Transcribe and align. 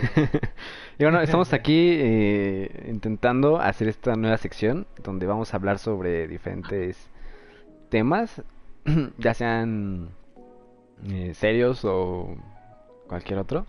y 0.98 1.04
bueno, 1.04 1.20
estamos 1.20 1.52
aquí 1.52 1.96
eh, 1.98 2.86
intentando 2.88 3.60
hacer 3.60 3.88
esta 3.88 4.16
nueva 4.16 4.36
sección 4.36 4.86
donde 5.02 5.26
vamos 5.26 5.52
a 5.52 5.56
hablar 5.56 5.78
sobre 5.78 6.28
diferentes 6.28 7.10
temas, 7.88 8.42
ya 9.18 9.34
sean 9.34 10.10
eh, 11.08 11.32
serios 11.34 11.84
o 11.84 12.36
cualquier 13.08 13.38
otro. 13.38 13.66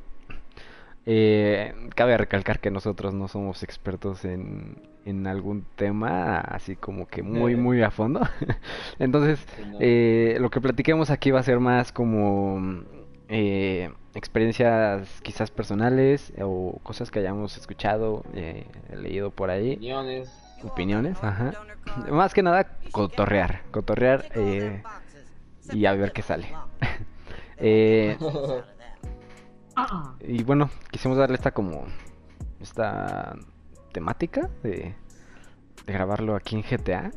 Eh, 1.08 1.74
cabe 1.96 2.16
recalcar 2.16 2.60
que 2.60 2.70
nosotros 2.70 3.14
no 3.14 3.28
somos 3.28 3.64
expertos 3.64 4.24
en, 4.24 4.78
en 5.04 5.26
algún 5.26 5.66
tema 5.76 6.38
así 6.40 6.76
como 6.76 7.08
que 7.08 7.24
muy 7.24 7.56
muy 7.56 7.82
a 7.82 7.90
fondo. 7.90 8.22
Entonces, 9.00 9.44
eh, 9.80 10.38
lo 10.40 10.50
que 10.52 10.62
platiquemos 10.62 11.10
aquí 11.10 11.32
va 11.32 11.40
a 11.40 11.44
ser 11.44 11.60
más 11.60 11.92
como 11.92 12.84
eh, 13.30 13.92
experiencias 14.14 15.22
quizás 15.22 15.52
personales 15.52 16.34
o 16.42 16.80
cosas 16.84 17.12
que 17.12 17.20
hayamos 17.20 17.58
escuchado, 17.58 18.24
eh, 18.34 18.66
leído 18.94 19.32
por 19.32 19.50
ahí. 19.50 19.74
Opiniones. 19.74 20.30
Opiniones, 20.64 21.24
ajá. 21.24 21.54
Más 22.12 22.34
que 22.34 22.44
nada, 22.44 22.78
cotorrear. 22.92 23.64
Cotorrear 23.72 24.26
eh, 24.36 24.84
y 25.72 25.86
a 25.86 25.94
ver 25.94 26.12
qué 26.12 26.22
sale. 26.22 26.48
eh, 27.58 28.18
y 30.22 30.44
bueno, 30.44 30.70
quisimos 30.92 31.18
darle 31.18 31.36
esta 31.36 31.52
como. 31.52 31.86
Esta 32.60 33.36
temática 33.92 34.50
de, 34.62 34.94
de 35.86 35.94
grabarlo 35.94 36.36
aquí 36.36 36.56
en 36.56 36.62
GTA. 36.62 37.12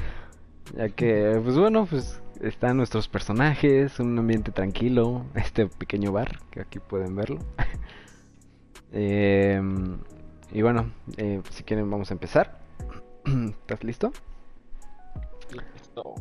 ya 0.74 0.88
que, 0.88 1.38
pues 1.44 1.58
bueno, 1.58 1.84
pues 1.84 2.22
están 2.40 2.76
nuestros 2.76 3.08
personajes, 3.08 3.98
un 4.00 4.18
ambiente 4.18 4.52
tranquilo, 4.52 5.24
este 5.34 5.66
pequeño 5.66 6.12
bar, 6.12 6.38
que 6.50 6.60
aquí 6.60 6.78
pueden 6.78 7.14
verlo. 7.14 7.38
eh, 8.92 9.60
y 10.52 10.62
bueno, 10.62 10.92
eh, 11.16 11.42
si 11.50 11.62
quieren 11.62 11.90
vamos 11.90 12.10
a 12.10 12.14
empezar. 12.14 12.58
¿Estás 13.24 13.84
listo? 13.84 14.12
Listo. 15.52 16.14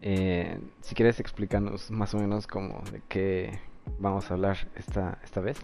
Eh, 0.00 0.58
si 0.80 0.94
quieres 0.94 1.20
explícanos 1.20 1.90
más 1.90 2.14
o 2.14 2.18
menos 2.18 2.46
como 2.46 2.82
de 2.90 3.02
qué 3.08 3.60
vamos 3.98 4.30
a 4.30 4.34
hablar 4.34 4.56
esta, 4.76 5.18
esta 5.24 5.40
vez. 5.40 5.58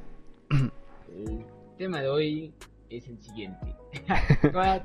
El 0.51 1.45
tema 1.77 2.01
de 2.01 2.09
hoy 2.09 2.55
es 2.89 3.09
el 3.09 3.21
siguiente. 3.21 3.75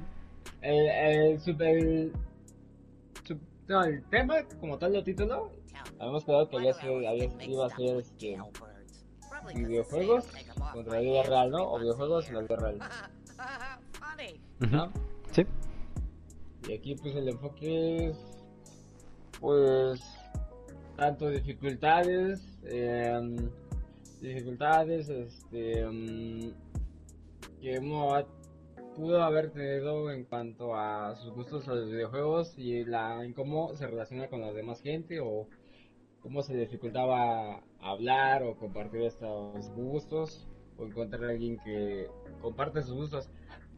el, 0.61 0.87
el, 0.89 1.39
super, 1.39 2.11
su- 3.23 3.39
no, 3.67 3.83
el 3.83 4.03
tema, 4.09 4.35
como 4.59 4.77
tal, 4.77 4.95
el 4.95 5.03
título, 5.03 5.51
habíamos 5.99 6.25
quedado 6.25 6.49
que 6.49 6.57
había 6.57 6.73
sido- 6.73 6.97
había- 7.07 7.29
iba 7.45 7.65
a 7.65 7.69
ser 7.69 7.97
este, 7.97 8.37
videojuegos 9.55 10.25
contra 10.73 10.93
la 10.93 10.99
vida 10.99 11.23
real, 11.23 11.51
¿no? 11.51 11.71
O 11.71 11.79
videojuegos 11.79 12.27
en 12.29 12.35
la 12.35 12.41
vida 12.41 12.55
real. 12.57 12.79
¿no? 14.71 14.91
Sí. 15.31 15.45
Y 16.69 16.73
aquí 16.73 16.95
pues 16.95 17.15
el 17.15 17.27
enfoque 17.29 18.07
es 18.09 18.17
pues 19.41 20.01
tanto 20.95 21.29
dificultades, 21.29 22.41
em, 22.63 23.49
dificultades 24.21 25.09
este 25.09 25.81
em, 25.81 26.53
que 27.59 27.79
ha- 28.15 28.25
pudo 28.95 29.23
haber 29.23 29.51
tenido 29.51 30.11
en 30.11 30.23
cuanto 30.25 30.75
a 30.75 31.15
sus 31.15 31.33
gustos 31.33 31.67
a 31.67 31.73
los 31.73 31.89
videojuegos 31.89 32.57
y 32.57 32.85
la 32.85 33.23
en 33.23 33.33
cómo 33.33 33.73
se 33.73 33.87
relaciona 33.87 34.27
con 34.27 34.41
la 34.41 34.53
demás 34.53 34.81
gente 34.81 35.19
o 35.19 35.47
cómo 36.21 36.41
se 36.41 36.55
dificultaba 36.55 37.63
hablar 37.81 38.43
o 38.43 38.55
compartir 38.55 39.01
estos 39.01 39.69
gustos 39.71 40.47
o 40.77 40.85
encontrar 40.85 41.25
a 41.25 41.29
alguien 41.29 41.57
que 41.63 42.07
comparte 42.41 42.81
sus 42.81 42.93
gustos. 42.93 43.29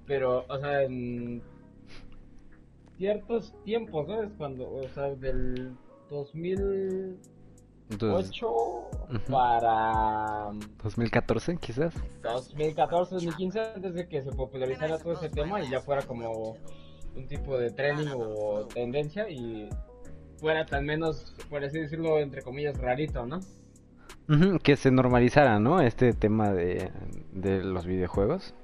Pero, 0.05 0.45
o 0.47 0.59
sea, 0.59 0.83
en 0.83 1.41
ciertos 2.97 3.53
tiempos, 3.63 4.07
¿no? 4.07 4.21
Es 4.21 4.31
cuando, 4.33 4.71
o 4.71 4.87
sea, 4.89 5.15
del 5.15 5.75
2008 6.09 7.34
Entonces, 7.89 8.41
Ujú. 8.41 9.31
para 9.31 10.51
2014 10.83 11.57
quizás. 11.57 11.93
2014, 12.23 13.15
2015, 13.15 13.59
antes 13.75 13.93
de 13.93 14.07
que 14.07 14.23
se 14.23 14.31
popularizara 14.31 14.97
todo 14.97 15.13
ese 15.13 15.29
tema 15.29 15.61
y 15.61 15.69
ya 15.69 15.79
fuera 15.81 16.01
como 16.01 16.57
un 17.15 17.27
tipo 17.27 17.57
de 17.57 17.71
trending 17.71 18.11
o 18.15 18.65
tendencia 18.73 19.29
y 19.29 19.69
fuera 20.37 20.65
tan 20.65 20.85
menos, 20.85 21.35
por 21.49 21.63
así 21.63 21.79
decirlo, 21.79 22.19
entre 22.19 22.41
comillas, 22.41 22.77
rarito, 22.77 23.25
¿no? 23.25 23.39
Que 24.63 24.75
se 24.75 24.89
normalizara, 24.89 25.59
¿no? 25.59 25.81
Este 25.81 26.13
tema 26.13 26.51
de, 26.51 26.91
de 27.31 27.63
los 27.63 27.85
videojuegos. 27.85 28.55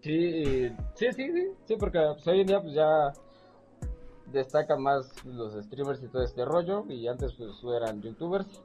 Sí, 0.00 0.70
sí, 0.94 1.12
sí, 1.12 1.32
sí, 1.64 1.76
porque 1.78 1.98
pues, 1.98 2.26
hoy 2.28 2.40
en 2.42 2.46
día 2.46 2.60
pues 2.60 2.74
ya 2.74 3.12
destacan 4.34 4.82
más 4.82 5.24
los 5.24 5.54
streamers 5.64 6.02
y 6.02 6.08
todo 6.08 6.22
este 6.22 6.44
rollo 6.44 6.84
y 6.88 7.08
antes 7.08 7.32
pues 7.32 7.50
eran 7.76 8.02
youtubers 8.02 8.62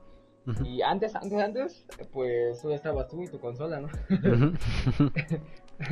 y 0.63 0.81
antes, 0.81 1.15
antes, 1.15 1.39
antes, 1.39 1.85
pues 2.11 2.59
solo 2.59 2.73
estabas 2.73 3.07
tú 3.07 3.21
y 3.21 3.27
tu 3.27 3.39
consola, 3.39 3.81
¿no? 3.81 3.89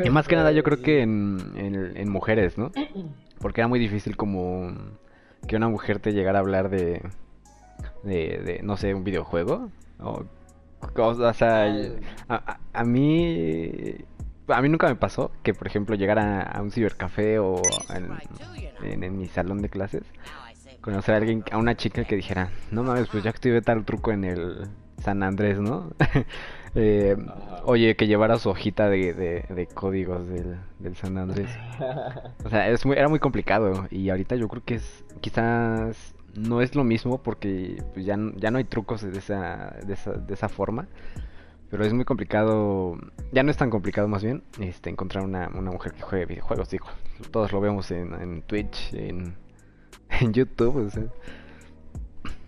Y 0.04 0.10
más 0.10 0.28
que 0.28 0.36
nada 0.36 0.52
yo 0.52 0.64
creo 0.64 0.82
que 0.82 1.02
en, 1.02 1.54
en, 1.56 1.96
en 1.96 2.10
mujeres, 2.10 2.58
¿no? 2.58 2.72
Porque 3.40 3.62
era 3.62 3.70
muy 3.70 3.80
difícil 3.80 4.18
como 4.18 4.74
que 5.48 5.56
una 5.56 5.70
mujer 5.70 6.00
te 6.00 6.12
llegara 6.12 6.40
a 6.40 6.42
hablar 6.42 6.70
de, 6.70 7.02
de, 8.04 8.42
de, 8.44 8.60
no 8.64 8.76
sé, 8.76 8.94
un 8.94 9.06
videojuego. 9.06 9.70
O, 10.00 10.26
o 10.94 11.34
sea, 11.34 11.74
a, 12.28 12.36
a, 12.36 12.60
a 12.74 12.84
mí, 12.84 13.96
a 14.48 14.62
mí 14.62 14.70
nunca 14.70 14.88
me 14.88 14.96
pasó 14.96 15.32
que, 15.44 15.54
por 15.54 15.68
ejemplo, 15.68 15.96
llegara 15.96 16.42
a 16.42 16.62
un 16.62 16.72
cibercafé 16.72 17.40
o 17.40 17.62
en, 18.84 19.18
mi 19.18 19.28
salón 19.28 19.62
de 19.62 19.70
clases, 19.70 20.04
conocer 20.82 21.16
a 21.16 21.18
alguien, 21.18 21.44
a 21.52 21.58
una 21.58 21.76
chica 21.76 22.04
que 22.06 22.16
dijera, 22.16 22.50
no 22.72 22.84
mames, 22.84 23.08
pues 23.10 23.24
ya 23.24 23.30
activé 23.30 23.62
tal 23.62 23.86
truco 23.86 24.12
en 24.12 24.24
el 24.24 24.68
San 25.00 25.24
Andrés, 25.24 25.60
¿no? 25.60 25.92
Eh, 26.80 27.18
oye, 27.64 27.96
que 27.96 28.06
llevara 28.06 28.38
su 28.38 28.50
hojita 28.50 28.88
de, 28.88 29.12
de, 29.14 29.46
de 29.50 29.66
códigos 29.66 30.28
del, 30.28 30.58
del 30.78 30.96
San 30.96 31.18
Andrés. 31.18 31.50
O 32.46 32.50
sea, 32.52 32.70
es 32.70 32.86
muy, 32.86 32.96
era 32.96 33.08
muy 33.08 33.18
complicado 33.18 33.88
y 33.90 34.10
ahorita 34.10 34.36
yo 34.36 34.48
creo 34.48 34.64
que 34.64 34.76
es 34.76 35.04
quizás 35.20 36.14
no 36.36 36.62
es 36.62 36.76
lo 36.76 36.84
mismo 36.84 37.18
porque 37.24 37.82
pues, 37.94 38.06
ya, 38.06 38.16
ya 38.36 38.52
no 38.52 38.60
hay 38.60 38.66
trucos 38.66 39.02
de 39.02 39.18
esa, 39.18 39.76
de 39.88 39.94
esa, 39.94 40.12
de 40.14 40.34
esa 40.34 40.50
forma. 40.50 40.88
Pero 41.70 41.84
es 41.84 41.94
muy 41.94 42.06
complicado, 42.06 42.96
ya 43.34 43.44
no 43.44 43.52
es 43.52 43.58
tan 43.58 43.70
complicado 43.70 44.08
más 44.08 44.24
bien, 44.24 44.44
este, 44.60 44.90
encontrar 44.90 45.24
una, 45.26 45.50
una 45.54 45.70
mujer 45.72 45.94
que 45.94 46.02
juegue 46.02 46.26
videojuegos, 46.26 46.70
digo. 46.70 46.86
Todos 47.32 47.52
lo 47.52 47.60
vemos 47.60 47.92
en, 47.92 48.14
en 48.14 48.42
Twitch, 48.44 48.94
en, 48.94 49.36
en 50.22 50.34
YouTube, 50.34 50.78
o 50.86 50.90
sea, 50.90 51.04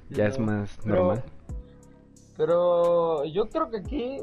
ya 0.10 0.28
es 0.28 0.40
más 0.40 0.78
pero- 0.84 0.96
normal. 0.96 1.24
Pero 2.38 3.26
yo 3.26 3.50
creo 3.50 3.70
que 3.70 3.78
aquí 3.78 4.18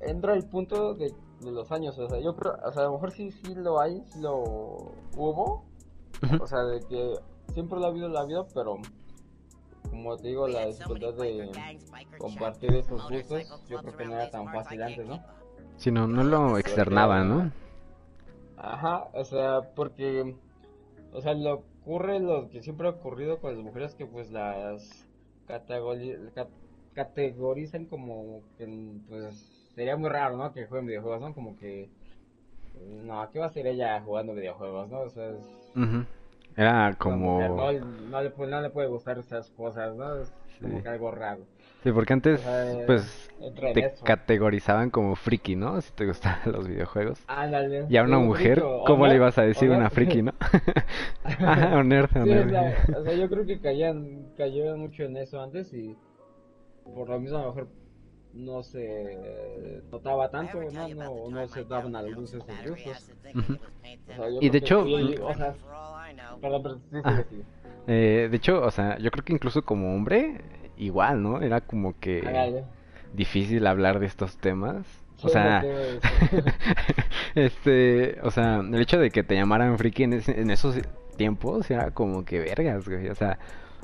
entra 0.00 0.32
el 0.34 0.44
punto 0.46 0.94
de, 0.94 1.12
de 1.42 1.50
los 1.52 1.70
años, 1.70 1.98
o 1.98 2.08
sea, 2.08 2.18
yo 2.18 2.34
creo, 2.34 2.56
o 2.64 2.72
sea, 2.72 2.82
a 2.82 2.86
lo 2.86 2.92
mejor 2.92 3.10
sí, 3.10 3.30
sí 3.30 3.54
lo 3.54 3.78
hay, 3.78 4.02
sí 4.06 4.20
lo 4.20 4.38
hubo, 5.16 5.64
o 6.40 6.46
sea, 6.46 6.60
de 6.64 6.80
que 6.80 7.16
siempre 7.52 7.78
lo 7.78 7.84
ha 7.84 7.88
habido, 7.88 8.08
lo 8.08 8.18
ha 8.18 8.22
habido, 8.22 8.46
pero 8.54 8.76
como 9.88 10.16
te 10.16 10.28
digo, 10.28 10.46
la 10.48 10.66
dificultad 10.66 11.14
de 11.22 11.50
compartir 12.18 12.74
esos 12.74 13.00
gustos, 13.28 13.38
yo 13.68 13.78
creo 13.80 13.96
que 13.96 14.04
no 14.04 14.14
era 14.14 14.30
tan 14.30 14.44
fácil 14.64 14.82
antes, 14.82 15.06
¿no? 15.06 15.24
Si 15.76 15.90
no, 15.90 16.06
no 16.06 16.22
lo 16.24 16.58
externaba, 16.58 17.24
¿no? 17.24 17.52
Ajá, 18.56 19.08
o 19.14 19.24
sea, 19.24 19.62
porque, 19.74 20.34
o 21.12 21.20
sea, 21.22 21.34
lo 21.34 21.54
ocurre 21.82 22.20
lo 22.20 22.48
que 22.50 22.62
siempre 22.62 22.86
ha 22.88 22.90
ocurrido 22.90 23.38
con 23.40 23.54
las 23.54 23.64
mujeres 23.64 23.94
que 23.94 24.04
pues 24.06 24.30
las 24.30 25.06
categori- 25.48 26.32
ca- 26.34 26.48
categorizan 26.94 27.86
como 27.86 28.42
que 28.58 28.66
pues 29.08 29.34
sería 29.74 29.96
muy 29.96 30.10
raro, 30.10 30.36
¿no? 30.36 30.52
Que 30.52 30.66
jueguen 30.66 30.86
videojuegos, 30.88 31.20
¿no? 31.22 31.34
Como 31.34 31.56
que, 31.58 31.88
no, 33.02 33.28
¿qué 33.32 33.38
va 33.38 33.46
a 33.46 33.48
hacer 33.48 33.66
ella 33.66 34.00
jugando 34.02 34.34
videojuegos, 34.34 34.88
no? 34.90 35.00
O 35.00 35.08
sea, 35.10 35.30
es. 35.30 35.48
Era 36.60 36.94
como... 36.98 37.40
no, 37.40 37.56
no 37.56 37.72
le, 37.72 38.30
no 38.30 38.60
le 38.60 38.70
puede 38.70 38.88
gustar 38.88 39.18
esas 39.18 39.48
cosas, 39.50 39.94
¿no? 39.96 40.20
Es 40.20 40.30
como 40.60 40.82
que 40.82 40.88
algo 40.88 41.10
raro. 41.10 41.40
Sí, 41.82 41.90
porque 41.92 42.12
antes, 42.12 42.40
O 42.40 42.42
sea, 42.44 42.86
pues, 42.86 43.30
te 43.72 43.86
eso. 43.86 44.04
categorizaban 44.04 44.90
como 44.90 45.16
friki, 45.16 45.56
¿no? 45.56 45.80
Si 45.80 45.90
te 45.92 46.06
gustaban 46.06 46.52
los 46.52 46.68
videojuegos. 46.68 47.18
Ándale. 47.26 47.86
Y 47.88 47.96
a 47.96 48.02
una 48.02 48.18
mujer, 48.18 48.60
o- 48.60 48.82
o 48.82 48.84
¿cómo 48.84 49.06
le 49.06 49.14
ibas 49.14 49.38
a 49.38 49.42
o 49.42 49.46
decir 49.46 49.70
una 49.70 49.88
friki, 49.88 50.22
no? 50.22 50.32
Ajá, 51.24 51.76
o 51.78 51.82
nerd, 51.82 52.10
o 52.16 52.24
Sí, 52.24 52.30
o 52.30 52.34
nerd. 52.34 52.50
sea, 52.50 52.74
o 52.98 53.04
sea, 53.04 53.14
yo 53.14 53.28
creo 53.30 53.46
que 53.46 53.60
caían, 53.60 54.26
cayeron 54.36 54.80
mucho 54.80 55.04
en 55.04 55.16
eso 55.16 55.40
antes 55.40 55.72
y 55.72 55.96
por 56.94 57.08
lo 57.08 57.18
mismo 57.18 57.38
a 57.38 57.42
lo 57.42 57.48
mejor 57.54 57.68
no 58.32 58.62
se 58.62 59.82
notaba 59.90 60.30
tanto, 60.30 60.60
no, 60.72 60.88
no, 60.88 61.30
no 61.30 61.48
se 61.48 61.64
daban 61.64 61.96
a 61.96 62.02
la 62.02 62.08
luz 62.08 62.34
esos 62.34 62.46
gustos. 62.46 63.10
Ujú. 63.34 63.54
O 63.54 64.14
sea, 64.14 64.30
yo 64.30 64.38
Y 64.40 64.50
de 64.50 64.58
hecho, 64.58 64.84
sí, 64.84 65.14
o 65.22 65.34
sea, 65.34 65.54
perdón, 66.40 66.62
pero 66.62 66.74
sí, 66.76 66.96
Ajá. 67.02 67.24
sí, 67.28 67.36
sí. 67.36 67.42
Eh, 67.86 68.28
de 68.30 68.36
hecho, 68.36 68.62
o 68.62 68.70
sea, 68.70 68.98
yo 68.98 69.10
creo 69.10 69.24
que 69.24 69.32
incluso 69.32 69.62
como 69.62 69.94
hombre, 69.94 70.40
igual, 70.76 71.22
¿no? 71.22 71.40
Era 71.40 71.60
como 71.60 71.98
que 71.98 72.64
difícil 73.12 73.66
hablar 73.66 73.98
de 73.98 74.06
estos 74.06 74.36
temas. 74.36 74.86
O 75.22 75.28
sea, 75.28 75.62
este, 77.34 78.18
o 78.22 78.30
sea, 78.30 78.60
el 78.60 78.80
hecho 78.80 78.98
de 78.98 79.10
que 79.10 79.22
te 79.22 79.34
llamaran 79.34 79.76
friki 79.76 80.04
en, 80.04 80.22
en 80.26 80.50
esos 80.50 80.76
tiempos 81.20 81.70
era 81.70 81.90
como 81.90 82.24
que 82.24 82.38
vergas, 82.38 82.88
güey. 82.88 83.10
O 83.10 83.14
sea, 83.14 83.38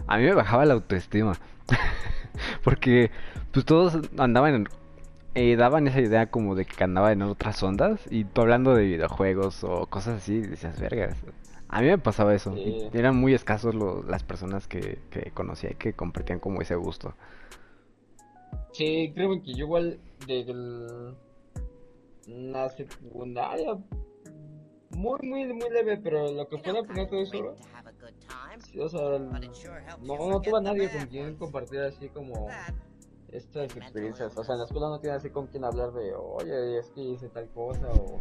a 0.07 0.17
mí 0.17 0.25
me 0.25 0.33
bajaba 0.33 0.65
la 0.65 0.73
autoestima. 0.73 1.35
Porque, 2.65 3.11
pues 3.53 3.67
todos 3.67 3.99
andaban 4.17 4.55
en, 4.55 4.69
eh, 5.35 5.55
daban 5.57 5.87
esa 5.87 6.01
idea 6.01 6.31
como 6.31 6.55
de 6.55 6.65
que 6.65 6.83
andaba 6.83 7.13
en 7.13 7.21
otras 7.21 7.63
ondas. 7.63 8.01
Y 8.11 8.25
tú 8.25 8.41
hablando 8.41 8.75
de 8.75 8.87
videojuegos 8.87 9.65
o 9.65 9.85
cosas 9.85 10.23
así, 10.23 10.41
decías, 10.41 10.81
vergas. 10.81 11.23
A 11.69 11.83
mí 11.83 11.89
me 11.89 11.99
pasaba 11.99 12.35
eso. 12.35 12.55
eran 12.95 13.17
muy 13.19 13.35
escasos 13.35 13.75
las 14.09 14.23
personas 14.23 14.67
que, 14.67 14.99
que 15.11 15.31
conocía 15.33 15.73
y 15.73 15.75
que 15.75 15.93
compartían 15.93 16.39
como 16.39 16.63
ese 16.63 16.75
gusto. 16.75 17.13
Sí, 18.73 19.13
creo 19.15 19.43
que 19.43 19.53
yo 19.53 19.67
igual 19.67 19.99
desde 20.27 20.55
la 22.27 22.71
secundaria 22.71 23.77
muy, 24.97 25.19
muy, 25.23 25.53
muy 25.53 25.71
leve, 25.71 25.99
pero 26.03 26.33
lo 26.33 26.49
que 26.49 26.59
fue 26.59 26.73
la 26.73 26.83
primera 26.83 27.09
todo 27.09 27.21
eso, 27.21 27.45
o 28.81 28.89
sea, 28.89 29.19
no, 30.01 30.29
no 30.29 30.41
tuve 30.41 30.59
a 30.59 30.61
nadie 30.61 30.91
con 30.91 31.07
quien 31.07 31.37
compartir 31.37 31.81
así 31.81 32.09
como 32.09 32.49
estas 33.31 33.77
experiencias. 33.77 34.37
O 34.37 34.43
sea, 34.43 34.55
en 34.55 34.61
la 34.61 34.65
escuela 34.65 34.89
no 34.89 34.99
tiene 34.99 35.17
así 35.17 35.31
con 35.31 35.47
quien 35.49 35.65
hablar 35.65 35.93
de, 35.93 36.15
oye, 36.15 36.79
es 36.79 36.91
que 36.91 37.03
hice 37.03 37.29
tal 37.29 37.49
cosa, 37.51 37.87
o, 37.89 38.21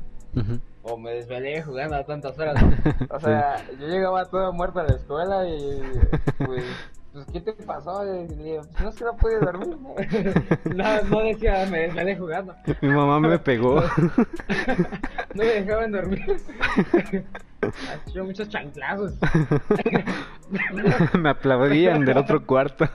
o 0.83 0.97
me 0.97 1.11
desvelé 1.11 1.61
jugando 1.63 1.95
a 1.95 2.05
tantas 2.05 2.37
horas. 2.37 2.55
O 3.09 3.19
sea, 3.19 3.65
yo 3.79 3.87
llegaba 3.87 4.25
todo 4.25 4.51
muerto 4.51 4.79
a 4.79 4.83
la 4.83 4.95
escuela 4.95 5.47
y, 5.47 5.81
pues, 6.45 6.65
pues, 7.15 7.27
¿qué 7.31 7.39
te 7.39 7.53
pasó? 7.53 8.03
Y 8.05 8.27
pues, 8.27 8.81
no 8.81 8.89
es 8.89 8.95
que 8.95 9.05
no 9.05 9.15
pude 9.15 9.39
dormir. 9.39 9.77
No, 10.75 11.01
no 11.03 11.21
decía, 11.21 11.65
me 11.71 11.83
desvelé 11.83 12.17
jugando. 12.17 12.53
Mi 12.81 12.89
mamá 12.89 13.21
me 13.21 13.39
pegó. 13.39 13.81
no 15.33 15.35
me 15.35 15.45
dejaban 15.45 15.93
dormir. 15.93 16.37
Yo 18.13 18.25
muchos 18.25 18.49
chanclazos. 18.49 19.13
me 21.17 21.29
aplaudían 21.29 22.03
del 22.03 22.17
otro 22.17 22.45
cuarto. 22.45 22.85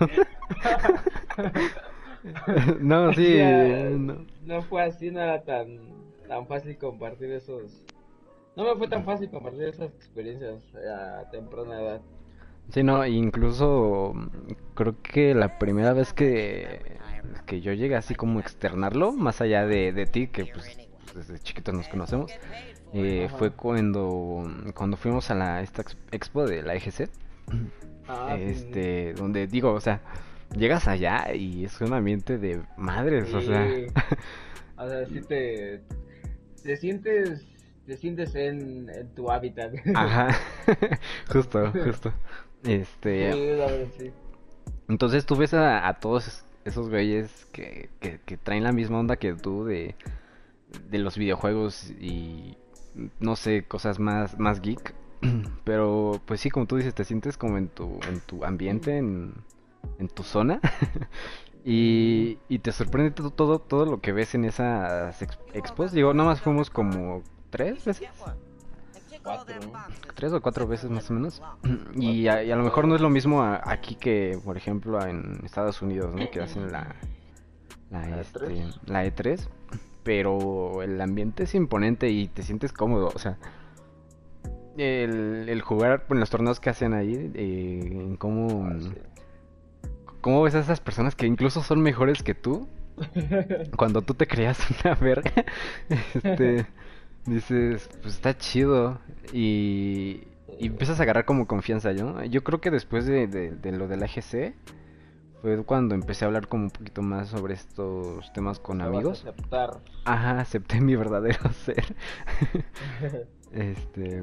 no, 2.81 3.12
sí. 3.14 3.38
no. 4.44 4.62
fue 4.62 4.82
así, 4.82 5.11
no 5.11 5.20
era 5.20 5.43
tan, 5.43 5.78
tan 6.28 6.46
fácil 6.46 6.76
compartir 6.76 7.32
esos. 7.32 7.87
No 8.55 8.64
me 8.64 8.76
fue 8.76 8.87
tan 8.87 9.05
fácil 9.05 9.31
compartir 9.31 9.62
esas 9.62 9.90
experiencias 9.94 10.62
a 10.75 11.31
temprana 11.31 11.81
edad. 11.81 12.00
Sí, 12.68 12.82
no, 12.82 13.04
incluso 13.06 14.14
creo 14.74 14.94
que 15.02 15.34
la 15.34 15.58
primera 15.58 15.92
vez 15.92 16.12
que, 16.12 16.98
que 17.46 17.60
yo 17.60 17.72
llegué 17.72 17.96
así 17.96 18.14
como 18.14 18.38
externarlo, 18.38 19.12
más 19.12 19.40
allá 19.40 19.66
de, 19.66 19.92
de 19.92 20.06
ti, 20.06 20.28
que 20.28 20.46
pues 20.46 20.78
desde 21.14 21.38
chiquitos 21.40 21.74
nos 21.74 21.88
conocemos, 21.88 22.32
eh, 22.92 23.28
fue 23.38 23.50
cuando, 23.50 24.48
cuando 24.74 24.96
fuimos 24.96 25.30
a 25.30 25.34
la 25.34 25.62
esta 25.62 25.84
expo 26.12 26.46
de 26.46 26.62
la 26.62 26.74
EGC. 26.74 27.08
Ah, 28.08 28.36
este, 28.40 29.14
donde 29.14 29.46
digo, 29.46 29.72
o 29.72 29.80
sea, 29.80 30.00
llegas 30.56 30.88
allá 30.88 31.34
y 31.34 31.64
es 31.64 31.80
un 31.80 31.92
ambiente 31.92 32.38
de 32.38 32.60
madres, 32.76 33.32
o 33.34 33.40
sea. 33.40 33.66
o 34.76 34.88
sea, 34.88 35.06
sí 35.06 35.20
te, 35.22 35.82
te 36.62 36.76
sientes 36.76 37.44
te 37.90 37.96
sientes 37.96 38.37
en, 38.37 38.88
en 38.88 39.08
tu 39.16 39.32
hábitat. 39.32 39.75
Ajá, 39.96 40.28
justo, 41.32 41.72
justo. 41.72 42.12
Este. 42.62 43.32
Entonces 44.88 45.26
tú 45.26 45.34
ves 45.34 45.54
a, 45.54 45.92
todos 46.00 46.44
esos 46.64 46.88
güeyes 46.88 47.46
que, 47.46 47.90
que, 47.98 48.37
traen 48.37 48.62
la 48.62 48.70
misma 48.70 49.00
onda 49.00 49.16
que 49.16 49.34
tú 49.34 49.64
de, 49.64 49.96
de 50.88 50.98
los 50.98 51.19
videojuegos 51.19 51.90
y 52.00 52.56
no 53.19 53.34
sé, 53.34 53.64
cosas 53.64 53.98
más, 53.98 54.38
más 54.38 54.60
geek. 54.60 54.94
Pero 55.64 56.20
pues 56.26 56.40
sí, 56.40 56.48
como 56.48 56.66
tú 56.66 56.76
dices, 56.76 56.94
te 56.94 57.02
sientes 57.02 57.37
como 57.37 57.58
en 57.58 57.66
tu, 57.66 57.98
en 58.08 58.20
tu 58.20 58.44
ambiente, 58.44 58.98
en, 58.98 59.34
en 59.98 60.06
tu 60.06 60.22
zona. 60.22 60.60
y, 61.64 62.38
y 62.48 62.60
te 62.60 62.70
sorprende 62.70 63.10
todo, 63.10 63.31
todo, 63.31 63.58
todo 63.58 63.84
lo 63.84 64.00
que 64.00 64.12
ves 64.12 64.37
en 64.37 64.44
esas 64.44 65.20
expos. 65.54 65.90
Digo, 65.90 66.14
nomás 66.14 66.40
fuimos 66.40 66.70
como 66.70 67.25
tres 67.50 67.85
veces 67.85 68.11
tres 70.14 70.32
o 70.32 70.41
cuatro 70.41 70.67
veces 70.67 70.91
más 70.91 71.11
o 71.11 71.14
menos. 71.14 71.43
Y 71.94 72.26
a, 72.29 72.43
lo 72.43 72.62
mejor 72.62 72.87
no 72.87 72.94
es 72.94 73.00
lo 73.00 73.11
mismo 73.11 73.43
aquí 73.43 73.94
que, 73.94 74.38
por 74.44 74.56
ejemplo, 74.56 75.05
en 75.05 75.41
Estados 75.44 75.82
Unidos, 75.82 76.14
¿no? 76.14 76.31
Que 76.31 76.41
hacen 76.41 76.70
la, 76.70 76.94
la, 77.91 78.20
este, 78.20 78.67
la 78.87 79.05
E3. 79.05 79.49
Pero 80.02 80.82
el 80.82 81.00
ambiente 81.00 81.43
es 81.43 81.55
imponente 81.55 82.08
y 82.11 82.29
te 82.29 82.43
sientes 82.43 82.73
cómodo, 82.73 83.12
o 83.14 83.19
sea. 83.19 83.38
El, 84.79 85.49
el 85.49 85.61
jugar 85.61 86.06
en 86.08 86.20
los 86.20 86.31
torneos 86.31 86.58
que 86.61 86.70
hacen 86.70 86.94
ahí, 86.94 87.31
eh, 87.35 87.81
en 87.82 88.17
cómo, 88.17 88.67
ah, 88.67 88.79
cómo 90.23 90.43
ves 90.43 90.55
a 90.55 90.61
esas 90.61 90.81
personas 90.81 91.14
que 91.14 91.26
incluso 91.26 91.62
son 91.62 91.82
mejores 91.82 92.23
que 92.23 92.35
tú, 92.35 92.67
cuando 93.76 94.00
tú 94.00 94.14
te 94.14 94.26
creas 94.26 94.58
una 94.82 94.94
verga, 94.94 95.32
este, 96.14 96.67
dices, 97.34 97.88
pues 98.02 98.14
está 98.14 98.36
chido. 98.36 98.98
Y, 99.32 100.24
y 100.58 100.66
empiezas 100.66 101.00
a 101.00 101.04
agarrar 101.04 101.24
como 101.24 101.46
confianza, 101.46 101.92
¿yo? 101.92 102.22
Yo 102.24 102.44
creo 102.44 102.60
que 102.60 102.70
después 102.70 103.06
de, 103.06 103.26
de, 103.26 103.72
lo 103.72 103.88
del 103.88 104.02
AGC 104.02 104.54
fue 105.40 105.64
cuando 105.64 105.94
empecé 105.94 106.24
a 106.24 106.28
hablar 106.28 106.48
como 106.48 106.64
un 106.64 106.70
poquito 106.70 107.02
más 107.02 107.28
sobre 107.28 107.54
estos 107.54 108.30
temas 108.32 108.58
con 108.58 108.82
amigos. 108.82 109.24
aceptar. 109.24 109.80
Ajá, 110.04 110.40
acepté 110.40 110.80
mi 110.80 110.96
verdadero 110.96 111.50
ser. 111.64 111.96
este. 113.52 114.22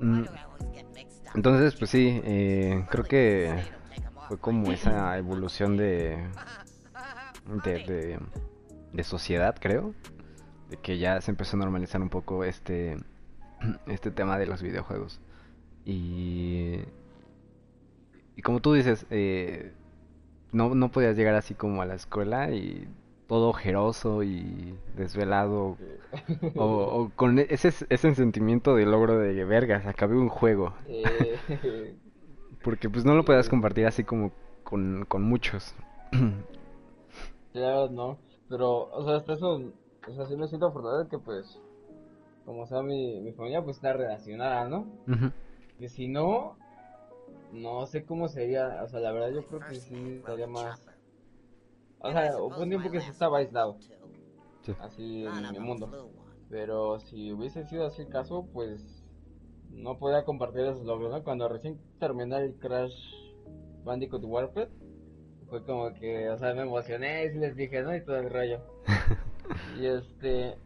Mm, 0.00 0.24
entonces, 1.34 1.74
pues 1.76 1.90
sí, 1.90 2.20
eh, 2.24 2.86
creo 2.90 3.04
que 3.04 3.54
fue 4.28 4.38
como 4.38 4.72
esa 4.72 5.18
evolución 5.18 5.76
de, 5.76 6.26
de, 7.64 7.72
de, 7.84 8.18
de 8.92 9.04
sociedad, 9.04 9.54
creo 9.60 9.94
que 10.82 10.98
ya 10.98 11.20
se 11.20 11.30
empezó 11.30 11.56
a 11.56 11.60
normalizar 11.60 12.00
un 12.00 12.08
poco 12.08 12.44
este, 12.44 12.96
este 13.86 14.10
tema 14.10 14.38
de 14.38 14.46
los 14.46 14.62
videojuegos. 14.62 15.20
Y, 15.84 16.76
y 18.36 18.42
como 18.42 18.60
tú 18.60 18.74
dices, 18.74 19.06
eh, 19.10 19.72
no, 20.52 20.74
no 20.74 20.90
podías 20.90 21.16
llegar 21.16 21.34
así 21.34 21.54
como 21.54 21.82
a 21.82 21.86
la 21.86 21.94
escuela 21.94 22.50
y 22.50 22.88
todo 23.26 23.48
ojeroso 23.48 24.24
y 24.24 24.74
desvelado 24.96 25.76
o, 26.56 27.12
con 27.14 27.38
ese, 27.38 27.68
ese 27.88 28.14
sentimiento 28.14 28.74
de 28.74 28.86
logro 28.86 29.18
de 29.18 29.44
vergas, 29.44 29.86
acabé 29.86 30.16
un 30.16 30.28
juego. 30.28 30.74
Porque 32.64 32.90
pues 32.90 33.04
no 33.04 33.14
lo 33.14 33.24
podías 33.24 33.48
compartir 33.48 33.86
así 33.86 34.04
como 34.04 34.32
con, 34.64 35.04
con 35.06 35.22
muchos. 35.22 35.74
Claro, 37.52 37.88
no, 37.90 38.16
pero, 38.48 38.88
o 38.92 39.04
sea, 39.04 39.16
hasta 39.16 39.32
eso 39.32 39.72
o 40.08 40.12
sea, 40.12 40.26
sí 40.26 40.36
me 40.36 40.48
siento 40.48 40.66
afortunado 40.66 41.04
de 41.04 41.08
que 41.08 41.18
pues, 41.18 41.60
como 42.44 42.66
sea 42.66 42.82
mi, 42.82 43.20
mi 43.20 43.32
familia, 43.32 43.62
pues 43.62 43.76
está 43.76 43.92
relacionada, 43.92 44.68
¿no? 44.68 44.86
Que 45.78 45.88
si 45.88 46.08
no, 46.08 46.56
no 47.52 47.86
sé 47.86 48.04
cómo 48.04 48.28
sería, 48.28 48.82
o 48.82 48.88
sea, 48.88 49.00
la 49.00 49.12
verdad 49.12 49.30
yo 49.30 49.46
creo 49.46 49.60
que 49.60 49.74
sí 49.76 50.16
estaría 50.16 50.46
más... 50.46 50.82
O 52.00 52.10
sea, 52.12 52.36
hubo 52.38 52.62
un 52.62 52.68
tiempo 52.68 52.90
que 52.90 53.00
sí 53.00 53.10
estaba 53.10 53.38
aislado, 53.38 53.76
así 54.80 55.26
en 55.26 55.52
mi 55.52 55.58
mundo. 55.58 56.10
Pero 56.48 56.98
si 56.98 57.32
hubiese 57.32 57.64
sido 57.64 57.86
así 57.86 58.02
el 58.02 58.08
caso, 58.08 58.48
pues 58.52 59.04
no 59.68 59.98
podía 59.98 60.24
compartir 60.24 60.62
esos 60.62 60.84
logros, 60.84 61.12
¿no? 61.12 61.22
Cuando 61.22 61.48
recién 61.48 61.78
terminé 61.98 62.38
el 62.38 62.54
Crash 62.58 62.94
Bandicoot 63.84 64.24
Warped, 64.24 64.68
fue 65.48 65.64
como 65.64 65.92
que, 65.94 66.30
o 66.30 66.38
sea, 66.38 66.54
me 66.54 66.62
emocioné 66.62 67.26
y 67.26 67.38
les 67.38 67.54
dije, 67.54 67.82
¿no? 67.82 67.94
Y 67.94 68.04
todo 68.04 68.16
el 68.16 68.30
rollo. 68.30 68.60
Y 69.78 69.86
este, 69.86 70.56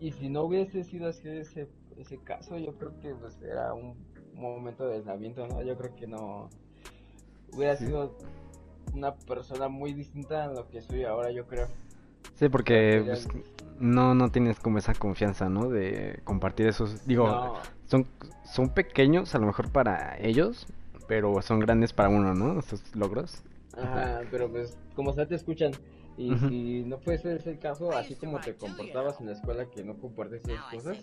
y 0.00 0.12
si 0.12 0.28
no 0.28 0.42
hubiese 0.42 0.84
sido 0.84 1.08
así 1.08 1.28
ese, 1.28 1.68
ese 1.96 2.18
caso, 2.18 2.58
yo 2.58 2.74
creo 2.76 2.98
que 3.00 3.14
pues 3.14 3.40
era 3.42 3.72
un 3.72 3.96
momento 4.34 4.86
de 4.86 4.96
aislamiento, 4.96 5.46
¿no? 5.46 5.62
Yo 5.62 5.76
creo 5.76 5.94
que 5.96 6.06
no 6.06 6.50
hubiera 7.52 7.76
sido 7.76 8.16
una 8.94 9.14
persona 9.14 9.68
muy 9.68 9.92
distinta 9.92 10.44
a 10.44 10.48
lo 10.48 10.68
que 10.68 10.82
soy 10.82 11.04
ahora, 11.04 11.30
yo 11.30 11.46
creo. 11.46 11.66
Sí, 12.34 12.48
porque 12.48 13.02
pues, 13.04 13.28
no, 13.78 14.14
no 14.14 14.30
tienes 14.30 14.60
como 14.60 14.78
esa 14.78 14.94
confianza, 14.94 15.48
¿no? 15.48 15.68
De 15.68 16.20
compartir 16.24 16.66
esos, 16.66 17.06
digo, 17.06 17.58
son, 17.86 18.06
son 18.44 18.68
pequeños 18.70 19.34
a 19.34 19.38
lo 19.38 19.46
mejor 19.46 19.70
para 19.70 20.18
ellos, 20.18 20.66
pero 21.08 21.40
son 21.42 21.60
grandes 21.60 21.92
para 21.92 22.08
uno, 22.08 22.34
¿no? 22.34 22.58
Esos 22.58 22.94
logros. 22.94 23.42
Ajá, 23.76 24.22
pero 24.30 24.50
pues 24.50 24.76
como 24.94 25.12
sea 25.12 25.26
te 25.26 25.34
escuchan, 25.34 25.72
y 26.16 26.36
si 26.38 26.84
no 26.84 26.98
fuese 26.98 27.36
ese 27.36 27.50
el 27.52 27.58
caso, 27.58 27.92
así 27.92 28.14
como 28.14 28.40
te 28.40 28.54
comportabas 28.54 29.20
en 29.20 29.26
la 29.26 29.32
escuela 29.32 29.66
que 29.66 29.84
no 29.84 29.96
compartes 29.96 30.42
esas 30.44 30.64
cosas, 30.72 30.98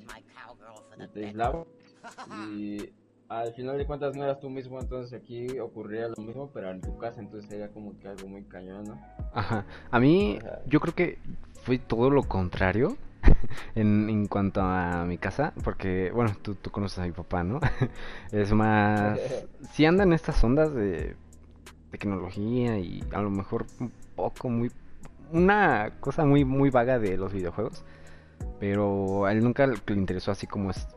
te 1.14 1.26
aislabas 1.26 1.68
y 2.52 2.90
al 3.30 3.54
final 3.54 3.78
de 3.78 3.86
cuentas 3.86 4.16
no 4.16 4.24
eras 4.24 4.40
tú 4.40 4.50
mismo, 4.50 4.80
entonces 4.80 5.20
aquí 5.20 5.60
ocurría 5.60 6.08
lo 6.08 6.24
mismo, 6.24 6.50
pero 6.54 6.72
en 6.72 6.82
tu 6.82 6.98
casa, 6.98 7.20
entonces 7.22 7.50
sería 7.50 7.70
como 7.70 7.98
que 7.98 8.08
algo 8.08 8.28
muy 8.28 8.44
cañón, 8.44 8.84
¿no? 8.86 9.02
Ajá. 9.34 9.66
A 9.90 10.00
mí, 10.00 10.40
yo 10.68 10.80
creo 10.80 10.94
que 10.94 11.18
fue 11.64 11.80
todo 11.80 12.10
lo 12.10 12.24
contrario 12.24 12.98
en, 13.76 14.10
en 14.10 14.28
cuanto 14.28 14.62
a 14.62 15.06
mi 15.06 15.18
casa, 15.18 15.54
porque, 15.64 16.12
bueno, 16.14 16.36
tú, 16.42 16.56
tú 16.56 16.70
conoces 16.70 17.00
a 17.00 17.06
mi 17.06 17.12
papá, 17.12 17.44
¿no? 17.44 17.60
es 18.32 18.52
más, 18.54 19.20
si 19.72 19.86
andan 19.86 20.14
estas 20.14 20.44
ondas 20.44 20.74
de 20.74 21.16
tecnología 21.92 22.78
y 22.80 23.04
a 23.14 23.22
lo 23.22 23.30
mejor 23.30 23.66
un 23.80 23.92
poco, 24.16 24.50
muy, 24.50 24.72
una 25.32 25.92
cosa 26.00 26.26
muy, 26.26 26.46
muy 26.46 26.70
vaga 26.70 27.00
de 27.00 27.18
los 27.18 27.34
videojuegos, 27.34 27.84
pero 28.60 29.26
a 29.26 29.32
él 29.32 29.44
nunca 29.44 29.68
le 29.68 29.76
interesó 29.90 30.32
así 30.32 30.48
como 30.48 30.72
es 30.72 30.88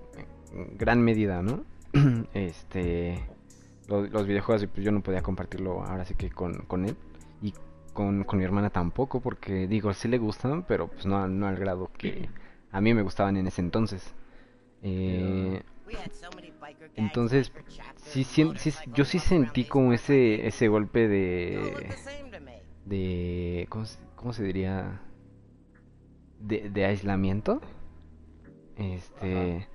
en 0.53 0.77
gran 0.77 1.03
medida, 1.03 1.43
¿no? 1.43 1.65
este, 2.35 3.19
los, 3.89 4.11
los 4.11 4.27
videojuegos, 4.27 4.67
pues 4.73 4.85
yo 4.85 4.93
no 4.93 5.01
podía 5.03 5.23
compartirlo 5.23 5.83
ahora 5.85 6.05
sí 6.05 6.15
que 6.15 6.31
con, 6.31 6.55
con 6.67 6.85
él 6.87 6.97
y 7.43 7.55
con, 7.93 8.25
con 8.25 8.39
mi 8.39 8.45
hermana 8.45 8.71
tampoco, 8.71 9.21
porque 9.21 9.67
digo, 9.67 9.93
sí 9.95 10.09
le 10.09 10.19
gustan, 10.19 10.65
pero 10.65 10.89
pues 10.89 11.07
no, 11.07 11.27
no 11.29 11.47
al 11.47 11.57
grado 11.57 11.91
que 11.97 12.29
a 12.73 12.81
mí 12.81 12.93
me 12.95 13.03
gustaban 13.03 13.37
en 13.37 13.47
ese 13.47 13.61
entonces. 13.63 14.15
Eh, 14.83 15.63
entonces, 16.97 17.53
sí, 17.97 18.25
sí, 18.25 18.43
yo 18.95 19.05
sí 19.05 19.19
sentí 19.19 19.65
como 19.65 19.93
ese, 19.93 20.47
ese 20.47 20.69
golpe 20.69 21.09
de... 21.09 21.87
de 22.85 23.67
¿cómo, 23.69 23.87
se- 23.87 23.99
cómo 24.27 24.33
se 24.33 24.43
diría? 24.43 24.99
De, 26.41 26.69
de 26.69 26.85
aislamiento. 26.85 27.61
Este... 28.77 29.69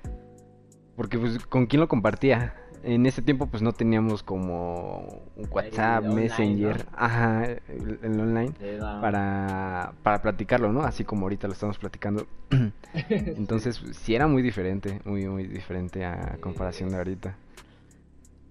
Porque 0.97 1.17
pues, 1.17 1.39
¿con 1.45 1.67
quién 1.67 1.79
lo 1.79 1.87
compartía? 1.87 2.53
En 2.83 3.05
ese 3.05 3.21
tiempo 3.21 3.47
pues 3.47 3.63
no 3.63 3.71
teníamos 3.71 4.23
como 4.23 5.21
un 5.37 5.47
WhatsApp, 5.49 6.03
online, 6.03 6.21
Messenger, 6.23 6.85
¿no? 6.85 6.91
ajá, 6.97 7.45
el, 7.45 7.99
el 8.03 8.19
online 8.19 8.51
Sí, 8.59 8.65
no. 8.77 8.99
para, 8.99 9.93
para 10.03 10.21
platicarlo, 10.21 10.73
¿no? 10.73 10.81
Así 10.81 11.05
como 11.05 11.21
ahorita 11.23 11.47
lo 11.47 11.53
estamos 11.53 11.77
platicando. 11.77 12.27
Entonces, 13.09 13.81
sí 13.93 14.15
era 14.15 14.27
muy 14.27 14.41
diferente, 14.41 14.99
muy, 15.05 15.29
muy 15.29 15.47
diferente 15.47 16.03
a 16.03 16.37
comparación 16.41 16.89
de 16.89 16.97
ahorita. 16.97 17.37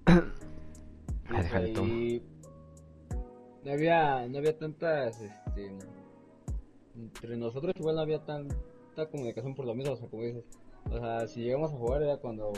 Ah, 0.07 0.23
déjale. 1.42 1.73
Y 1.73 2.23
no 3.64 3.73
había, 3.73 4.26
no 4.29 4.38
había 4.38 4.57
tantas, 4.57 5.21
este, 5.21 5.73
entre 6.97 7.37
nosotros 7.37 7.73
igual 7.79 7.97
no 7.97 8.02
había 8.02 8.19
tanta 8.25 8.57
comunicación 9.11 9.55
por 9.55 9.67
lo 9.67 9.75
mismo, 9.75 9.95
o 9.95 9.97
sea, 9.97 10.09
como 10.09 10.23
dices, 10.23 10.45
o 10.90 10.99
sea, 10.99 11.26
si 11.29 11.43
llegamos 11.43 11.73
a 11.73 11.76
jugar 11.76 12.02
era 12.02 12.17
cuando 12.17 12.52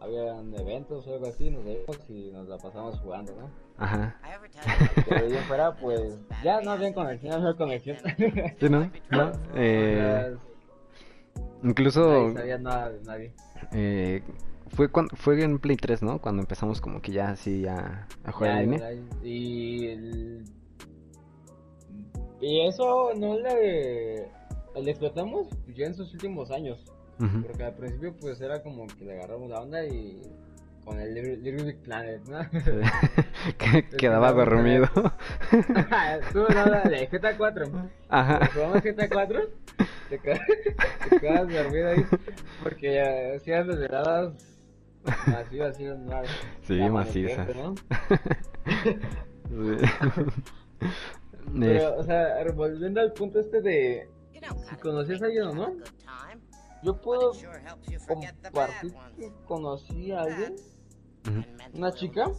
habían 0.00 0.54
eventos 0.54 1.06
o 1.06 1.14
algo 1.14 1.26
así, 1.26 1.50
nos 1.50 1.64
veíamos 1.64 1.98
y 2.08 2.30
nos 2.30 2.46
la 2.48 2.56
pasamos 2.58 2.98
jugando, 3.00 3.32
¿no? 3.34 3.50
Ajá. 3.78 4.16
Pero 5.08 5.28
de 5.28 5.38
fuera, 5.42 5.74
pues, 5.74 6.18
ya 6.44 6.60
no 6.60 6.72
había 6.72 6.92
conexión, 6.94 7.32
no 7.32 7.48
había 7.48 7.56
conexión. 7.58 7.96
¿Sí, 8.60 8.68
no? 8.68 8.90
¿No? 9.10 9.32
Eh, 9.56 10.36
incluso 11.64 12.00
nadie 12.08 12.34
sabía 12.34 12.58
nada 12.58 12.90
de 12.90 13.00
nadie. 13.04 13.32
eh, 13.72 14.22
fue 14.70 14.88
cuando, 14.88 15.14
fue 15.16 15.42
en 15.42 15.58
Play 15.58 15.76
3, 15.76 16.02
¿no? 16.02 16.20
Cuando 16.20 16.42
empezamos 16.42 16.80
como 16.80 17.00
que 17.02 17.12
ya 17.12 17.30
así 17.30 17.66
a, 17.66 18.06
a 18.24 18.32
jugar 18.32 18.52
Ya, 18.54 18.60
en 18.62 18.70
línea. 18.70 18.92
ya, 18.92 19.00
Y, 19.24 19.86
el- 19.88 20.44
y 22.40 22.60
eso 22.66 23.12
no 23.16 23.38
le, 23.38 24.28
le 24.80 24.90
explotamos 24.90 25.48
ya 25.74 25.86
en 25.86 25.94
sus 25.94 26.12
últimos 26.14 26.50
años. 26.50 26.78
Porque 27.44 27.64
al 27.64 27.74
principio 27.74 28.14
pues 28.20 28.40
era 28.40 28.62
como 28.62 28.86
que 28.86 29.04
le 29.04 29.14
agarramos 29.14 29.50
la 29.50 29.60
onda 29.60 29.84
y 29.84 30.22
con 30.84 31.00
el 31.00 31.14
Little, 31.14 31.64
Big 31.64 31.78
Planet, 31.78 32.22
¿no? 32.28 32.38
que 33.58 33.88
quedaba 33.98 34.32
dormido. 34.32 34.86
Tú 36.32 36.46
no, 36.54 36.66
la 36.66 36.82
de 36.82 37.08
GTA 37.08 37.36
4. 37.36 37.66
Ajá. 38.08 38.48
¿Jugamos 38.54 38.82
GTA 38.84 39.08
4? 39.08 39.40
Te 40.08 40.18
quedas, 40.20 40.40
te 41.10 41.18
quedas 41.20 41.48
dormido 41.52 41.88
ahí 41.88 42.06
porque 42.62 43.00
hacías 43.36 43.66
desveladas 43.66 44.32
masivas, 45.26 45.74
así, 45.74 45.84
¿no? 45.84 46.22
Sí, 46.62 46.80
macizas. 46.90 47.56
¿no? 47.56 47.74
Sí. 49.48 49.76
Pero, 51.58 51.96
o 51.98 52.02
sea, 52.02 52.44
volviendo 52.54 53.00
al 53.00 53.12
punto 53.12 53.40
este 53.40 53.62
de 53.62 54.08
Si 54.68 54.76
conocías 54.76 55.22
a 55.22 55.26
alguien 55.26 55.44
o 55.44 55.54
no, 55.54 55.76
yo 56.82 57.00
puedo 57.00 57.32
compartir 58.06 58.92
que 59.16 59.32
conocí 59.46 60.12
a 60.12 60.22
alguien, 60.22 60.56
una 61.74 61.92
chica, 61.92 62.30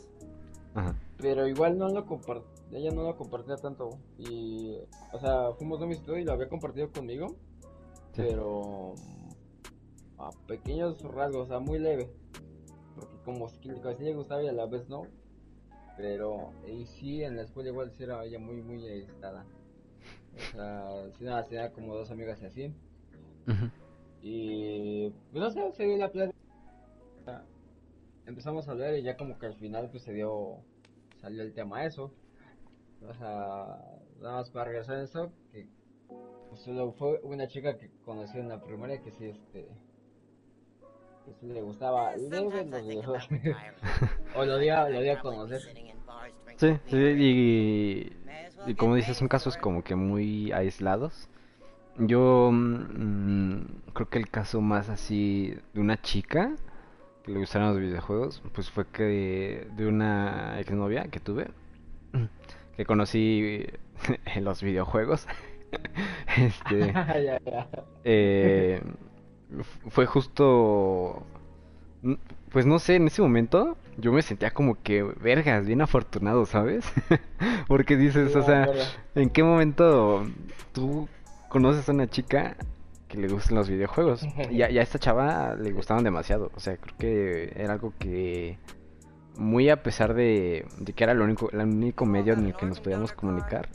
Ajá. 0.76 0.96
pero 1.18 1.48
igual 1.48 1.78
no 1.78 1.90
lo 1.90 2.06
compart 2.06 2.46
ella 2.72 2.92
no 2.92 3.04
lo 3.04 3.16
compartía 3.18 3.56
tanto 3.56 3.90
y 4.18 4.78
o 5.12 5.20
sea 5.20 5.52
fuimos 5.58 5.82
un 5.82 5.92
y 5.92 6.24
lo 6.24 6.34
había 6.34 6.48
compartido 6.48 6.92
conmigo 6.92 7.36
Sí. 8.14 8.24
pero 8.28 8.94
a 10.18 10.30
pequeños 10.48 11.02
rasgos 11.04 11.46
o 11.46 11.48
sea 11.48 11.60
muy 11.60 11.80
leve 11.80 12.12
como 13.34 13.50
si 13.50 13.70
como 13.70 13.96
si 13.96 14.04
le 14.04 14.16
gustaba 14.16 14.44
y 14.44 14.48
a 14.48 14.54
la 14.54 14.66
vez 14.66 14.88
no. 14.90 15.04
Pero 15.98 16.52
y 16.68 16.86
sí 16.86 17.24
en 17.24 17.36
la 17.36 17.44
escuela 17.44 17.70
igual 17.70 17.92
sí 17.92 18.04
era 18.04 18.24
ella 18.24 18.40
muy 18.40 18.62
muy 18.62 18.86
aislada 18.88 19.46
o 20.36 20.52
sea 20.52 21.12
sí 21.18 21.24
nada 21.24 21.44
tenía 21.46 21.72
como 21.72 21.96
dos 21.96 22.12
amigas 22.12 22.42
y 22.42 22.46
así. 22.46 22.74
Y 24.22 25.10
pues 25.32 25.44
no 25.44 25.50
sé 25.50 25.72
se 25.72 25.86
dio 25.86 25.98
la 25.98 26.12
plática. 26.12 26.38
Empezamos 28.26 28.68
a 28.68 28.72
hablar 28.72 28.96
y 28.98 29.04
ya 29.04 29.18
como 29.18 29.40
que 29.40 29.46
al 29.46 29.56
final 29.56 29.90
pues 29.90 30.04
se 30.04 30.14
dio 30.14 30.58
salió 31.22 31.42
el 31.42 31.54
tema 31.54 31.86
eso. 31.86 32.12
O 33.08 33.14
sea 33.14 33.80
nada 34.20 34.36
más 34.36 34.50
para 34.50 34.66
regresar 34.66 34.98
a 34.98 35.04
eso 35.04 35.32
que 35.52 35.68
pues, 36.50 36.62
solo 36.62 36.92
fue 36.94 37.20
una 37.24 37.48
chica 37.48 37.78
que 37.78 37.90
conocí 38.04 38.38
en 38.38 38.50
la 38.50 38.62
primaria 38.62 39.02
que 39.02 39.12
sí 39.12 39.26
este 39.26 39.70
que 41.30 41.36
sí 41.40 41.48
le 41.48 41.62
gustaba 41.62 42.16
los 42.16 42.88
videojuegos 42.88 43.30
o 44.36 44.46
lo 44.46 44.58
dio 44.58 44.90
lo 44.90 45.02
dio 45.02 45.14
a 45.14 45.20
conocer. 45.20 45.62
Sí, 46.58 46.78
sí, 46.88 46.98
y, 46.98 48.14
y 48.68 48.76
como 48.76 48.96
dices, 48.96 49.16
son 49.16 49.28
casos 49.30 49.56
como 49.56 49.84
que 49.84 49.96
muy 49.96 50.52
aislados. 50.52 51.30
Yo 51.98 52.50
mm, 52.52 53.62
creo 53.94 54.10
que 54.10 54.20
el 54.20 54.30
caso 54.30 54.60
más 54.62 54.90
así 54.90 55.56
de 55.74 55.82
una 55.82 56.02
chica 56.02 56.52
que 57.24 57.32
le 57.32 57.40
gustaron 57.40 57.70
los 57.70 57.80
videojuegos, 57.80 58.42
pues 58.54 58.70
fue 58.70 58.88
que 58.88 59.68
de 59.76 59.88
una 59.88 60.60
exnovia 60.60 61.08
que 61.10 61.20
tuve, 61.20 61.48
que 62.78 62.86
conocí 62.86 63.66
en 64.26 64.44
los 64.44 64.62
videojuegos. 64.64 65.28
Este, 66.38 66.94
eh, 68.04 68.82
fue 69.90 70.06
justo, 70.06 71.24
pues 72.52 72.66
no 72.66 72.80
sé, 72.80 72.96
en 72.96 73.08
ese 73.08 73.22
momento 73.22 73.78
yo 73.98 74.12
me 74.12 74.22
sentía 74.22 74.52
como 74.52 74.82
que, 74.82 75.04
vergas, 75.04 75.66
bien 75.66 75.82
afortunado, 75.82 76.46
¿sabes? 76.46 76.86
Porque 77.68 77.98
dices, 77.98 78.36
o 78.36 78.44
sea. 78.44 78.68
¿en 79.16 79.30
qué 79.30 79.44
momento 79.44 80.26
tú 80.72 81.08
conoces 81.50 81.90
a 81.90 81.92
una 81.92 82.08
chica 82.08 82.56
que 83.08 83.18
le 83.18 83.28
gustan 83.28 83.56
los 83.56 83.70
videojuegos? 83.70 84.26
Y 84.52 84.62
a, 84.62 84.70
y 84.70 84.78
a 84.78 84.82
esta 84.82 85.00
chava 85.00 85.56
le 85.56 85.72
gustaban 85.72 86.04
demasiado, 86.04 86.52
o 86.56 86.60
sea, 86.60 86.78
creo 86.78 86.96
que 86.98 87.54
era 87.56 87.74
algo 87.74 87.94
que, 88.00 88.58
muy 89.38 89.70
a 89.70 89.84
pesar 89.84 90.14
de, 90.14 90.66
de 90.78 90.94
que 90.94 91.04
era 91.04 91.14
el 91.14 91.22
único, 91.22 91.50
el 91.52 91.60
único 91.60 92.06
medio 92.06 92.34
en 92.34 92.46
el 92.46 92.56
que 92.56 92.66
nos 92.66 92.80
podíamos 92.80 93.14
comunicar, 93.14 93.70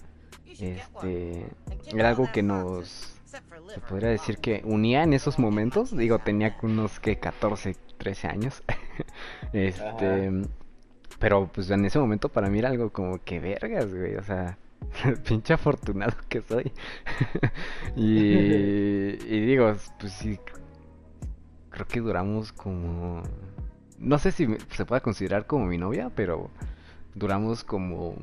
este, 0.60 1.46
era 1.92 2.10
algo 2.10 2.30
que 2.32 2.42
nos, 2.42 3.13
se 3.74 3.80
podría 3.80 4.08
decir 4.10 4.38
que 4.38 4.62
unía 4.64 5.02
en 5.02 5.12
esos 5.12 5.38
momentos. 5.38 5.96
Digo, 5.96 6.18
tenía 6.18 6.56
unos 6.62 7.00
que 7.00 7.16
14, 7.18 7.76
13 7.98 8.28
años. 8.28 8.62
este, 9.52 10.30
pero 11.18 11.48
pues 11.48 11.70
en 11.70 11.84
ese 11.84 11.98
momento 11.98 12.28
para 12.28 12.48
mí 12.50 12.58
era 12.58 12.68
algo 12.68 12.90
como 12.90 13.22
que 13.22 13.40
vergas, 13.40 13.92
güey, 13.94 14.16
o 14.16 14.22
sea, 14.22 14.58
pinche 15.28 15.54
afortunado 15.54 16.14
que 16.28 16.42
soy. 16.42 16.72
y, 17.96 18.04
y 19.26 19.40
digo, 19.46 19.72
pues 19.98 20.12
sí, 20.12 20.38
creo 21.70 21.86
que 21.86 22.00
duramos 22.00 22.52
como, 22.52 23.22
no 23.98 24.18
sé 24.18 24.30
si 24.32 24.46
me- 24.46 24.58
se 24.70 24.84
pueda 24.84 25.00
considerar 25.00 25.46
como 25.46 25.66
mi 25.66 25.78
novia, 25.78 26.10
pero 26.14 26.50
duramos 27.14 27.64
como, 27.64 28.14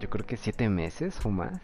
yo 0.00 0.08
creo 0.10 0.26
que 0.26 0.36
siete 0.36 0.68
meses 0.68 1.18
o 1.24 1.30
más. 1.30 1.60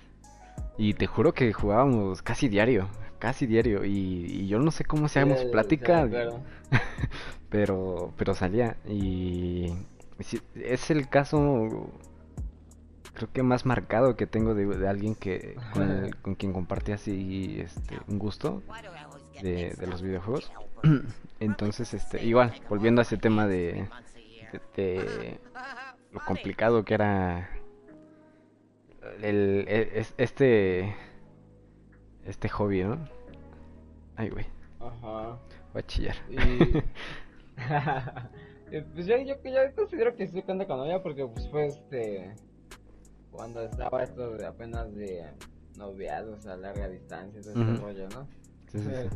Y 0.79 0.95
te 0.95 1.07
juro 1.07 1.33
que 1.35 1.52
jugábamos 1.52 2.23
casi 2.23 2.49
diario, 2.49 2.88
casi 3.19 3.47
diario. 3.47 3.85
Y, 3.85 3.91
y 4.29 4.49
yo 4.49 4.59
no 4.59 4.71
sé 4.71 4.85
cómo 4.85 5.07
hacíamos 5.07 5.41
Sí, 5.41 5.47
plática, 5.50 6.09
claro. 6.09 6.41
pero, 7.50 8.12
pero 8.17 8.35
salía. 8.35 8.76
Y 8.88 9.73
es 10.55 10.91
el 10.91 11.09
caso, 11.09 11.91
creo 13.14 13.31
que 13.33 13.43
más 13.43 13.67
marcado 13.67 14.17
que 14.17 14.26
tengo 14.26 14.55
de, 14.55 14.67
de 14.67 14.88
alguien 14.88 15.14
que 15.14 15.57
con, 15.73 15.91
el- 15.91 16.17
con 16.17 16.35
quien 16.35 16.52
compartí 16.52 16.93
así 16.93 17.61
este, 17.61 17.99
un 18.09 18.19
gusto 18.19 18.62
de, 19.41 19.75
de 19.79 19.87
los 19.87 20.02
videojuegos. 20.02 20.52
Entonces, 21.41 21.95
este, 21.95 22.25
igual, 22.25 22.55
volviendo 22.69 23.00
a 23.00 23.02
ese 23.02 23.17
tema 23.19 23.47
de, 23.47 23.88
de, 24.52 24.61
de 24.76 25.41
lo 26.12 26.21
complicado 26.25 26.85
que 26.85 26.95
era 26.95 27.50
el, 29.23 29.64
e- 29.68 29.90
es- 30.00 30.14
este 30.18 30.94
este 32.25 32.49
hobby, 32.49 32.85
¿no? 32.85 32.99
Ay, 34.16 34.28
güey, 34.30 34.47
Ajá. 34.80 35.38
voy 35.73 35.80
a 35.82 35.87
chillar. 35.87 36.16
Y... 36.30 36.82
Eh, 38.75 38.82
pues 38.94 39.04
yo, 39.04 39.18
yo, 39.18 39.35
yo 39.44 39.75
considero 39.76 40.16
que 40.16 40.23
estoy 40.25 40.40
cuenta 40.40 40.66
con 40.66 40.80
ella 40.87 41.02
porque 41.02 41.26
pues 41.26 41.47
fue 41.50 41.66
este... 41.66 42.35
Cuando 43.30 43.61
estaba 43.62 44.02
esto 44.02 44.30
de 44.32 44.47
apenas 44.47 44.94
de 44.94 45.26
noviados 45.76 46.47
a 46.47 46.56
larga 46.56 46.88
distancia, 46.88 47.42
todo 47.42 47.52
ese 47.52 47.80
rollo, 47.82 48.09
¿no? 48.09 48.26
Sí, 48.68 48.78
sí, 48.78 48.88
sí. 48.88 49.09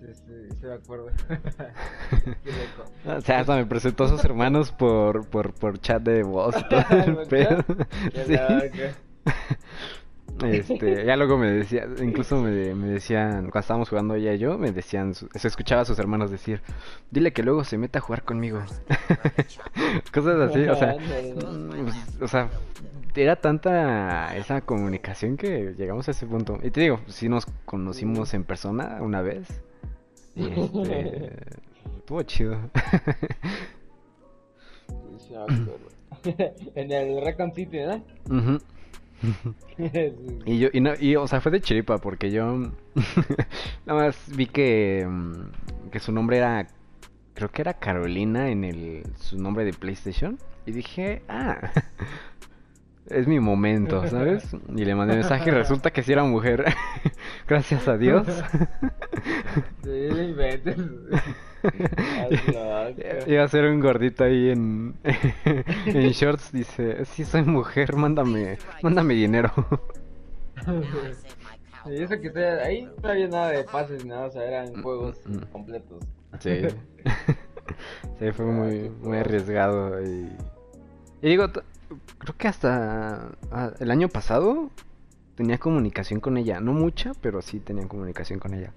Sí, 0.00 0.14
sí, 0.14 0.56
sí 0.60 0.66
me 0.66 0.74
acuerdo. 0.74 1.06
O 3.16 3.20
sea, 3.20 3.40
hasta 3.40 3.56
me 3.56 3.66
presentó 3.66 4.04
a 4.04 4.08
sus 4.08 4.24
hermanos 4.24 4.70
por, 4.70 5.28
por, 5.28 5.52
por 5.54 5.80
chat 5.80 6.02
de 6.02 6.22
voz 6.22 6.54
todo 6.68 6.80
el 7.04 7.14
¿Por 7.16 7.28
pedo. 7.28 7.64
Sí. 8.26 8.36
Este, 10.44 11.04
ya 11.06 11.16
luego 11.16 11.38
me 11.38 11.50
decía, 11.50 11.86
incluso 12.02 12.40
me, 12.40 12.74
me 12.74 12.88
decían, 12.88 13.42
cuando 13.50 13.60
estábamos 13.60 13.88
jugando 13.88 14.14
ella 14.14 14.34
y 14.34 14.38
yo, 14.38 14.58
me 14.58 14.72
decían, 14.72 15.14
se 15.14 15.48
escuchaba 15.48 15.82
a 15.82 15.84
sus 15.84 15.98
hermanos 15.98 16.30
decir, 16.30 16.60
dile 17.10 17.32
que 17.32 17.42
luego 17.42 17.64
se 17.64 17.78
meta 17.78 17.98
a 17.98 18.02
jugar 18.02 18.22
conmigo. 18.24 18.62
Cosas 20.12 20.50
así, 20.50 20.60
o 20.66 20.76
sea, 20.76 20.96
mm, 20.96 21.84
pues, 21.84 22.22
o 22.22 22.28
sea, 22.28 22.50
era 23.14 23.36
tanta 23.36 24.36
esa 24.36 24.60
comunicación 24.60 25.36
que 25.36 25.74
llegamos 25.76 26.08
a 26.08 26.12
ese 26.12 26.26
punto. 26.26 26.58
Y 26.62 26.70
te 26.70 26.80
digo, 26.80 27.00
sí 27.08 27.28
nos 27.28 27.46
conocimos 27.64 28.34
en 28.34 28.44
persona 28.44 28.98
una 29.00 29.22
vez. 29.22 29.62
Y 30.36 30.46
este, 30.46 31.32
estuvo 31.98 32.22
chido. 32.22 32.58
En 36.74 36.92
el 36.92 37.24
Recon 37.24 37.52
City, 37.54 37.78
¿no? 37.80 38.04
Ujú. 38.28 38.58
Sí. 38.58 38.64
Y 40.44 40.58
yo, 40.58 40.68
y 40.72 40.80
no, 40.80 40.92
y, 40.98 41.16
o 41.16 41.26
sea, 41.26 41.40
fue 41.40 41.52
de 41.52 41.60
chiripa 41.60 41.98
porque 41.98 42.30
yo 42.30 42.44
nada 43.86 44.04
más 44.04 44.16
vi 44.36 44.46
que, 44.46 45.06
mm, 45.08 45.90
que 45.90 46.00
su 46.00 46.12
nombre 46.12 46.38
era, 46.38 46.66
creo 47.34 47.50
que 47.50 47.62
era 47.62 47.74
Carolina 47.74 48.50
en 48.50 48.64
el, 48.64 49.02
su 49.16 49.38
nombre 49.38 49.64
de 49.64 49.72
PlayStation. 49.72 50.38
Y 50.66 50.72
dije, 50.72 51.22
ah, 51.28 51.70
es 53.06 53.26
mi 53.26 53.40
momento, 53.40 54.06
¿sabes? 54.06 54.54
Y 54.76 54.84
le 54.84 54.94
mandé 54.94 55.14
mensaje 55.14 55.50
y 55.50 55.52
resulta 55.52 55.90
que 55.90 56.02
sí 56.02 56.12
era 56.12 56.24
mujer. 56.24 56.66
Gracias 57.48 57.88
a 57.88 57.96
Dios. 57.96 58.26
Sí, 59.82 60.34
loco. 61.62 63.30
Iba 63.30 63.44
a 63.44 63.48
ser 63.48 63.64
un 63.66 63.80
gordito 63.80 64.24
ahí 64.24 64.50
en, 64.50 64.94
en 65.86 66.10
shorts. 66.10 66.52
Dice, 66.52 67.04
sí 67.04 67.24
soy 67.24 67.42
mujer, 67.42 67.96
mándame, 67.96 68.58
mándame 68.82 69.14
dinero. 69.14 69.52
Y 71.86 72.02
eso 72.02 72.20
que 72.20 72.28
está 72.28 72.62
ahí 72.62 72.88
no 73.02 73.08
había 73.08 73.28
nada 73.28 73.50
de 73.50 73.64
pases 73.64 74.04
ni 74.04 74.10
nada, 74.10 74.26
o 74.26 74.30
sea, 74.30 74.44
eran 74.44 74.82
juegos 74.82 75.18
mm. 75.26 75.38
completos. 75.52 76.04
Sí. 76.38 76.62
Sí, 78.18 78.32
fue 78.32 78.46
muy, 78.46 78.90
muy 78.90 79.18
arriesgado. 79.18 80.02
Y, 80.02 80.28
y 81.22 81.28
digo, 81.28 81.46
creo 82.18 82.36
que 82.36 82.48
hasta 82.48 83.30
ah, 83.50 83.70
el 83.78 83.90
año 83.90 84.08
pasado 84.08 84.70
tenía 85.36 85.58
comunicación 85.58 86.20
con 86.20 86.36
ella. 86.36 86.60
No 86.60 86.72
mucha, 86.72 87.12
pero 87.20 87.40
sí 87.42 87.60
tenía 87.60 87.86
comunicación 87.88 88.38
con 88.38 88.54
ella. 88.54 88.72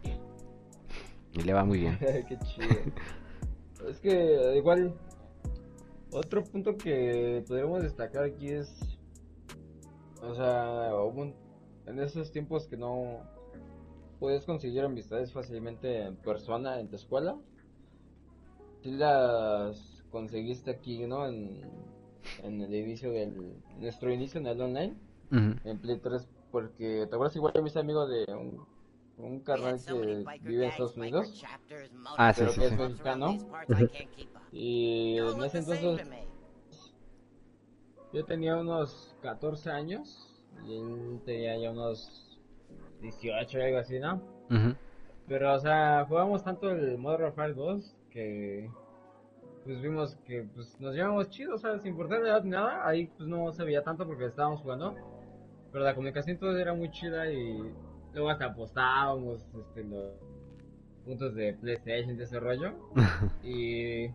Y 1.33 1.41
le 1.41 1.53
va 1.53 1.63
muy 1.63 1.79
bien. 1.79 1.97
Qué 1.99 2.37
chido. 2.45 2.67
Es 3.89 3.99
que 3.99 4.55
igual 4.55 4.93
otro 6.11 6.43
punto 6.43 6.77
que 6.77 7.43
podríamos 7.47 7.81
destacar 7.83 8.23
aquí 8.23 8.49
es, 8.49 8.71
o 10.21 10.33
sea, 10.35 10.93
un- 10.95 11.33
en 11.87 11.99
esos 11.99 12.31
tiempos 12.31 12.67
que 12.67 12.77
no 12.77 13.21
puedes 14.19 14.45
conseguir 14.45 14.83
amistades 14.83 15.33
fácilmente 15.33 16.03
en 16.03 16.15
persona 16.15 16.79
en 16.79 16.87
tu 16.87 16.95
escuela, 16.95 17.35
si 18.81 18.91
las 18.91 20.03
conseguiste 20.11 20.71
aquí, 20.71 21.05
¿no? 21.07 21.25
En, 21.27 21.61
en 22.43 22.61
el 22.61 22.73
inicio 22.73 23.11
del, 23.11 23.55
nuestro 23.79 24.13
inicio 24.13 24.39
en 24.39 24.47
el 24.47 24.61
online, 24.61 24.93
en 25.65 25.79
Play 25.79 25.97
3, 25.97 26.27
porque 26.51 27.05
te 27.09 27.15
acuerdas 27.15 27.35
igual 27.35 27.53
yo 27.53 27.61
me 27.63 27.69
hice 27.69 27.79
amigo 27.79 28.07
de 28.07 28.25
un, 28.33 28.63
un 29.17 29.39
carnal 29.41 29.79
que 29.85 29.93
vive 30.41 30.63
en 30.65 30.69
Estados 30.71 30.97
Unidos. 30.97 31.43
Ah, 32.17 32.33
sí, 32.33 32.41
Pero 32.41 32.51
sí, 32.51 32.59
que 32.59 32.65
es 32.65 32.71
sí. 32.71 32.77
mexicano. 32.77 33.37
Y 34.55 35.17
en 35.17 35.43
ese 35.43 35.57
entonces 35.57 36.07
yo 38.13 38.23
tenía 38.23 38.55
unos 38.55 39.15
14 39.23 39.71
años 39.71 40.29
y 40.67 40.77
él 40.77 41.21
tenía 41.25 41.57
ya 41.57 41.71
unos 41.71 42.39
18 43.01 43.59
algo 43.59 43.77
así, 43.79 43.99
¿no? 43.99 44.21
Pero, 45.27 45.55
o 45.55 45.59
sea, 45.59 46.05
jugamos 46.07 46.43
tanto 46.43 46.69
el 46.69 46.99
Modern 46.99 47.23
Warfare 47.23 47.53
2 47.55 47.95
que 48.11 48.69
pues 49.63 49.81
vimos 49.81 50.15
que 50.27 50.43
pues 50.53 50.79
nos 50.79 50.93
llevamos 50.93 51.29
chido, 51.29 51.55
o 51.55 51.57
sea, 51.57 51.79
sin 51.79 51.91
importar 51.91 52.21
la 52.21 52.29
edad 52.29 52.43
ni 52.43 52.51
nada, 52.51 52.87
ahí 52.87 53.07
pues 53.07 53.27
no 53.27 53.51
se 53.51 53.63
veía 53.63 53.81
tanto 53.81 54.05
porque 54.05 54.25
estábamos 54.25 54.61
jugando, 54.61 54.93
pero 55.71 55.83
la 55.83 55.95
comunicación 55.95 56.37
todo 56.37 56.55
era 56.57 56.73
muy 56.73 56.91
chida 56.91 57.31
y 57.31 57.73
luego 58.13 58.29
hasta 58.29 58.45
apostábamos 58.45 59.43
este, 59.59 59.83
los 59.83 60.13
puntos 61.05 61.35
de 61.35 61.53
PlayStation, 61.53 62.17
de 62.17 62.23
ese 62.23 62.39
rollo. 62.39 62.71
Y, 63.43 64.07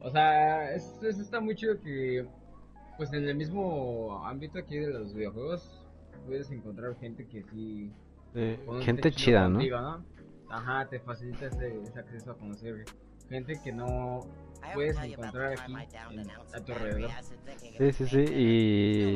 o 0.00 0.10
sea, 0.10 0.72
es, 0.74 0.98
es- 1.02 1.18
está 1.18 1.40
muy 1.40 1.54
chido 1.56 1.80
que, 1.80 2.26
pues 2.96 3.12
en 3.12 3.28
el 3.28 3.34
mismo 3.36 4.22
ámbito 4.26 4.58
aquí 4.58 4.78
de 4.78 4.88
los 4.92 5.12
videojuegos, 5.14 5.84
puedes 6.26 6.50
encontrar 6.50 6.96
gente 6.98 7.26
que 7.26 7.42
sí. 7.42 7.90
Eh, 8.34 8.58
gente 8.82 9.10
chida, 9.12 9.48
¿no? 9.48 9.58
Ajá, 10.48 10.86
te 10.88 11.00
facilita 11.00 11.46
ese, 11.46 11.80
ese 11.82 11.98
acceso 11.98 12.30
a 12.30 12.34
conocer 12.36 12.84
gente 13.28 13.60
que 13.64 13.72
no 13.72 14.20
puedes 14.74 14.96
encontrar 15.12 15.52
aquí 15.64 15.72
en- 16.12 16.26
a 16.54 16.60
tu 16.64 16.72
alrededor. 16.72 17.10
Sí, 17.78 17.92
sí, 17.92 18.06
sí. 18.06 18.20
Y 18.34 19.14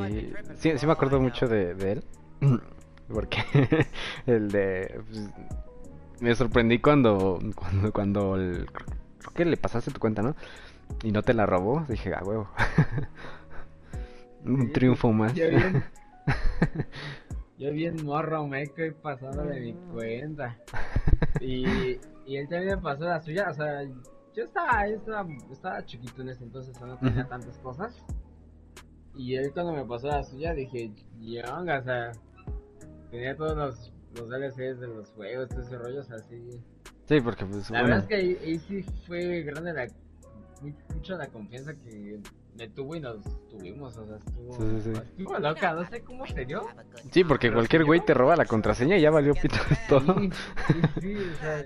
sí, 0.57 0.79
sí 0.79 0.87
me 0.87 0.93
acuerdo 0.93 1.21
mucho 1.21 1.47
de, 1.49 1.75
de 1.75 1.93
él. 1.93 2.05
Porque 3.13 3.39
el 4.27 4.51
de... 4.51 5.01
pues, 5.11 5.29
me 6.21 6.35
sorprendí 6.35 6.79
cuando, 6.79 7.39
cuando, 7.55 7.93
cuando 7.93 8.37
el- 8.37 8.67
creo 9.19 9.33
que 9.35 9.45
le 9.45 9.57
pasaste 9.57 9.91
tu 9.91 9.99
cuenta, 10.01 10.23
¿no? 10.23 10.35
Y 11.03 11.13
no 11.13 11.23
te 11.23 11.35
la 11.35 11.47
robó. 11.47 11.85
Dije, 11.89 12.15
a 12.15 12.23
huevo. 12.23 12.49
Un 14.45 14.67
Sí, 14.67 14.73
triunfo 14.73 15.13
más. 15.13 15.35
Yo 15.35 15.49
bien, 15.51 15.85
yo 17.59 17.73
bien 17.73 18.05
morro, 18.05 18.47
me 18.47 18.63
estoy 18.63 18.91
pasando 18.93 19.43
de 19.45 19.61
mi 19.61 19.73
cuenta. 19.93 20.57
Y, 21.41 21.99
y 22.27 22.37
él 22.37 22.49
también 22.49 22.77
me 22.77 22.83
pasó 22.83 23.05
la 23.05 23.21
suya, 23.21 23.49
o 23.51 23.55
sea, 23.55 23.83
yo 24.35 24.45
estaba, 24.45 24.89
yo 24.89 24.97
estaba, 24.97 25.29
estaba 25.53 25.85
chiquito 25.85 26.23
en 26.23 26.31
ese 26.31 26.45
entonces, 26.45 26.81
no 26.81 26.97
tenía 26.97 27.27
tantas 27.29 27.59
cosas. 27.59 28.03
Y 29.15 29.35
él 29.35 29.53
cuando 29.53 29.73
me 29.73 29.85
pasó 29.85 30.07
la 30.09 30.23
suya 30.25 30.55
dije, 30.55 30.91
yonga, 31.21 31.81
o 31.81 31.83
sea, 31.83 32.13
tenía 33.11 33.37
todos 33.37 33.57
los, 33.57 33.93
los 34.17 34.29
DLCs 34.29 34.81
de 34.81 34.87
los 34.89 35.09
juegos, 35.11 35.49
todo 35.49 35.61
ese 35.63 35.77
rollo, 35.79 36.01
o 36.01 36.05
sea, 36.05 36.19
sí. 36.19 36.61
Porque 37.25 37.45
pues 37.45 37.69
La 37.71 37.81
bueno. 37.81 37.97
verdad 37.97 37.99
es 37.99 38.07
que 38.07 38.15
ahí, 38.47 38.59
sí 38.69 38.85
fue 39.07 39.43
grande 39.43 39.73
la, 39.73 39.89
mucho 40.95 41.17
la 41.17 41.27
confianza 41.27 41.75
que 41.75 42.21
me 42.57 42.69
tuvo 42.69 42.95
y 42.95 43.01
nos 43.01 43.25
tuvimos, 43.49 43.97
o 43.97 44.07
sea, 44.07 44.17
estuvo, 44.17 44.53
Sí, 44.55 44.81
sí, 44.83 44.95
sí. 44.95 45.01
estuvo 45.19 45.39
loca, 45.41 45.73
no 45.75 45.89
sé 45.89 46.03
cómo 46.03 46.25
se 46.27 46.45
dio. 46.45 46.63
Sí, 47.11 47.25
porque 47.25 47.49
Pero 47.49 47.59
cualquier 47.59 47.85
güey 47.85 48.01
te 48.05 48.15
roba 48.15 48.37
la 48.37 48.45
contraseña 48.45 48.97
y 48.97 49.01
ya 49.01 49.11
valió 49.11 49.35
pito 49.35 49.57
todo. 49.89 50.21
Sí, 50.21 50.31
sí, 51.01 51.17
o 51.17 51.37
sea, 51.41 51.65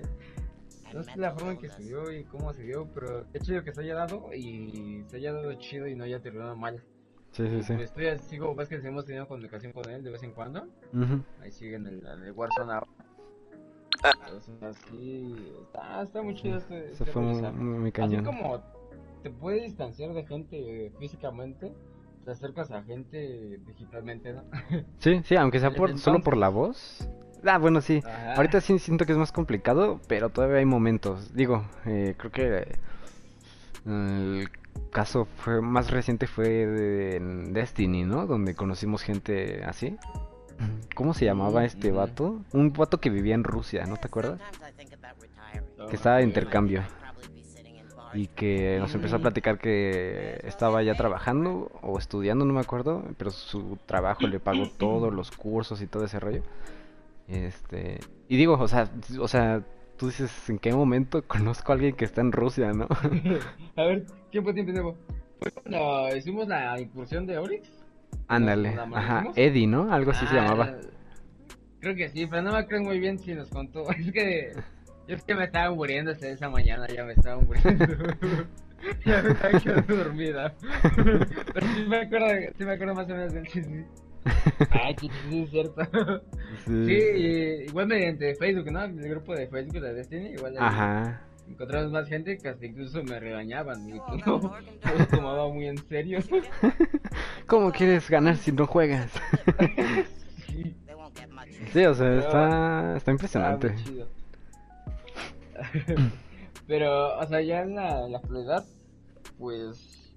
no 0.93 1.03
sé 1.03 1.11
la 1.17 1.31
forma 1.33 1.51
en 1.51 1.57
que 1.59 1.69
se 1.69 1.83
dio 1.83 2.11
y 2.11 2.23
cómo 2.23 2.51
se 2.53 2.63
dio, 2.63 2.87
pero 2.93 3.25
qué 3.31 3.39
chido 3.39 3.63
que 3.63 3.71
se 3.73 3.81
haya 3.81 3.93
dado 3.95 4.33
y 4.33 5.03
se 5.09 5.17
haya 5.17 5.31
dado 5.33 5.53
chido 5.55 5.87
y 5.87 5.93
no 5.95 6.05
haya 6.05 6.19
terminado 6.21 6.55
mal. 6.55 6.81
Sí, 7.35 7.49
sí, 7.49 7.63
sí. 7.63 7.73
Pues 7.73 7.91
todavía 7.91 8.17
sigo, 8.17 8.55
ves 8.55 8.69
que 8.69 8.75
hemos 8.75 9.03
tenido 9.03 9.27
comunicación 9.27 9.73
con 9.73 9.89
él 9.89 10.01
de 10.01 10.09
vez 10.09 10.23
en 10.23 10.31
cuando, 10.31 10.69
ahí 11.41 11.51
sigue 11.51 11.75
en 11.75 11.85
el, 11.85 12.07
en 12.07 12.23
el 12.23 12.31
Warzone 12.31 12.71
ahora. 12.71 12.87
Entonces, 14.25 14.63
así, 14.63 15.35
está, 15.63 16.03
está 16.03 16.21
muy 16.21 16.35
chido 16.35 16.57
este, 16.57 16.87
Se 16.87 17.03
este 17.03 17.05
fue 17.07 17.21
muy, 17.21 17.41
muy 17.51 17.89
Así 17.89 17.91
cañón. 17.91 18.23
como 18.23 18.61
te 19.21 19.31
puedes 19.31 19.63
distanciar 19.63 20.13
de 20.13 20.25
gente 20.25 20.93
físicamente, 20.97 21.73
te 22.23 22.31
acercas 22.31 22.71
a 22.71 22.83
gente 22.83 23.59
digitalmente, 23.67 24.31
¿no? 24.31 24.43
Sí, 24.99 25.21
sí, 25.25 25.35
aunque 25.35 25.59
sea 25.59 25.71
por, 25.71 25.97
solo 25.99 26.21
por 26.21 26.37
la 26.37 26.47
voz. 26.47 27.05
Ah, 27.43 27.57
bueno, 27.57 27.81
sí. 27.81 28.01
Ajá. 28.05 28.35
Ahorita 28.35 28.61
sí 28.61 28.79
siento 28.79 29.05
que 29.05 29.11
es 29.11 29.17
más 29.17 29.33
complicado, 29.33 29.99
pero 30.07 30.29
todavía 30.29 30.59
hay 30.59 30.65
momentos. 30.65 31.33
Digo, 31.33 31.65
eh, 31.85 32.15
creo 32.17 32.31
que 32.31 32.57
eh, 32.59 32.75
el 33.85 34.49
caso 34.91 35.25
fue 35.37 35.61
más 35.61 35.91
reciente 35.91 36.27
fue 36.27 36.47
de 36.47 37.19
Destiny, 37.51 38.03
¿no? 38.03 38.25
Donde 38.27 38.55
conocimos 38.55 39.01
gente 39.03 39.63
así. 39.65 39.97
¿Cómo 40.95 41.13
se 41.13 41.25
llamaba 41.25 41.61
Mm, 41.61 41.65
este 41.65 41.89
ujú. 41.89 41.97
vato? 41.97 42.41
Un 42.53 42.71
vato 42.71 42.99
que 42.99 43.09
vivía 43.09 43.35
en 43.35 43.43
Rusia, 43.43 43.85
¿no 43.85 43.97
te 43.97 44.07
acuerdas? 44.07 44.39
Que 45.89 45.95
estaba 45.95 46.17
de 46.17 46.23
intercambio. 46.23 46.83
Y 48.13 48.27
que 48.27 48.77
nos 48.79 48.95
empezó 48.95 49.17
a 49.17 49.19
Mm. 49.19 49.21
platicar 49.23 49.59
que 49.59 50.39
estaba 50.45 50.81
ya 50.83 50.95
trabajando 50.95 51.69
o 51.81 51.97
estudiando, 51.99 52.45
no 52.45 52.53
me 52.53 52.61
acuerdo, 52.61 53.03
pero 53.17 53.31
su 53.31 53.77
trabajo 53.85 54.25
le 54.27 54.39
pagó 54.39 54.69
todos 54.69 55.13
los 55.13 55.31
cursos 55.31 55.81
y 55.81 55.87
todo 55.87 56.05
ese 56.05 56.19
rollo. 56.21 56.41
Este, 57.27 57.99
y 58.29 58.37
digo, 58.37 58.53
o 58.53 58.67
sea, 58.69 58.89
o 59.19 59.27
sea, 59.27 59.63
tú 59.97 60.07
dices, 60.07 60.49
¿en 60.49 60.59
qué 60.59 60.73
momento 60.73 61.23
conozco 61.27 61.71
a 61.71 61.75
alguien 61.75 61.95
que 61.95 62.05
está 62.05 62.21
en 62.21 62.31
Rusia, 62.31 62.71
no? 62.73 62.87
A 63.75 63.83
ver, 63.83 64.05
tiempo, 64.31 64.53
tiempo, 64.53 64.71
tiempo. 64.71 64.95
Cuando 65.53 66.15
hicimos 66.15 66.47
la 66.47 66.79
incursión 66.79 67.25
de 67.25 67.37
Oryx. 67.37 67.69
Ándale, 68.27 68.75
¿La 68.75 68.83
ajá? 68.83 69.27
Eddie, 69.35 69.67
¿no? 69.67 69.91
Algo 69.93 70.11
así 70.11 70.25
se 70.27 70.37
Ah, 70.39 70.41
llamaba. 70.41 70.77
Creo 71.79 71.95
que 71.95 72.09
sí, 72.09 72.25
pero 72.25 72.41
no 72.41 72.51
me 72.53 72.57
acuerdo 72.59 72.83
muy 72.85 72.99
bien 72.99 73.19
si 73.19 73.33
nos 73.33 73.49
contó. 73.49 73.85
Es 73.91 74.11
que 74.11 74.53
yo 75.07 75.15
es 75.15 75.23
que 75.23 75.35
me 75.35 75.43
estaba 75.43 75.73
muriendo 75.75 76.11
desde 76.11 76.31
esa 76.31 76.49
mañana, 76.49 76.87
ya 76.87 77.03
me 77.03 77.13
estaba 77.13 77.39
muriendo. 77.41 77.85
ya 79.05 79.21
me 79.21 79.29
estaba 79.31 79.59
quedando 79.59 79.95
dormida. 79.95 80.55
pero 81.53 81.67
sí 81.75 81.85
me 81.87 81.97
acuerdo, 81.97 82.27
sí 82.57 82.63
me 82.65 82.71
acuerdo 82.71 82.95
más 82.95 83.05
o 83.09 83.13
menos 83.13 83.33
del 83.33 83.47
chisme. 83.47 83.85
Ay, 84.71 84.95
sí, 84.99 85.09
sí, 85.29 85.43
es 85.43 85.49
cierto. 85.51 85.81
Sí. 86.65 86.85
Sí, 86.85 86.93
y- 86.93 87.63
igual 87.69 87.87
mediante 87.87 88.35
Facebook, 88.35 88.71
¿no? 88.71 88.83
El 88.83 89.09
grupo 89.09 89.33
de 89.35 89.47
Facebook 89.47 89.81
de 89.81 89.93
Destiny, 89.93 90.29
igual 90.33 90.55
Ajá. 90.59 91.21
encontramos 91.49 91.91
más 91.91 92.07
gente 92.07 92.37
que 92.37 92.49
hasta 92.49 92.65
incluso 92.65 93.03
me 93.03 93.19
regañaban 93.19 93.87
y 93.89 93.93
no, 93.93 94.05
no 94.25 94.93
lo 94.97 95.07
tomaba 95.09 95.47
muy 95.51 95.67
en 95.67 95.77
serio. 95.87 96.19
¿Cómo 97.47 97.71
quieres 97.71 98.09
ganar 98.09 98.37
si 98.37 98.51
no 98.51 98.65
juegas? 98.67 99.11
sí. 100.47 100.75
Sí, 101.73 101.85
o 101.85 101.93
sea, 101.93 102.07
Pero- 102.07 102.19
está, 102.19 102.97
está 102.97 103.11
impresionante. 103.11 103.69
muy 103.71 103.83
chido. 103.83 104.07
Pero, 106.67 107.17
o 107.19 107.25
sea, 107.27 107.41
ya 107.41 107.61
en 107.61 107.75
la, 107.75 108.05
en 108.05 108.11
la 108.11 108.17
actualidad, 108.17 108.65
pues, 109.37 110.13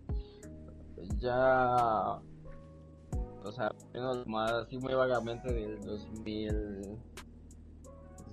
ya, 1.19 2.19
o 3.45 3.53
sea, 3.53 3.73
menos 3.93 4.27
más 4.27 4.53
así 4.53 4.79
muy 4.79 4.95
vagamente 4.95 5.53
del 5.53 5.81
2000, 5.81 6.99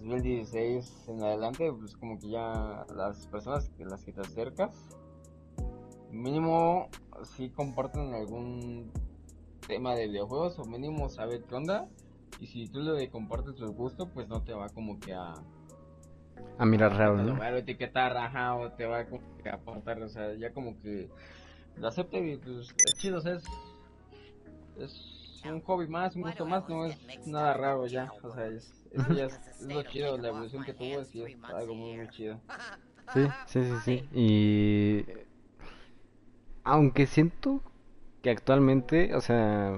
2016 0.02 1.06
en 1.10 1.24
adelante, 1.24 1.72
pues 1.72 1.96
como 1.96 2.20
que 2.20 2.30
ya 2.30 2.86
las 2.96 3.28
personas 3.28 3.70
que 3.78 3.86
las 3.86 4.04
que 4.04 4.12
te 4.12 4.22
acercas, 4.22 4.76
mínimo 6.12 6.90
sí 7.36 7.50
comparten 7.50 8.14
algún 8.14 8.92
tema 9.68 9.96
de 9.96 10.08
videojuegos 10.08 10.60
o 10.60 10.66
mínimo 10.66 11.10
sabe 11.10 11.42
qué 11.48 11.56
onda. 11.56 11.88
Y 12.40 12.48
si 12.48 12.68
tú 12.68 12.82
le 12.82 13.10
compartes 13.10 13.56
tu 13.56 13.72
gusto, 13.74 14.10
pues 14.10 14.28
no 14.28 14.44
te 14.44 14.54
va 14.54 14.68
como 14.70 15.00
que 15.00 15.14
a, 15.14 15.34
A 16.58 16.66
mirar 16.66 16.94
raro, 16.94 17.18
a 17.18 17.24
¿no? 17.24 17.30
lograr 17.30 17.54
o 17.54 17.58
etiquetar, 17.58 18.16
ajá, 18.18 18.56
o 18.56 18.72
te 18.74 18.86
va 18.86 19.06
como 19.06 19.22
que 19.42 19.50
a 19.50 19.56
aportar, 19.56 20.02
o 20.02 20.10
sea, 20.10 20.34
ya 20.36 20.52
como 20.52 20.78
que 20.82 21.10
lo 21.78 21.88
acepta 21.88 22.18
y 22.18 22.36
pues 22.38 22.74
es 22.86 22.94
chido, 23.00 23.20
o 23.20 23.22
sea, 23.22 23.36
es, 23.36 23.44
es 24.80 25.42
un 25.46 25.62
hobby 25.62 25.88
más, 25.88 26.16
un 26.16 26.24
gusto 26.24 26.46
más, 26.46 26.68
no 26.70 26.86
es 26.86 26.98
nada 27.28 27.54
raro 27.54 27.86
ya, 27.88 28.12
o 28.24 28.34
sea, 28.34 28.48
es, 28.48 28.74
es, 28.92 29.08
ya 29.10 29.26
es, 29.26 29.40
es 29.62 29.62
lo 29.62 29.84
chido, 29.84 30.18
la 30.18 30.30
evolución 30.30 30.64
que 30.64 30.74
tuvo, 30.74 31.02
es 31.02 31.12
algo 31.44 31.76
muy, 31.76 31.98
muy 31.98 32.10
chido. 32.10 32.40
Sí, 33.14 33.28
sí, 33.48 33.64
sí, 33.64 33.76
sí. 33.84 34.10
Y 34.14 35.06
aunque 36.64 37.06
siento 37.06 37.62
que 38.22 38.32
actualmente, 38.32 39.14
o 39.16 39.22
sea, 39.22 39.78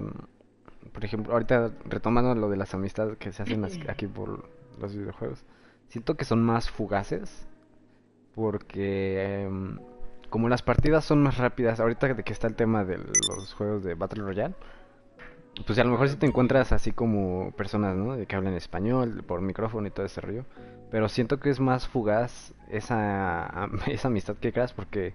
por 0.93 1.03
ejemplo, 1.03 1.33
ahorita 1.33 1.73
retomando 1.85 2.33
lo 2.33 2.49
de 2.49 2.57
las 2.57 2.73
amistades 2.73 3.17
que 3.17 3.31
se 3.31 3.43
hacen 3.43 3.65
aquí 3.89 4.07
por 4.07 4.49
los 4.79 4.95
videojuegos, 4.95 5.43
siento 5.89 6.15
que 6.15 6.25
son 6.25 6.41
más 6.43 6.69
fugaces 6.69 7.47
porque 8.33 9.43
em, 9.43 9.79
como 10.29 10.47
las 10.47 10.61
partidas 10.61 11.03
son 11.03 11.23
más 11.23 11.37
rápidas, 11.37 11.79
ahorita 11.79 12.13
de 12.13 12.23
que 12.23 12.33
está 12.33 12.47
el 12.47 12.55
tema 12.55 12.85
de 12.85 12.97
los 12.97 13.53
juegos 13.53 13.83
de 13.83 13.95
Battle 13.95 14.23
Royale, 14.23 14.55
pues 15.65 15.79
a 15.79 15.83
lo 15.83 15.91
mejor 15.91 16.09
si 16.09 16.15
te 16.15 16.25
encuentras 16.25 16.71
así 16.71 16.91
como 16.91 17.51
personas, 17.51 17.95
¿no? 17.95 18.15
De 18.15 18.25
que 18.25 18.35
hablan 18.35 18.53
español, 18.53 19.23
por 19.25 19.41
micrófono 19.41 19.87
y 19.87 19.91
todo 19.91 20.05
ese 20.05 20.21
rollo. 20.21 20.45
Pero 20.91 21.09
siento 21.09 21.39
que 21.39 21.49
es 21.49 21.59
más 21.59 21.87
fugaz 21.87 22.53
esa, 22.69 23.69
esa 23.87 24.07
amistad 24.07 24.35
que 24.35 24.53
creas 24.53 24.73
porque 24.73 25.13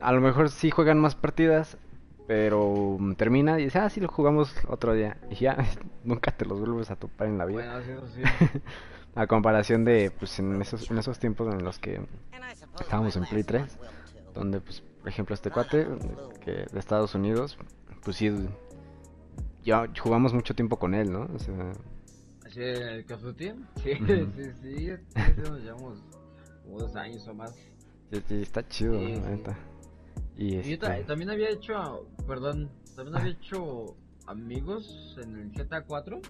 a 0.00 0.12
lo 0.12 0.20
mejor 0.20 0.50
sí 0.50 0.70
juegan 0.70 0.98
más 0.98 1.14
partidas, 1.14 1.78
pero 2.26 2.96
mm, 2.98 3.14
termina 3.14 3.60
y 3.60 3.64
dice, 3.64 3.78
ah, 3.78 3.90
sí 3.90 4.00
lo 4.00 4.08
jugamos 4.08 4.54
otro 4.68 4.94
día. 4.94 5.18
Y 5.30 5.36
ya 5.36 5.56
nunca 6.04 6.32
te 6.32 6.44
los 6.44 6.58
vuelves 6.58 6.90
a 6.90 6.96
topar 6.96 7.28
en 7.28 7.38
la 7.38 7.44
vida. 7.44 7.80
Bueno, 7.80 8.06
sí, 8.06 8.22
sí. 8.22 8.60
A 9.16 9.28
comparación 9.28 9.84
de, 9.84 10.10
pues, 10.10 10.40
en 10.40 10.60
esos, 10.60 10.90
en 10.90 10.98
esos 10.98 11.20
tiempos 11.20 11.54
en 11.54 11.62
los 11.62 11.78
que 11.78 12.00
Estábamos 12.80 13.16
en 13.16 13.24
Play 13.24 13.44
3, 13.44 13.78
donde, 14.34 14.60
pues, 14.60 14.82
por 15.00 15.08
ejemplo, 15.08 15.34
este 15.34 15.50
cuate 15.50 15.86
que 16.44 16.66
de 16.70 16.78
Estados 16.78 17.14
Unidos, 17.14 17.58
pues 18.02 18.16
sí, 18.16 18.30
ya 19.64 19.88
jugamos 20.00 20.32
mucho 20.34 20.54
tiempo 20.54 20.78
con 20.78 20.94
él, 20.94 21.10
¿no? 21.12 21.28
O 21.34 21.38
sea, 21.38 21.72
¿Así 22.44 22.60
el? 23.06 23.66
Sí, 23.82 23.94
sí, 24.06 24.26
sí, 24.36 24.52
sí, 24.62 24.96
sí, 25.14 25.40
nos 25.42 25.60
llevamos 25.62 25.98
como 26.64 26.80
dos 26.80 26.94
años 26.96 27.26
o 27.28 27.34
más. 27.34 27.54
sí, 28.10 28.22
sí, 28.28 28.42
está 28.42 28.66
chido, 28.68 28.94
Sí, 28.98 29.12
la 29.14 29.30
sí. 29.30 29.30
neta. 29.30 29.56
Y 30.36 30.56
Y 30.62 30.70
yo 30.70 30.78
ta- 30.78 30.98
este... 30.98 31.04
también 31.04 31.30
había 31.30 31.50
hecho, 31.50 32.06
perdón, 32.26 32.70
también 32.96 33.16
había 33.16 33.32
hecho 33.32 33.96
amigos 34.26 35.16
en 35.22 35.36
el 35.36 35.52
GTA 35.52 35.82
4 35.82 36.20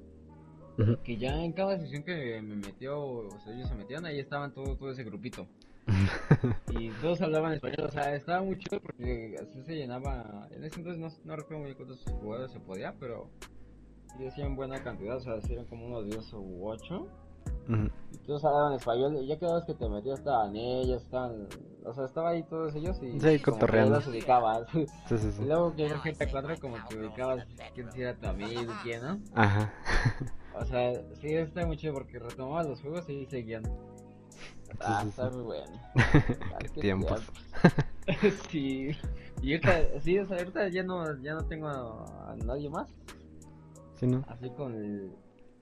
Ujú. 0.79 0.97
que 1.05 1.17
ya 1.17 1.45
en 1.45 1.53
cada 1.53 1.79
sesión 1.79 2.03
que 2.03 2.41
me 2.43 2.57
metió, 2.57 3.01
o 3.01 3.41
sea, 3.45 3.55
ellos 3.55 3.69
se 3.69 3.75
metían, 3.77 4.05
ahí 4.07 4.19
estaban 4.19 4.53
todo, 4.53 4.77
todo 4.77 4.91
ese 4.91 5.05
grupito. 5.05 5.47
Y 6.71 6.91
todos 7.01 7.21
hablaban 7.21 7.53
español, 7.53 7.87
o 7.87 7.91
sea, 7.91 8.15
estaba 8.15 8.43
muy 8.43 8.59
chido 8.59 8.81
porque 8.81 9.37
así 9.41 9.63
se 9.63 9.77
llenaba. 9.77 10.49
En 10.51 10.65
ese 10.65 10.81
entonces 10.81 11.01
no, 11.01 11.09
no 11.25 11.37
recuerdo 11.37 11.59
muy 11.59 11.67
bien 11.67 11.77
cuántos 11.77 12.03
jugadores 12.21 12.53
se 12.53 12.61
podía, 12.61 12.95
pero 12.99 13.31
sí 14.17 14.27
hacían 14.27 14.57
buena 14.57 14.83
cantidad, 14.83 15.17
o 15.17 15.21
sea, 15.21 15.39
eran 15.51 15.67
como 15.67 15.87
unos 15.87 16.07
10 16.07 16.33
u 16.35 16.67
8. 16.67 17.07
Ujú. 17.69 17.91
Y 18.13 18.19
todos 18.27 18.45
hablaban 18.45 18.75
español, 18.75 19.17
y 19.23 19.27
ya 19.27 19.39
cada 19.39 19.57
vez 19.57 19.65
que 19.65 19.75
te 19.75 19.89
metías 19.89 20.19
estaban 20.19 20.55
ellos, 20.57 21.03
estaban. 21.03 21.49
O 21.85 21.93
sea, 21.93 22.05
estaba 22.05 22.31
ahí 22.31 22.43
todos 22.45 22.75
ellos 22.75 23.03
y. 23.03 23.19
Sí, 23.21 23.39
cotorreando. 23.41 23.97
los 23.97 24.07
ubicabas. 24.07 24.69
Sí, 24.71 24.87
sí, 25.09 25.19
sí. 25.19 25.29
Y 25.43 25.47
luego 25.47 25.75
que 25.75 25.87
era 25.87 25.99
GTA 25.99 26.31
4 26.31 26.55
como 26.61 26.77
que 26.89 26.99
ubicabas 26.99 27.47
quién 27.75 27.89
era 27.97 28.15
tu 28.15 28.27
amigo, 28.27 28.73
quién 28.83 29.03
no. 29.03 29.19
Ajá. 29.35 29.73
O 30.55 30.65
sea, 30.65 30.95
sí 31.21 31.35
está 31.35 31.67
muy 31.67 31.77
chido 31.77 31.95
porque 31.95 32.19
retomabas 32.19 32.67
los 32.67 32.81
juegos 32.81 33.09
y 33.09 33.27
seguían. 33.27 33.65
Ah, 34.81 35.01
sí, 35.03 35.09
está 35.09 35.29
sí. 35.31 35.37
muy 35.37 35.45
bueno. 35.45 35.81
Ah, 35.97 36.59
Qué 36.75 36.81
tiempos. 36.81 37.23
sí. 38.51 38.91
Y 39.43 39.53
ahorita, 39.55 40.01
sí, 40.01 40.19
o 40.19 40.27
sea, 40.27 40.39
ahorita 40.39 40.69
ya 40.69 40.83
no, 40.83 41.21
ya 41.23 41.35
no 41.35 41.45
tengo 41.45 41.69
a, 41.69 42.33
a 42.33 42.37
nadie 42.37 42.69
más. 42.69 42.93
Sí, 43.95 44.07
¿no? 44.07 44.25
Así 44.29 44.51
con 44.51 44.75
el 44.75 45.13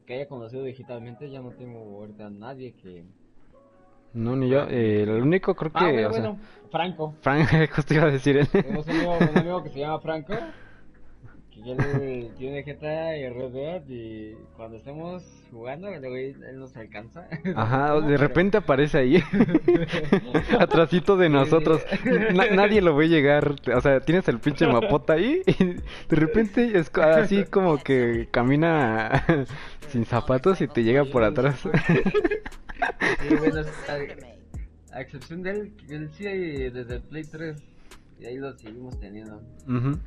que 0.07 0.15
haya 0.15 0.29
conocido 0.29 0.65
digitalmente, 0.65 1.31
ya 1.31 1.41
no 1.41 1.51
tengo 1.51 1.79
ahorita 2.01 2.27
a 2.27 2.31
nadie 2.31 2.73
que. 2.75 3.05
No, 4.15 4.37
ni 4.37 4.49
yo. 4.49 4.65
Eh, 4.69 5.03
el 5.05 5.11
único 5.11 5.55
creo 5.55 5.73
que, 5.73 5.79
Ah, 5.79 5.91
bueno, 5.91 6.09
o 6.09 6.13
sea, 6.13 6.21
bueno, 6.21 6.39
Franco. 6.71 7.15
Frank, 7.21 7.49
justo 7.75 7.95
iba 7.95 8.05
a 8.05 8.11
decir 8.11 8.37
él. 8.37 8.49
Tenemos 8.49 8.87
un 8.87 8.93
amigo, 8.97 9.19
un 9.19 9.39
amigo 9.39 9.63
que 9.63 9.71
se 9.71 9.79
llama 9.81 10.01
Franco. 10.01 10.35
Que 11.65 11.73
él 11.73 12.31
tiene 12.39 12.63
GTA 12.63 13.17
y 13.19 13.29
Red. 13.29 13.83
Y 13.89 14.35
cuando 14.57 14.79
estemos 14.79 15.23
jugando, 15.51 15.89
luego 15.91 16.17
él, 16.17 16.37
nos 16.59 16.77
alcanza. 16.77 17.29
Ajá, 17.57 18.01
de 18.01 18.17
repente 18.17 18.57
aparece 18.57 18.99
ahí, 18.99 19.23
atrasito 20.59 21.17
de 21.17 21.29
nosotros. 21.29 21.83
Na- 22.35 22.49
nadie 22.51 22.81
lo 22.81 22.97
ve 22.97 23.09
llegar, 23.09 23.55
o 23.75 23.81
sea, 23.81 24.01
tienes 24.01 24.27
el 24.29 24.39
pinche 24.41 24.67
mapota 24.67 25.13
ahí 25.15 25.43
y 25.47 25.65
de 25.65 26.17
repente 26.17 26.79
es 26.79 26.91
así 26.97 27.45
como 27.45 27.79
que 27.83 28.29
camina 28.31 29.25
sin 29.89 30.05
zapatos 30.05 30.61
y 30.61 30.69
te 30.69 30.83
llega 30.83 31.05
por 31.05 31.23
atrás. 31.23 31.61
Sí, 33.21 33.35
bueno, 33.37 33.61
a, 33.89 34.97
a 34.97 35.01
excepción 35.01 35.43
de 35.43 35.51
él, 35.51 35.73
él 35.89 36.11
sí 36.13 36.25
desde 36.25 36.97
el 36.97 37.03
Play 37.03 37.25
3. 37.25 37.63
Y 38.21 38.27
ahí 38.27 38.37
lo 38.37 38.53
seguimos 38.57 38.99
teniendo. 39.01 39.43
Ujú. 39.69 39.99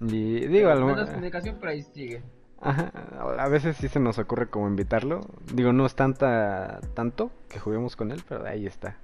Y 0.00 0.46
digo, 0.46 0.70
a 0.70 0.74
lo- 0.74 0.86
Menos 0.86 1.10
comunicación, 1.10 1.56
pero 1.60 1.72
ahí 1.72 1.82
sigue. 1.82 2.22
Ajá, 2.62 2.92
a 3.38 3.48
veces 3.48 3.76
sí 3.78 3.88
se 3.88 4.00
nos 4.00 4.18
ocurre 4.18 4.48
como 4.50 4.68
invitarlo. 4.68 5.20
Digo, 5.54 5.72
no 5.72 5.86
es 5.86 5.94
tanta 5.94 6.80
tanto 6.94 7.30
que 7.48 7.58
juguemos 7.58 7.96
con 7.96 8.10
él, 8.12 8.22
pero 8.28 8.46
ahí 8.46 8.66
está. 8.66 8.98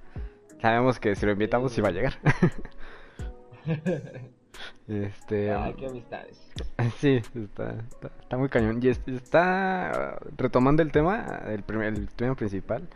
Sabemos 0.61 0.99
que 0.99 1.15
si 1.15 1.25
lo 1.25 1.31
invitamos 1.31 1.71
sí 1.71 1.81
va 1.81 1.89
a 1.89 1.91
llegar. 1.91 2.13
Este, 4.87 5.53
qué 5.77 5.85
amistades. 5.87 6.39
sí, 6.97 7.21
está, 7.35 7.75
está, 7.91 8.11
está 8.21 8.37
muy 8.37 8.49
cañón. 8.49 8.79
Y 8.81 8.87
es- 8.87 9.01
está 9.07 10.17
retomando 10.37 10.81
el 10.81 10.91
tema, 10.91 11.41
el, 11.47 11.61
primer- 11.63 11.93
el 11.93 12.07
tema 12.09 12.35
principal, 12.35 12.87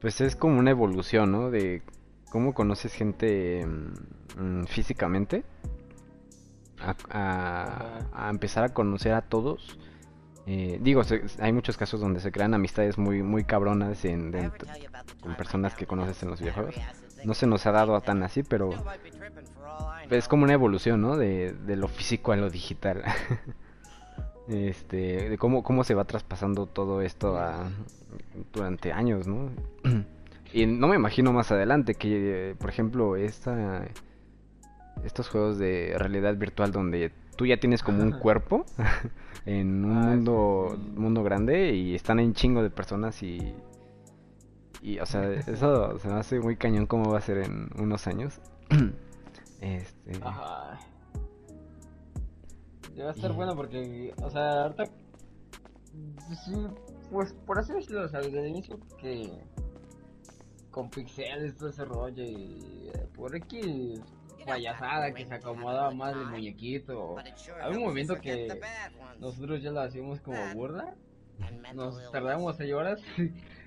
pues 0.00 0.20
es 0.20 0.36
como 0.36 0.58
una 0.58 0.70
evolución, 0.72 1.32
¿no? 1.32 1.50
De 1.50 1.82
cómo 2.30 2.52
conoces 2.52 2.92
gente 2.92 3.64
mm, 4.36 4.64
físicamente, 4.64 5.44
a, 6.90 6.96
a- 7.10 8.26
a 8.26 8.30
empezar 8.30 8.64
a 8.64 8.68
conocer 8.70 9.12
a 9.14 9.22
todos. 9.22 9.78
Eh, 10.46 10.78
digo, 10.82 11.04
se- 11.04 11.22
hay 11.40 11.52
muchos 11.52 11.76
casos 11.78 12.00
donde 12.00 12.20
se 12.20 12.30
crean 12.30 12.52
amistades 12.54 12.98
muy, 12.98 13.22
muy 13.22 13.44
cabronas 13.44 14.04
en, 14.04 14.30
dentro- 14.30 14.68
con 15.20 15.34
personas 15.36 15.74
que 15.74 15.86
conoces 15.86 16.22
en 16.22 16.30
los 16.30 16.40
videojuegos. 16.40 16.74
No 17.24 17.32
se 17.34 17.46
nos 17.46 17.64
ha 17.66 17.72
dado 17.72 17.98
tan 18.02 18.22
así, 18.22 18.42
pero 18.42 18.70
es 20.10 20.28
como 20.28 20.44
una 20.44 20.52
evolución, 20.52 21.00
¿no? 21.00 21.16
De, 21.16 21.52
de 21.54 21.76
lo 21.76 21.88
físico 21.88 22.32
a 22.32 22.36
lo 22.36 22.50
digital. 22.50 23.02
este, 24.48 25.30
de 25.30 25.38
cómo, 25.38 25.62
cómo 25.62 25.84
se 25.84 25.94
va 25.94 26.04
traspasando 26.04 26.66
todo 26.66 27.00
esto 27.00 27.38
a, 27.38 27.70
durante 28.52 28.92
años, 28.92 29.26
¿no? 29.26 29.48
y 30.52 30.66
no 30.66 30.88
me 30.88 30.96
imagino 30.96 31.32
más 31.32 31.50
adelante 31.50 31.94
que, 31.94 32.54
por 32.58 32.68
ejemplo, 32.68 33.16
esta, 33.16 33.86
estos 35.04 35.28
juegos 35.28 35.58
de 35.58 35.94
realidad 35.98 36.36
virtual 36.36 36.70
donde 36.72 37.12
tú 37.36 37.46
ya 37.46 37.58
tienes 37.58 37.82
como 37.82 38.02
un 38.02 38.12
cuerpo 38.20 38.64
en 39.46 39.84
un 39.84 39.96
Ah, 39.98 40.00
mundo, 40.10 40.68
sí. 40.76 40.90
mundo 40.96 41.22
grande 41.22 41.72
y 41.74 41.94
están 41.94 42.20
en 42.20 42.32
chingo 42.34 42.62
de 42.62 42.70
personas 42.70 43.22
y, 43.22 43.54
y, 44.82 44.98
o 45.00 45.06
sea, 45.06 45.30
eso 45.46 45.98
se 45.98 46.08
me 46.08 46.14
hace 46.14 46.40
muy 46.40 46.56
cañón 46.56 46.86
cómo 46.86 47.10
va 47.10 47.18
a 47.18 47.22
ser 47.22 47.38
en 47.38 47.68
unos 47.78 48.06
años. 48.06 48.40
Este, 49.60 50.12
Ajá. 50.22 50.78
Ya 52.94 53.04
va 53.04 53.10
a 53.10 53.14
estar 53.14 53.30
Y- 53.30 53.34
bueno 53.34 53.56
porque, 53.56 54.12
o 54.22 54.28
sea, 54.28 54.64
ahorita. 54.64 54.84
sí, 56.44 56.52
pues 57.10 57.32
por 57.46 57.58
así 57.58 57.72
decirlo, 57.72 58.04
o 58.04 58.08
sea, 58.08 58.20
desde 58.20 58.40
el 58.42 58.48
inicio 58.48 58.78
que. 58.98 59.30
Con 60.70 60.90
pixeles, 60.90 61.56
todo 61.56 61.70
ese 61.70 61.84
rollo 61.86 62.22
y. 62.22 62.90
eh, 62.92 63.06
Por 63.16 63.34
aquí. 63.34 63.94
Payasada 64.44 65.12
que 65.12 65.26
se 65.26 65.34
acomodaba 65.34 65.90
más 65.90 66.14
el 66.14 66.26
muñequito. 66.26 67.16
Había 67.62 67.78
un 67.78 67.84
movimiento 67.84 68.20
que 68.20 68.60
nosotros 69.18 69.62
ya 69.62 69.70
lo 69.70 69.80
hacíamos 69.80 70.20
como 70.20 70.38
burda. 70.54 70.94
Nos 71.74 72.10
tardamos 72.10 72.56
6 72.56 72.72
horas. 72.74 73.02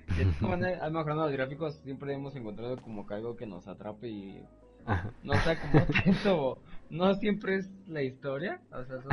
De 0.08 0.74
al 0.80 0.90
mejorar 0.90 1.16
los 1.16 1.32
gráficos, 1.32 1.74
siempre 1.84 2.14
hemos 2.14 2.34
encontrado 2.34 2.78
como 2.78 3.06
que 3.06 3.12
algo 3.12 3.36
que 3.36 3.46
nos 3.46 3.68
atrape 3.68 4.08
y 4.08 4.42
no 5.22 5.34
sea 5.34 5.60
como 5.60 5.84
tanto, 6.04 6.58
no 6.90 7.14
siempre 7.14 7.56
es 7.56 7.70
la 7.86 8.02
historia, 8.02 8.60
o 8.72 8.84
sea, 8.84 9.02
son, 9.02 9.12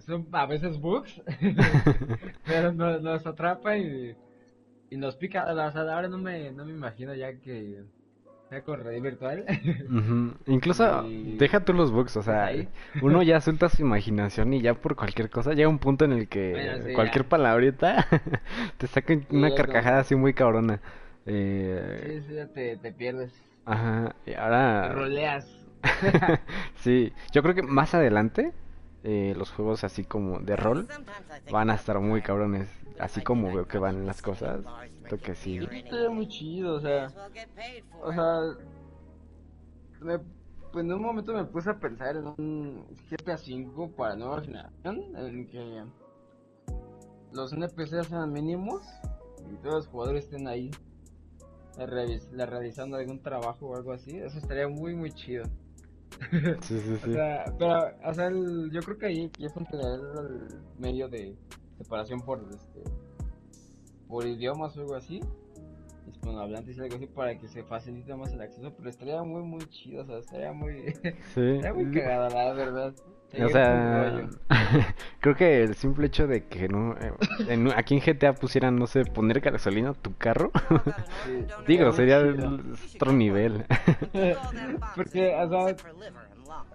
son 0.00 0.28
a 0.32 0.46
veces 0.46 0.78
bugs, 0.78 1.20
pero 2.46 2.72
nos, 2.72 3.02
nos 3.02 3.26
atrapa 3.26 3.76
y, 3.76 4.16
y 4.90 4.96
nos 4.96 5.16
pica, 5.16 5.50
o 5.52 5.72
sea, 5.72 5.82
ahora 5.92 6.08
no 6.08 6.18
me, 6.18 6.52
no 6.52 6.64
me 6.64 6.72
imagino 6.72 7.14
ya 7.14 7.36
que 7.40 7.84
con 8.64 8.82
virtual. 9.02 9.44
Incluso, 10.46 11.04
Y- 11.06 11.36
deja 11.36 11.60
tú 11.64 11.72
los 11.72 11.92
bugs, 11.92 12.16
o 12.16 12.22
sea, 12.22 12.46
Ahí. 12.46 12.68
uno 13.00 13.22
ya 13.22 13.40
suelta 13.40 13.68
su 13.68 13.82
imaginación 13.82 14.52
y 14.52 14.60
ya 14.60 14.74
por 14.74 14.96
cualquier 14.96 15.30
cosa 15.30 15.52
llega 15.54 15.68
un 15.68 15.78
punto 15.78 16.04
en 16.04 16.12
el 16.12 16.28
que 16.28 16.52
Bueno, 16.52 16.84
sí, 16.84 16.92
cualquier 16.92 17.24
ya. 17.24 17.28
palabrita 17.28 18.06
te 18.78 18.86
saca 18.86 19.14
una 19.30 19.54
carcajada 19.54 20.00
así 20.00 20.14
muy 20.16 20.34
cabrona. 20.34 20.80
Eh, 21.26 22.20
Sí, 22.22 22.28
sí, 22.28 22.34
ya 22.34 22.46
te, 22.48 22.76
te 22.76 22.92
pierdes, 22.92 23.32
ajá, 23.64 24.14
y 24.26 24.30
te 24.30 24.36
ahora... 24.36 24.88
roleas. 24.92 25.46
sí, 26.76 27.12
yo 27.32 27.42
creo 27.42 27.54
que 27.54 27.62
más 27.62 27.94
adelante 27.94 28.52
eh, 29.04 29.34
los 29.36 29.50
juegos 29.50 29.84
así 29.84 30.04
como 30.04 30.40
de 30.40 30.56
rol 30.56 30.86
van 31.50 31.70
a 31.70 31.74
estar 31.74 31.98
muy 32.00 32.20
cabrones. 32.22 32.68
Así 32.98 33.22
como 33.22 33.50
veo 33.54 33.66
que 33.66 33.78
van 33.78 34.04
las 34.04 34.20
cosas, 34.20 34.60
creo 35.16 35.20
que 35.20 35.34
sí. 35.34 35.54
Y 35.54 35.64
está 35.76 36.10
muy 36.10 36.28
chido, 36.28 36.74
o 36.76 36.80
sea, 36.80 37.12
o 38.02 38.12
sea, 38.12 38.40
me, 40.00 40.18
pues 40.72 40.84
en 40.84 40.92
un 40.92 41.02
momento 41.02 41.32
me 41.32 41.44
puse 41.44 41.70
a 41.70 41.78
pensar 41.78 42.16
en 42.16 42.26
un 42.38 42.86
GTA 43.10 43.34
V 43.36 43.88
para 43.96 44.16
nueva 44.16 44.40
generación, 44.40 45.02
en 45.16 45.46
que 45.48 45.84
los 47.32 47.52
NPCs 47.52 48.06
sean 48.08 48.32
mínimos 48.32 48.82
y 49.52 49.56
todos 49.58 49.74
los 49.76 49.86
jugadores 49.88 50.24
estén 50.24 50.48
ahí 50.48 50.70
eh, 51.78 51.86
realizando 51.86 52.96
algún 52.96 53.20
trabajo 53.22 53.66
o 53.68 53.76
algo 53.76 53.92
así, 53.92 54.16
eso 54.18 54.38
estaría 54.38 54.68
muy 54.68 54.94
muy 54.94 55.10
chido. 55.12 55.44
Sí, 56.62 56.78
sí, 56.80 56.94
O 57.02 57.06
sí. 57.06 57.12
sea, 57.12 57.44
pero, 57.58 57.90
o 58.04 58.14
sea, 58.14 58.26
el- 58.26 58.70
yo 58.72 58.80
creo 58.82 58.98
que 58.98 59.06
ahí 59.06 59.30
ya 59.38 59.48
funcionaría 59.50 59.94
el 59.94 60.60
medio 60.78 61.08
de 61.08 61.36
separación 61.78 62.20
por 62.20 62.40
este 62.52 62.82
por 64.10 64.26
idiomas 64.26 64.76
o 64.76 64.80
algo 64.80 64.94
así, 64.96 65.20
hispanohablantes 66.08 66.76
y 66.76 66.80
algo 66.80 66.96
así 66.96 67.06
para 67.06 67.38
que 67.38 67.48
se 67.48 67.62
facilite 67.62 68.14
más 68.16 68.32
el 68.32 68.40
acceso, 68.42 68.72
pero 68.76 68.90
estaría 68.90 69.22
muy 69.22 69.42
muy 69.42 69.64
chido, 69.68 70.02
o 70.02 70.06
sea, 70.06 70.18
estaría 70.18 70.52
muy, 70.52 70.92
Sí. 71.34 71.40
estaría 71.40 71.72
muy 71.72 71.90
cagada 71.92 72.28
la 72.28 72.52
verdad. 72.52 72.94
O 73.32 73.48
sea, 73.48 74.28
creo 75.20 75.36
que 75.36 75.62
el 75.62 75.76
simple 75.76 76.08
hecho 76.08 76.26
de 76.26 76.46
que 76.46 76.68
no, 76.68 76.94
eh, 76.98 77.12
en- 77.46 77.70
aquí 77.76 77.94
en 77.94 78.00
GTA 78.00 78.32
pusieran, 78.34 78.74
no 78.76 78.88
sé, 78.88 79.04
poner 79.04 79.38
gasolina 79.40 79.90
a 79.90 79.94
tu 79.94 80.16
carro, 80.16 80.50
Sí, 81.24 81.46
digo, 81.68 81.92
sería 81.92 82.18
otro 82.96 83.12
nivel. 83.12 83.64
Porque, 84.96 85.32
o 85.36 85.48
sea, 85.48 85.76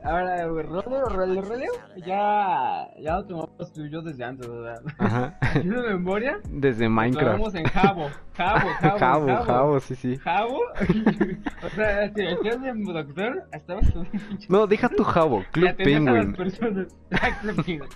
ahora 0.04 0.42
roleo, 0.68 1.08
el 1.08 1.44
roleo 1.46 1.72
ya, 2.06 2.88
ya 3.00 3.16
lo 3.16 3.26
tomamos 3.26 3.74
tú 3.74 3.84
y 3.86 3.90
yo 3.92 4.02
desde 4.02 4.24
antes, 4.24 4.48
sea, 4.64 4.76
Ajá. 4.98 5.40
memoria, 5.90 6.40
Desde 6.50 6.86
lo 6.86 6.92
Minecraft. 6.92 7.32
tomamos 7.32 7.56
en 7.56 7.64
Jabo, 7.66 8.10
Jabo, 8.36 8.60
Jabo, 8.80 8.98
Jabo, 9.00 9.28
Jabo. 9.28 9.44
Jabo, 9.46 9.80
sí, 9.80 9.96
sí. 9.96 10.18
Jabo, 10.18 10.60
o 11.66 11.70
sea, 11.76 12.14
si 12.14 12.22
de 12.62 12.94
doctor, 12.94 13.44
estabas 13.52 13.94
pinche- 14.12 14.48
No, 14.50 14.68
deja 14.68 14.90
tu 14.90 15.04
Jabo, 15.04 15.42
y 15.42 15.44
Club 15.52 15.70
atendías 15.70 16.02
a 16.02 16.12
las 16.12 16.26
Penguin. 16.26 16.36
personas. 16.36 16.88
Ah, 17.12 17.40
Club 17.42 17.56
Penguin. 17.66 17.90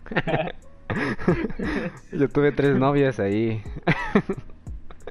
Yo 2.12 2.28
tuve 2.30 2.52
tres 2.52 2.76
novias 2.76 3.20
ahí. 3.20 3.62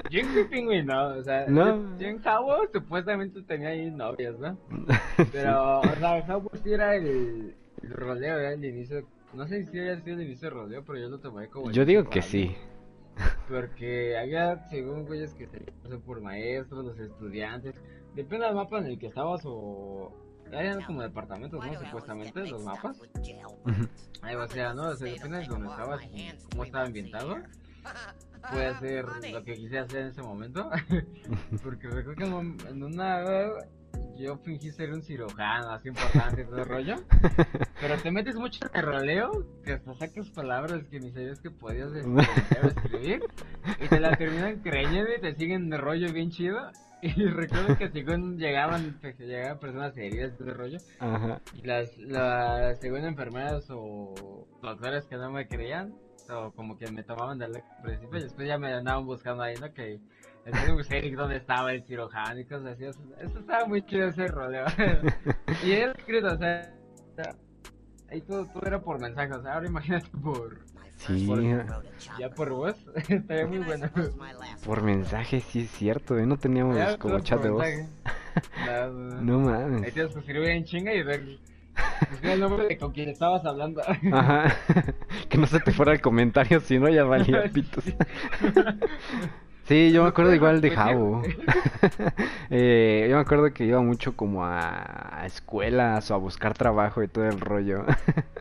Club 0.08 0.48
Penguin 0.50 0.86
no, 0.86 1.08
o 1.08 1.22
sea, 1.22 1.46
No. 1.48 1.98
en 2.00 2.22
Jabo 2.22 2.56
supuestamente 2.72 3.42
tenía 3.42 3.68
ahí 3.68 3.90
novias, 3.90 4.38
¿no? 4.38 4.58
Pero, 5.32 5.80
o 5.80 5.94
sea, 5.96 6.22
Jabo 6.26 6.50
sí 6.62 6.72
era 6.72 6.96
el, 6.96 7.54
el 7.82 7.90
roleo, 7.90 8.38
era 8.38 8.52
el 8.52 8.64
inicio, 8.64 9.06
no 9.34 9.46
sé 9.46 9.64
si 9.66 9.78
había 9.78 10.00
sido 10.00 10.16
el 10.16 10.22
inicio 10.26 10.48
del 10.48 10.58
roleo, 10.58 10.84
pero 10.84 10.98
yo 10.98 11.08
lo 11.08 11.18
tomé 11.18 11.48
como... 11.48 11.70
Yo 11.70 11.84
digo 11.84 12.08
que 12.08 12.22
sí. 12.22 12.56
Porque 13.48 14.16
había, 14.16 14.58
según 14.68 15.04
güeyes 15.04 15.34
que 15.34 15.46
se 15.46 15.60
pasan 15.82 16.00
por 16.02 16.20
maestros, 16.20 16.84
los 16.84 16.98
estudiantes, 16.98 17.74
depende 18.14 18.46
del 18.46 18.54
mapa 18.54 18.78
en 18.78 18.86
el 18.86 18.98
que 18.98 19.06
estabas 19.08 19.42
o... 19.44 20.12
Eran 20.50 20.80
como 20.82 21.02
departamentos, 21.02 21.62
¿no? 21.62 21.78
Supuestamente, 21.78 22.46
los 22.46 22.64
mapas. 22.64 22.98
O 23.02 24.48
sea, 24.48 24.72
¿no? 24.72 24.88
O 24.88 24.94
sea, 24.94 25.12
depende 25.12 25.38
de 25.40 25.46
dónde 25.46 25.68
estabas 25.68 26.00
cómo 26.50 26.64
estaba 26.64 26.84
ambientado. 26.86 27.36
Puede 28.50 28.66
hacer 28.74 29.04
lo 29.32 29.44
que 29.44 29.54
quise 29.54 29.78
hacer 29.78 30.00
en 30.02 30.06
ese 30.08 30.22
momento. 30.22 30.70
Porque 31.62 31.88
recuerdo 31.88 32.14
que 32.14 32.24
en 32.24 32.32
un- 32.32 32.58
en 32.68 32.82
una 32.82 33.24
yo 34.16 34.36
fingí 34.38 34.70
ser 34.70 34.92
un 34.92 35.02
cirujano, 35.02 35.70
así 35.70 35.88
importante 35.88 36.42
y 36.42 36.44
todo 36.44 36.58
el 36.58 36.64
rollo. 36.66 36.96
Pero 37.80 37.96
te 37.98 38.10
metes 38.10 38.34
mucho 38.36 38.66
en 38.72 38.80
el 38.80 38.86
roleo 38.86 39.46
que 39.64 39.72
hasta 39.74 39.94
sacas 39.94 40.28
palabras 40.30 40.82
que 40.90 41.00
ni 41.00 41.10
sabías 41.12 41.40
que 41.40 41.50
podías 41.50 41.90
escribir. 41.94 43.22
Y 43.80 43.88
te 43.88 44.00
la 44.00 44.16
terminan 44.16 44.60
creyendo 44.60 45.10
y 45.16 45.20
te 45.20 45.34
siguen 45.34 45.70
de 45.70 45.78
rollo 45.78 46.12
bien 46.12 46.30
chido. 46.30 46.70
Y 47.00 47.26
recuerdo 47.26 47.78
que 47.78 47.88
según 47.90 48.38
llegaban, 48.38 48.98
pues, 49.00 49.16
llegaban 49.20 49.60
personas 49.60 49.96
heridas 49.96 50.36
de 50.36 50.52
rollo. 50.52 50.78
Ajá. 50.98 51.40
Y 51.54 51.62
las, 51.62 51.96
las 51.98 52.80
según 52.80 53.04
enfermeras 53.04 53.66
o 53.70 54.46
doctores 54.60 55.06
que 55.06 55.16
no 55.16 55.30
me 55.30 55.46
creían, 55.46 55.94
o 56.30 56.52
como 56.52 56.76
que 56.76 56.90
me 56.90 57.02
tomaban 57.02 57.38
del 57.38 57.62
principio 57.82 58.18
y 58.18 58.22
después 58.22 58.46
ya 58.46 58.58
me 58.58 58.72
andaban 58.72 59.06
buscando 59.06 59.42
ahí, 59.42 59.54
¿no? 59.60 59.72
Que 59.72 60.00
el 60.44 60.86
Eric, 60.90 61.14
donde 61.14 61.36
estaba 61.36 61.72
el 61.72 61.82
cirujano 61.84 62.40
y 62.40 62.44
cosas 62.44 62.74
así. 62.74 62.84
Eso, 62.84 63.38
estaba 63.38 63.66
muy 63.66 63.82
chido 63.84 64.08
ese 64.08 64.26
roleo. 64.28 64.66
y 65.64 65.72
era 65.72 65.92
escrito, 65.92 66.28
o 66.28 66.36
sea, 66.38 66.72
ahí 68.10 68.20
todo, 68.22 68.46
todo 68.46 68.66
era 68.66 68.80
por 68.80 69.00
mensajes. 69.00 69.36
O 69.36 69.42
sea, 69.42 69.54
ahora 69.54 69.66
imagínate 69.66 70.08
por, 70.22 70.58
Sí, 70.98 71.26
por 71.26 71.40
ya 72.18 72.30
por 72.30 72.50
voz. 72.50 72.76
Estaría 73.08 73.46
muy 73.46 73.58
bueno. 73.58 73.88
por 74.64 74.82
mensaje 74.82 75.40
sí 75.40 75.60
es 75.60 75.70
cierto, 75.70 76.18
¿eh? 76.18 76.26
No 76.26 76.36
teníamos 76.36 76.76
Ya, 76.76 76.98
como 76.98 77.20
chat 77.20 77.42
de 77.42 77.50
voz. 77.50 77.66
No, 78.64 78.88
no, 79.20 79.42
No 79.42 79.52
Ahí 79.52 79.64
mames. 79.64 79.94
tienes 79.94 80.12
que 80.12 80.20
escribir 80.20 80.50
en 80.50 80.64
chinga 80.64 80.94
y 80.94 81.02
ver. 81.02 81.24
Buscar 82.10 82.30
el 82.30 82.40
nombre 82.40 82.68
de 82.68 82.78
con 82.78 82.92
quien 82.92 83.08
estabas 83.08 83.44
hablando. 83.44 83.82
Ajá. 84.12 84.54
Que 85.28 85.38
no 85.38 85.46
se 85.46 85.60
te 85.60 85.72
fuera 85.72 85.92
el 85.92 86.00
comentario, 86.00 86.60
si 86.60 86.78
no 86.78 86.88
ya 86.88 87.04
valía 87.04 87.44
pitos. 87.52 87.84
Sí, 89.68 89.92
yo 89.92 90.02
me 90.02 90.08
acuerdo 90.08 90.34
igual 90.34 90.62
de 90.62 90.70
Jabo. 90.70 91.20
eh, 92.50 93.06
yo 93.10 93.16
me 93.16 93.20
acuerdo 93.20 93.52
que 93.52 93.66
iba 93.66 93.82
mucho 93.82 94.16
como 94.16 94.46
a, 94.46 95.22
escuelas 95.26 96.10
o 96.10 96.14
a 96.14 96.16
buscar 96.16 96.54
trabajo 96.54 97.02
y 97.02 97.08
todo 97.08 97.26
el 97.26 97.38
rollo. 97.38 97.84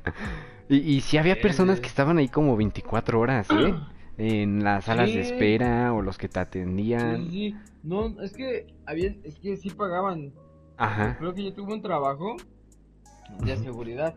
y, 0.69 0.77
y 0.77 1.01
sí 1.01 1.17
había 1.17 1.35
personas 1.41 1.81
que 1.81 1.87
estaban 1.87 2.17
ahí 2.17 2.29
como 2.29 2.55
24 2.55 3.19
horas, 3.19 3.49
¿eh? 3.51 3.75
En 4.19 4.63
las 4.63 4.85
salas 4.85 5.13
de 5.13 5.19
espera 5.19 5.93
o 5.93 6.01
los 6.01 6.17
que 6.17 6.27
te 6.27 6.39
atendían. 6.39 7.29
sí, 7.29 7.29
sí. 7.29 7.55
No, 7.83 8.19
es 8.21 8.33
que 8.33 8.65
había, 8.87 9.13
es 9.23 9.37
que 9.37 9.57
sí 9.57 9.69
pagaban. 9.69 10.33
Ajá. 10.75 11.17
Creo 11.19 11.35
que 11.35 11.43
yo 11.43 11.53
tuve 11.53 11.73
un 11.73 11.83
trabajo 11.83 12.35
de 13.43 13.57
seguridad. 13.57 14.15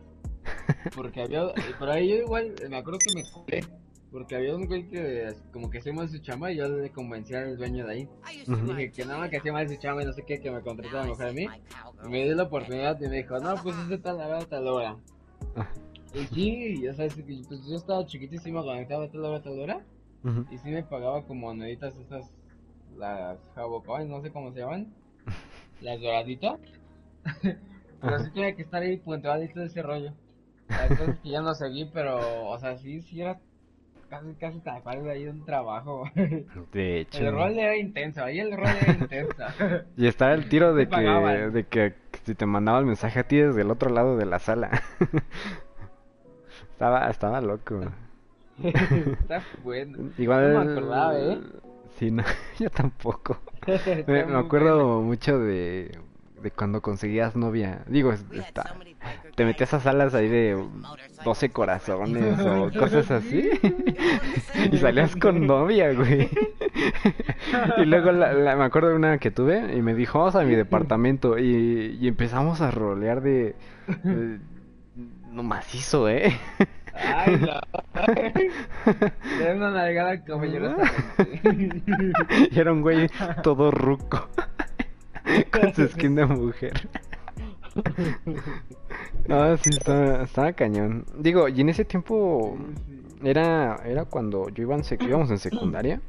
Porque 0.95 1.21
había, 1.21 1.51
pero 1.79 1.91
ahí 1.91 2.09
yo 2.09 2.15
igual 2.15 2.53
me 2.69 2.77
acuerdo 2.77 2.99
que 2.99 3.15
me 3.15 3.29
colé. 3.29 3.81
Porque 4.11 4.35
había 4.35 4.55
un 4.55 4.65
güey 4.65 4.89
que 4.89 5.33
como 5.53 5.69
que 5.69 5.77
hacía 5.77 5.93
mal 5.93 6.09
su 6.09 6.17
chamba 6.17 6.51
y 6.51 6.57
yo 6.57 6.67
le 6.67 6.89
convencí 6.89 7.33
al 7.33 7.55
dueño 7.55 7.85
de 7.85 7.93
ahí. 7.93 8.09
Dije 8.45 8.91
que 8.91 9.05
no, 9.05 9.29
que 9.29 9.37
hacía 9.37 9.53
mal 9.53 9.69
su 9.69 9.77
chamba 9.77 10.03
y 10.03 10.05
no 10.05 10.11
sé 10.11 10.23
qué, 10.23 10.41
que 10.41 10.51
me 10.51 10.61
contratara 10.61 11.05
mejor 11.05 11.27
a 11.27 11.31
mí. 11.31 11.47
Y 12.05 12.09
me 12.09 12.25
dio 12.25 12.35
la 12.35 12.43
oportunidad 12.43 12.99
y 12.99 13.07
me 13.07 13.17
dijo, 13.17 13.39
no, 13.39 13.55
pues 13.63 13.77
es 13.77 13.87
de 13.87 13.97
tal 13.97 14.15
hora 14.15 14.39
a 14.39 14.45
tal 14.45 14.67
hora. 14.67 14.97
Ah. 15.55 15.69
Y 16.13 16.25
sí, 16.25 16.87
o 16.87 16.93
sea, 16.93 17.05
es 17.05 17.15
que, 17.15 17.23
pues 17.23 17.65
yo 17.65 17.77
estaba 17.77 18.05
chiquitísimo, 18.05 18.63
conectaba 18.63 19.05
a 19.05 19.09
tal 19.09 19.23
hora, 19.23 19.37
a 19.37 19.41
tal 19.41 19.59
hora. 19.59 19.81
Y 20.51 20.57
sí 20.57 20.69
me 20.69 20.83
pagaba 20.83 21.23
como 21.23 21.47
moneditas 21.47 21.95
estas, 21.95 22.31
las 22.97 23.39
Jabo 23.55 23.81
Coins, 23.81 24.09
no 24.09 24.21
sé 24.21 24.29
cómo 24.29 24.51
se 24.51 24.59
llaman. 24.59 24.93
Las 25.81 25.99
doraditas. 25.99 26.59
pero 28.01 28.19
sí 28.19 28.29
tenía 28.31 28.55
que 28.55 28.61
estar 28.61 28.83
ahí 28.83 28.97
puntualito 28.97 29.59
de 29.59 29.65
ese 29.65 29.81
rollo. 29.81 30.13
Ya 31.23 31.41
no 31.41 31.53
seguí, 31.55 31.89
pero, 31.93 32.47
o 32.47 32.57
sea, 32.59 32.77
sí, 32.77 33.01
sí 33.01 33.21
era 33.21 33.39
casi, 34.09 34.33
casi 34.35 34.59
tal 34.59 34.81
cual 34.83 35.09
ahí 35.09 35.27
un 35.27 35.45
trabajo. 35.45 36.03
De 36.73 36.99
hecho. 36.99 37.19
El 37.19 37.33
rol 37.33 37.57
era 37.57 37.77
intenso, 37.77 38.23
ahí 38.23 38.39
el 38.39 38.51
rol 38.51 38.67
era 38.67 38.93
intenso. 38.93 39.43
Y 39.97 40.07
estaba 40.07 40.33
el 40.33 40.49
tiro 40.49 40.73
de 40.73 40.87
que, 40.89 40.99
de 40.99 41.63
que 41.67 41.95
si 42.23 42.35
te 42.35 42.45
mandaba 42.45 42.79
el 42.79 42.85
mensaje 42.85 43.19
a 43.19 43.27
ti 43.27 43.37
desde 43.37 43.61
el 43.61 43.71
otro 43.71 43.89
lado 43.89 44.17
de 44.17 44.25
la 44.25 44.39
sala. 44.39 44.69
Estaba, 46.73 47.11
estaba 47.11 47.41
loco. 47.41 47.79
Está 48.63 49.43
bueno. 49.63 50.09
Igual. 50.17 50.53
No 50.53 50.65
me 50.65 50.71
acordaba, 50.71 51.19
¿eh? 51.19 51.39
Sí, 52.01 52.09
no, 52.09 52.23
yo 52.59 52.71
tampoco. 52.71 53.39
Me, 54.07 54.21
acuerdo 54.21 55.01
mucho 55.01 55.37
de, 55.37 55.95
de 56.41 56.51
cuando 56.51 56.81
conseguías 56.81 57.35
novia. 57.35 57.83
Digo, 57.87 58.11
es- 58.13 58.25
está, 58.33 58.75
te 59.35 59.45
metías 59.45 59.73
a 59.73 59.79
salas 59.79 60.13
ahí 60.13 60.27
de 60.27 60.61
12 61.23 61.49
corazones 61.51 62.39
o 62.39 62.71
cosas 62.79 63.09
así. 63.11 63.49
y 64.71 64.77
salías 64.77 65.15
con 65.15 65.45
novia, 65.47 65.93
güey. 65.93 66.29
y 67.77 67.85
luego 67.85 68.11
la- 68.11 68.33
la- 68.33 68.55
me 68.55 68.63
acuerdo 68.65 68.89
de 68.89 68.95
una 68.95 69.17
que 69.17 69.31
tuve 69.31 69.75
y 69.75 69.81
me 69.81 69.93
dijo, 69.93 70.19
vamos 70.19 70.35
a 70.35 70.43
mi 70.43 70.55
departamento. 70.55 71.37
Y, 71.37 71.97
y 71.99 72.07
empezamos 72.07 72.61
a 72.61 72.71
rolear 72.71 73.21
de... 73.21 73.55
de- 74.03 74.39
no 75.31 75.43
macizo, 75.43 76.09
¿eh? 76.09 76.37
Ay, 76.93 77.37
la. 77.39 77.65
Era 79.41 79.55
una 79.55 79.71
navegada 79.71 80.21
caballerosamente. 80.25 81.83
y 82.51 82.59
era 82.59 82.73
un 82.73 82.81
güey 82.81 83.09
todo 83.41 83.71
ruco. 83.71 84.27
con 85.51 85.73
su 85.73 85.87
skin 85.87 86.15
de 86.15 86.25
mujer. 86.25 86.89
No, 89.27 89.55
sí, 89.57 89.69
estaba, 89.69 90.23
estaba 90.23 90.53
cañón. 90.53 91.05
Digo, 91.17 91.47
y 91.47 91.61
en 91.61 91.69
ese 91.69 91.85
tiempo 91.85 92.57
era, 93.23 93.77
era 93.85 94.05
cuando 94.05 94.49
yo 94.49 94.63
iba 94.63 94.75
en 94.75 94.81
sec- 94.81 95.03
íbamos 95.07 95.29
en 95.31 95.37
secundaria. 95.37 96.01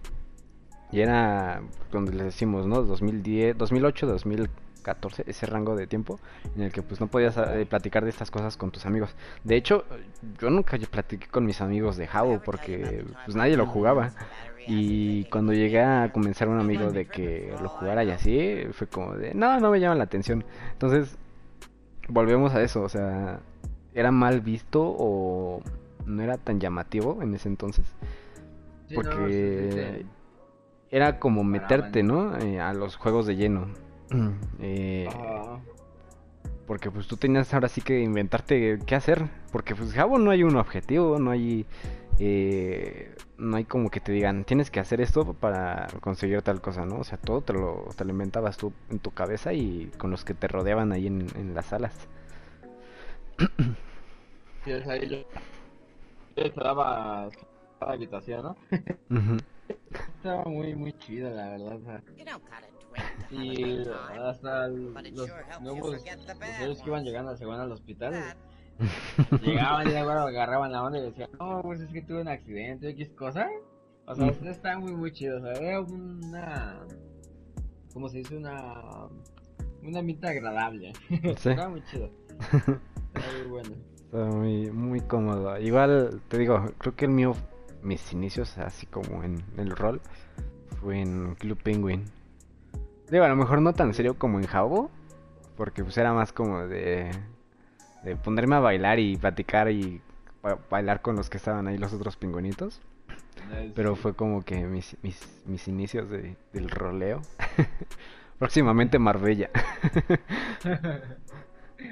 Y 0.90 1.00
era 1.00 1.62
donde 1.90 2.12
les 2.12 2.24
decimos, 2.26 2.66
¿no? 2.66 2.82
2010, 2.82 3.56
2008, 3.56 4.06
2014, 4.06 5.24
ese 5.26 5.46
rango 5.46 5.74
de 5.74 5.86
tiempo 5.86 6.20
en 6.54 6.62
el 6.64 6.72
que 6.72 6.82
pues 6.82 7.00
no 7.00 7.06
podías 7.06 7.36
eh, 7.38 7.64
platicar 7.68 8.04
de 8.04 8.10
estas 8.10 8.30
cosas 8.30 8.56
con 8.58 8.70
tus 8.70 8.84
amigos. 8.84 9.14
De 9.44 9.56
hecho, 9.56 9.84
yo 10.38 10.50
nunca 10.50 10.76
platiqué 10.90 11.28
con 11.28 11.46
mis 11.46 11.60
amigos 11.62 11.96
de 11.96 12.06
Jabo 12.06 12.42
porque 12.44 13.04
pues 13.24 13.34
nadie 13.36 13.56
lo 13.56 13.66
jugaba. 13.66 14.10
Y 14.66 15.24
cuando 15.24 15.52
llegué 15.52 15.80
a 15.80 16.12
convencer 16.12 16.48
a 16.48 16.50
un 16.50 16.60
amigo 16.60 16.90
de 16.90 17.06
que 17.06 17.54
lo 17.60 17.68
jugara 17.68 18.04
y 18.04 18.10
así, 18.10 18.66
fue 18.72 18.86
como 18.86 19.14
de, 19.14 19.34
no, 19.34 19.58
no 19.60 19.70
me 19.70 19.80
llama 19.80 19.96
la 19.96 20.04
atención. 20.04 20.44
Entonces, 20.72 21.16
volvemos 22.08 22.54
a 22.54 22.62
eso, 22.62 22.82
o 22.82 22.88
sea, 22.88 23.40
era 23.94 24.10
mal 24.10 24.40
visto 24.40 24.82
o 24.82 25.62
no 26.06 26.22
era 26.22 26.38
tan 26.38 26.60
llamativo 26.60 27.22
en 27.22 27.34
ese 27.34 27.48
entonces. 27.48 27.86
Porque 28.94 30.04
era 30.90 31.18
como 31.18 31.42
meterte, 31.42 32.02
¿no? 32.02 32.36
Eh, 32.38 32.60
a 32.60 32.74
los 32.74 32.96
juegos 32.96 33.26
de 33.26 33.36
lleno. 33.36 33.66
Eh, 34.60 35.08
porque 36.66 36.90
pues 36.90 37.08
tú 37.08 37.16
tenías 37.16 37.52
ahora 37.52 37.68
sí 37.68 37.80
que 37.80 38.00
inventarte 38.00 38.78
qué 38.86 38.94
hacer. 38.94 39.28
Porque 39.50 39.74
pues 39.74 39.92
Jabo 39.92 40.18
no 40.18 40.30
hay 40.30 40.42
un 40.44 40.56
objetivo, 40.56 41.18
no 41.18 41.30
hay... 41.30 41.66
eh, 42.24 43.16
no 43.36 43.56
hay 43.56 43.64
como 43.64 43.90
que 43.90 43.98
te 43.98 44.12
digan, 44.12 44.44
tienes 44.44 44.70
que 44.70 44.78
hacer 44.78 45.00
esto 45.00 45.34
para 45.34 45.88
conseguir 46.00 46.40
tal 46.42 46.60
cosa, 46.60 46.86
¿no? 46.86 46.98
O 46.98 47.04
sea, 47.04 47.18
todo 47.18 47.40
te 47.40 47.52
lo, 47.52 47.88
te 47.96 48.04
lo 48.04 48.12
inventabas 48.12 48.56
tú 48.56 48.72
en 48.90 49.00
tu 49.00 49.10
cabeza 49.10 49.52
y 49.52 49.90
con 49.98 50.12
los 50.12 50.24
que 50.24 50.32
te 50.32 50.46
rodeaban 50.46 50.92
ahí 50.92 51.08
en, 51.08 51.26
en 51.34 51.52
las 51.52 51.66
salas. 51.66 52.08
Sí, 54.64 54.72
o 54.72 54.84
sea, 54.84 54.96
yo, 54.98 55.16
yo 56.36 56.44
estaba 56.44 57.24
a 57.24 57.28
la 57.80 57.92
habitación, 57.92 58.42
¿no? 58.44 58.56
Ujú. 59.10 59.38
Estaba 60.16 60.44
muy, 60.44 60.76
muy 60.76 60.92
chido, 60.98 61.28
la 61.30 61.48
verdad. 61.48 61.74
o 61.74 61.80
sea. 61.80 62.02
Y 63.30 63.88
a 63.88 64.30
hasta 64.30 64.68
los 64.68 65.28
nuevos 65.60 65.96
usuarios 65.96 66.80
que 66.82 66.88
iban 66.88 67.04
llegando 67.04 67.36
según 67.36 67.56
al 67.56 67.72
hospital. 67.72 68.36
llegaban 69.42 69.88
y 69.90 69.94
agarraban 69.94 70.72
la 70.72 70.82
onda 70.82 70.98
y 70.98 71.02
decían, 71.02 71.30
no, 71.38 71.60
pues 71.62 71.80
es 71.80 71.90
que 71.92 72.02
tuve 72.02 72.22
un 72.22 72.28
accidente, 72.28 72.88
X 72.90 73.10
cosa. 73.16 73.48
O 74.06 74.14
sea, 74.14 74.26
Mm. 74.26 74.48
está 74.48 74.78
muy, 74.78 74.92
muy 74.92 75.12
chido. 75.12 75.38
O 75.38 75.40
sea, 75.40 75.52
era 75.52 75.80
una. 75.80 76.80
¿Cómo 77.92 78.08
se 78.08 78.18
dice? 78.18 78.36
Una. 78.36 78.74
Un 79.82 79.96
ambiente 79.96 80.26
agradable. 80.28 80.92
Sí. 81.10 81.50
Estaba 81.50 81.68
muy 81.68 81.82
chido. 81.84 82.10
Estaba 82.40 82.80
muy 83.38 83.48
bueno. 83.50 83.70
Estaba 83.96 84.26
muy, 84.26 84.70
muy 84.70 85.00
cómodo. 85.00 85.58
Igual, 85.58 86.20
te 86.28 86.38
digo, 86.38 86.64
creo 86.78 86.96
que 86.96 87.04
el 87.04 87.10
mío, 87.12 87.32
mis 87.82 88.12
inicios, 88.12 88.58
así 88.58 88.86
como 88.86 89.22
en 89.22 89.42
el 89.56 89.70
rol, 89.70 90.00
fue 90.80 91.00
en 91.00 91.34
Club 91.36 91.58
Penguin. 91.62 92.04
Digo, 93.10 93.24
a 93.24 93.28
lo 93.28 93.36
mejor 93.36 93.60
no 93.62 93.72
tan 93.72 93.92
serio 93.94 94.18
como 94.18 94.38
en 94.38 94.46
Jabo, 94.46 94.90
porque 95.56 95.82
pues 95.84 95.96
era 95.98 96.12
más 96.12 96.32
como 96.32 96.66
de, 96.66 97.10
de 98.04 98.16
ponerme 98.16 98.56
a 98.56 98.60
bailar 98.60 98.98
y 98.98 99.16
platicar 99.16 99.70
y 99.70 100.00
ba- 100.42 100.58
bailar 100.70 101.02
con 101.02 101.16
los 101.16 101.30
que 101.30 101.36
estaban 101.38 101.66
ahí, 101.68 101.78
los 101.78 101.92
otros 101.92 102.16
pingüinitos. 102.16 102.80
Pero 103.74 103.96
fue 103.96 104.14
como 104.14 104.42
que 104.42 104.64
mis, 104.64 104.96
mis, 105.02 105.42
mis 105.46 105.68
inicios 105.68 106.08
de, 106.10 106.36
del 106.52 106.70
roleo. 106.70 107.20
Próximamente 108.38 108.98
Marbella. 108.98 109.50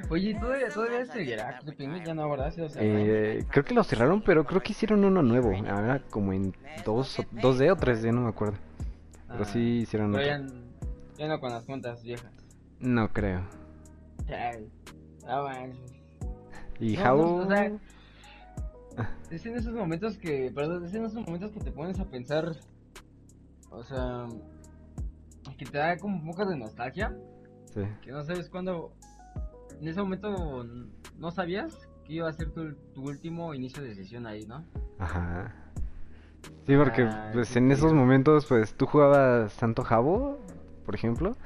Oye, 0.08 0.34
¿todavía, 0.38 0.68
todavía 0.68 1.04
seguirá 1.06 1.58
Club 1.58 1.76
Penguin? 1.76 2.04
Ya 2.04 2.14
no, 2.14 2.30
¿verdad? 2.30 2.52
Sí, 2.54 2.60
o 2.60 2.68
sea, 2.68 2.80
Eh, 2.84 3.44
creo 3.50 3.64
que 3.64 3.74
lo 3.74 3.82
cerraron, 3.84 4.22
pero 4.22 4.44
creo 4.44 4.60
que 4.62 4.72
hicieron 4.72 5.04
uno 5.04 5.22
nuevo. 5.22 5.52
Ahora 5.68 6.00
como 6.10 6.32
en 6.32 6.54
dos, 6.84 7.18
o- 7.18 7.24
2D 7.32 7.70
o 7.72 7.76
3D, 7.76 8.12
no 8.12 8.22
me 8.22 8.28
acuerdo. 8.28 8.56
Pero 9.28 9.42
ah, 9.42 9.44
sí 9.44 9.58
hicieron 9.82 10.12
pero 10.12 10.24
otro. 10.24 10.46
ya, 10.48 10.54
ya 11.18 11.28
no 11.28 11.40
con 11.40 11.50
las 11.50 11.64
cuentas 11.64 12.02
viejas. 12.02 12.32
No 12.78 13.12
creo. 13.12 13.42
Chale. 14.28 14.68
Ah, 15.26 15.42
manches. 15.42 15.99
Y 16.80 16.96
No, 16.96 17.02
Jabo... 17.02 17.22
no, 17.22 17.36
o 17.36 17.48
sea, 17.48 17.72
es 19.30 19.46
en 19.46 19.56
esos 19.56 19.74
momentos 19.74 20.16
que, 20.18 20.50
perdón, 20.54 20.84
es 20.84 20.94
en 20.94 21.04
esos 21.04 21.24
momentos 21.24 21.52
que 21.52 21.60
te 21.60 21.70
pones 21.70 21.98
a 22.00 22.04
pensar, 22.06 22.56
o 23.70 23.82
sea, 23.84 24.26
que 25.56 25.64
te 25.66 25.78
da 25.78 25.96
como 25.98 26.16
un 26.16 26.26
poco 26.26 26.46
de 26.46 26.56
nostalgia, 26.56 27.14
Sí. 27.74 27.82
que 28.02 28.10
no 28.10 28.24
sabes 28.24 28.48
cuándo, 28.48 28.92
en 29.80 29.86
ese 29.86 30.00
momento 30.02 30.64
no 31.18 31.30
sabías 31.30 31.76
que 32.04 32.14
iba 32.14 32.28
a 32.28 32.32
ser 32.32 32.50
tu, 32.50 32.74
tu 32.94 33.02
último 33.02 33.54
inicio 33.54 33.82
de 33.82 33.94
sesión 33.94 34.26
ahí, 34.26 34.44
¿no? 34.46 34.64
Ajá. 34.98 35.54
Sí, 36.66 36.74
porque 36.76 37.02
Ah, 37.02 37.30
pues 37.32 37.54
en 37.56 37.70
esos 37.70 37.92
momentos 37.92 38.46
pues 38.46 38.74
tú 38.74 38.86
jugabas 38.86 39.54
tanto 39.56 39.82
Jabo, 39.84 40.38
por 40.84 40.94
ejemplo, 40.94 41.36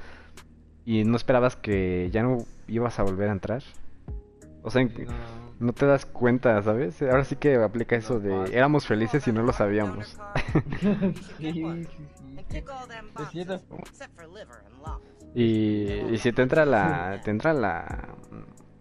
y 0.86 1.04
no 1.04 1.16
esperabas 1.16 1.56
que 1.56 2.08
ya 2.12 2.22
no 2.22 2.38
ibas 2.68 2.98
a 2.98 3.02
volver 3.02 3.28
a 3.28 3.32
entrar. 3.32 3.62
O 4.64 4.70
sea, 4.70 4.80
en 4.82 4.92
No, 5.06 5.12
no 5.60 5.72
te 5.74 5.86
das 5.86 6.06
cuenta, 6.06 6.60
¿sabes? 6.62 7.00
Ahora 7.02 7.24
sí 7.24 7.36
que 7.36 7.56
aplica 7.56 7.96
eso 7.96 8.18
de 8.18 8.56
éramos 8.56 8.86
felices 8.86 9.28
y 9.28 9.32
no 9.32 9.42
lo 9.42 9.52
sabíamos. 9.52 10.16
sí, 11.38 11.52
sí, 11.52 11.52
sí. 12.16 12.34
Es 13.18 13.28
cierto. 13.30 13.62
Except 13.86 14.14
for 14.14 14.26
liver 14.28 14.64
and 14.66 14.76
lungs. 14.78 15.26
Y, 15.34 15.86
y 16.12 16.18
si 16.18 16.32
te 16.32 16.42
entra 16.42 16.64
la, 16.64 17.20
te 17.22 17.30
entra 17.30 17.52
la, 17.52 18.16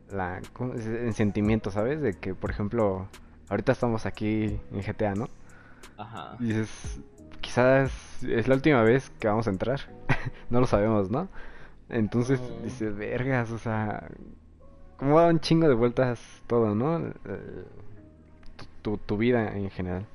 la, 0.09 0.41
el 0.59 1.13
sentimiento, 1.13 1.69
¿sabes? 1.69 2.01
De 2.01 2.13
que, 2.13 2.33
por 2.33 2.49
ejemplo, 2.51 3.07
ahorita 3.49 3.71
estamos 3.73 4.05
aquí 4.05 4.59
en 4.71 4.81
GTA, 4.81 5.15
¿no? 5.15 5.29
Ajá. 5.97 6.35
Y 6.39 6.45
dices, 6.45 7.01
quizás 7.41 8.23
es 8.23 8.47
la 8.47 8.55
última 8.55 8.83
vez 8.83 9.09
que 9.19 9.27
vamos 9.27 9.47
a 9.47 9.49
entrar. 9.49 9.81
no 10.49 10.59
lo 10.61 10.67
sabemos, 10.67 11.11
¿no? 11.11 11.27
Entonces 11.89 12.41
dices, 12.63 12.95
vergas, 12.95 13.51
o 13.51 13.57
sea, 13.57 14.07
cómo 14.97 15.19
da 15.19 15.27
un 15.27 15.39
chingo 15.39 15.67
de 15.67 15.75
vueltas 15.75 16.19
todo, 16.47 16.75
¿no? 16.75 16.99
Eh, 17.25 17.65
Tu, 18.57 18.65
tu, 18.81 18.97
tu 18.97 19.17
vida 19.17 19.55
en 19.55 19.69
general. 19.69 20.07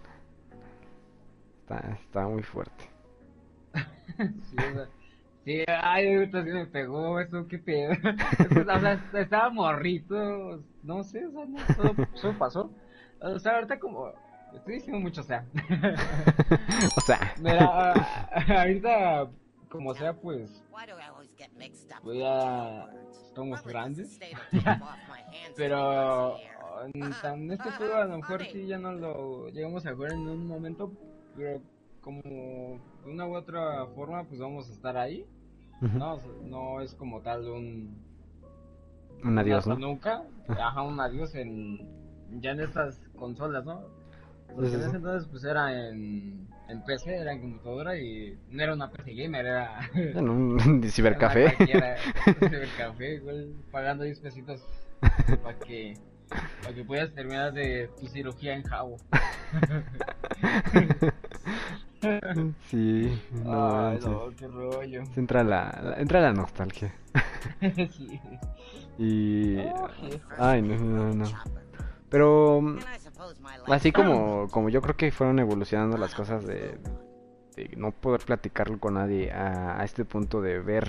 Está, 1.63 1.99
está 2.03 2.27
muy 2.29 2.43
fuerte. 2.43 2.85
Sí, 4.43 4.65
o 4.65 4.73
sea, 4.73 4.89
sí, 5.45 5.65
ay, 5.69 6.15
ahorita 6.15 6.43
sí 6.45 6.51
me 6.51 6.67
pegó 6.67 7.21
eso, 7.21 7.47
qué 7.49 7.59
pedo. 7.59 7.93
o 8.75 8.81
sea, 8.81 9.05
estaba 9.15 9.51
morrito, 9.51 10.63
no 10.83 11.03
sé, 11.05 11.27
o 11.27 11.31
sea, 11.33 11.47
no, 11.47 11.69
solo, 11.77 11.99
solo 12.15 12.39
pasó. 12.39 12.75
O 13.21 13.39
sea, 13.39 13.55
ahorita 13.57 13.79
como, 13.79 14.13
estoy 14.55 14.75
diciendo 14.75 15.01
mucho, 15.01 15.21
o 15.21 15.25
sea, 15.25 15.47
o 16.97 17.01
sea, 17.01 17.35
mira, 17.39 17.93
ahorita, 18.49 19.29
como 19.69 19.95
sea, 19.95 20.15
pues, 20.15 20.65
Take 24.19 24.35
off 24.35 24.81
my 25.09 25.21
hands 25.21 25.55
Pero, 25.57 26.37
en 26.85 27.51
este 27.51 27.71
juego 27.73 27.95
a 27.95 28.05
lo 28.05 28.19
mejor 28.19 28.45
sí 28.45 28.67
ya 28.67 28.79
no 28.79 28.93
lo 28.93 29.49
llegamos 29.51 29.85
a 29.87 29.95
jugar 29.95 30.13
en 30.13 30.29
un 30.29 30.47
momento, 30.47 30.93
pero 31.37 31.61
como 32.01 32.23
de 32.23 32.81
una 33.11 33.27
u 33.27 33.35
otra 33.35 33.87
forma 33.95 34.25
pues 34.25 34.41
vamos 34.41 34.69
a 34.71 34.73
estar 34.73 34.97
ahí. 34.97 35.27
No, 35.81 36.19
no 36.43 36.81
es 36.81 36.95
como 36.95 37.21
tal 37.21 37.49
un 37.49 38.03
Un 39.23 39.39
adiós, 39.39 39.67
nunca, 39.67 40.25
ajá, 40.49 40.83
un 40.83 40.99
adiós 41.01 41.35
en 41.35 41.87
ya 42.41 42.51
en 42.51 42.61
estas 42.61 43.01
consolas, 43.17 43.65
¿no? 43.65 43.83
Porque 44.55 44.71
Sí, 44.71 44.77
sí, 44.77 44.83
en 44.83 44.89
ese 44.89 44.97
entonces 44.97 45.29
pues 45.31 45.45
era 45.45 45.89
en, 45.89 46.49
en 46.69 46.85
PC, 46.85 47.17
era 47.17 47.33
en 47.33 47.41
computadora 47.41 47.99
y 47.99 48.39
no 48.51 48.63
era 48.63 48.75
una 48.75 48.91
PC 48.91 49.15
gamer, 49.15 49.47
era 49.47 49.81
En 49.95 50.29
un 50.29 50.83
cibercafé. 50.91 51.55
Era 51.59 51.97
un 52.27 52.49
cibercafé, 52.51 53.15
igual 53.15 53.53
pagando 53.71 54.05
10 54.05 54.21
pesitos 54.21 54.61
para 55.43 55.59
que, 55.59 55.95
para 56.63 56.75
que 56.75 56.85
puedas 56.85 57.13
terminar 57.15 57.53
de 57.53 57.89
tu 57.99 58.07
cirugía 58.09 58.55
en 58.55 58.63
Jabo. 58.65 58.97
Sí, 62.71 63.21
no 63.33 63.89
Ay, 63.89 63.99
no, 64.05 64.31
qué 64.37 64.47
rollo. 64.47 65.03
Entra 65.17 65.43
la, 65.43 65.79
la- 65.83 65.97
entra 66.01 66.21
la 66.21 66.33
nostalgia. 66.33 66.95
sí. 67.61 68.21
Y... 68.99 69.57
Ay, 70.39 70.63
no, 70.63 70.77
no, 70.77 71.15
no. 71.15 71.25
Pero... 72.11 72.77
Así 73.75 73.93
como, 73.93 74.49
como 74.51 74.69
yo 74.69 74.81
creo 74.81 74.97
que 74.97 75.11
fueron 75.13 75.39
evolucionando 75.39 75.97
las 75.99 76.15
cosas 76.15 76.47
de, 76.47 76.79
no 77.77 77.91
poder 77.93 78.21
platicarlo 78.25 78.79
con 78.79 78.95
nadie 78.95 79.33
a, 79.33 79.83
este 79.85 80.05
punto 80.05 80.41
de 80.41 80.61
ver 80.61 80.89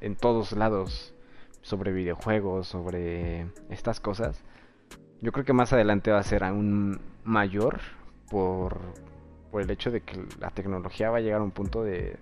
en 0.00 0.16
todos 0.16 0.52
lados 0.52 1.14
sobre 1.62 1.92
videojuegos, 1.92 2.68
sobre 2.68 3.46
estas 3.70 4.00
cosas, 4.00 4.42
yo 5.20 5.32
creo 5.32 5.44
que 5.44 5.52
más 5.52 5.72
adelante 5.72 6.10
va 6.10 6.18
a 6.18 6.22
ser 6.22 6.44
aún 6.44 7.00
mayor 7.24 7.80
por, 8.30 8.78
por 9.50 9.62
el 9.62 9.70
hecho 9.70 9.90
de 9.90 10.00
que 10.02 10.22
la 10.38 10.50
tecnología 10.50 11.10
va 11.10 11.18
a 11.18 11.20
llegar 11.20 11.40
a 11.40 11.44
un 11.44 11.50
punto 11.50 11.82
de, 11.82 12.16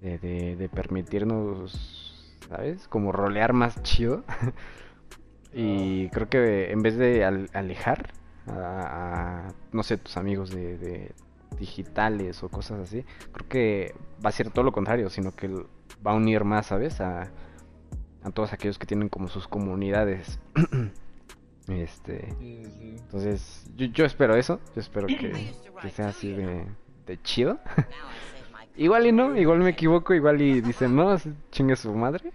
de, 0.00 0.18
de- 0.18 0.56
de 0.56 0.68
permitirnos, 0.68 2.36
¿sabes? 2.48 2.88
Como 2.88 3.12
rolear 3.12 3.52
más 3.52 3.82
chido. 3.82 4.24
y 5.54 6.08
creo 6.10 6.28
que 6.28 6.70
en 6.72 6.82
vez 6.82 6.96
de 6.96 7.24
al- 7.24 7.50
alejar 7.52 8.08
a, 8.46 9.46
a, 9.48 9.54
no 9.72 9.82
sé, 9.82 9.98
tus 9.98 10.16
amigos 10.16 10.50
de, 10.50 10.78
de 10.78 11.14
digitales 11.58 12.42
o 12.42 12.48
cosas 12.48 12.80
así, 12.80 13.04
creo 13.32 13.48
que 13.48 13.94
va 14.24 14.30
a 14.30 14.32
ser 14.32 14.50
todo 14.50 14.64
lo 14.64 14.72
contrario, 14.72 15.10
sino 15.10 15.32
que 15.32 15.48
va 15.48 16.12
a 16.12 16.14
unir 16.14 16.44
más, 16.44 16.66
¿sabes? 16.66 17.00
A, 17.00 17.30
a 18.22 18.30
todos 18.30 18.52
aquellos 18.52 18.78
que 18.78 18.86
tienen 18.86 19.08
como 19.08 19.28
sus 19.28 19.48
comunidades. 19.48 20.38
este, 21.68 22.34
Sí, 22.38 22.64
sí. 22.64 22.94
entonces, 22.98 23.64
yo, 23.76 23.86
yo 23.86 24.04
espero 24.04 24.36
eso, 24.36 24.60
yo 24.74 24.80
espero 24.80 25.06
que, 25.06 25.52
que 25.80 25.90
sea 25.90 26.08
así 26.08 26.32
de, 26.32 26.66
de 27.06 27.22
chido. 27.22 27.58
Igual 28.76 29.06
y 29.06 29.12
no, 29.12 29.36
igual 29.36 29.58
me 29.58 29.70
equivoco, 29.70 30.14
igual 30.14 30.40
y 30.40 30.60
dicen, 30.62 30.96
no, 30.96 31.14
chingue 31.50 31.76
su 31.76 31.92
madre. 31.94 32.32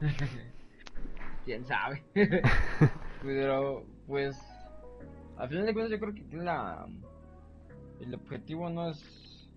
quién 1.44 1.64
sabe. 1.64 2.02
Pero, 3.22 3.84
pues, 4.06 4.36
al 5.40 5.48
final 5.48 5.66
de 5.66 5.72
cuentas, 5.72 5.90
yo 5.90 6.00
creo 6.00 6.14
que 6.14 6.36
la, 6.36 6.86
el 8.00 8.14
objetivo 8.14 8.68
no 8.68 8.90
es, 8.90 9.48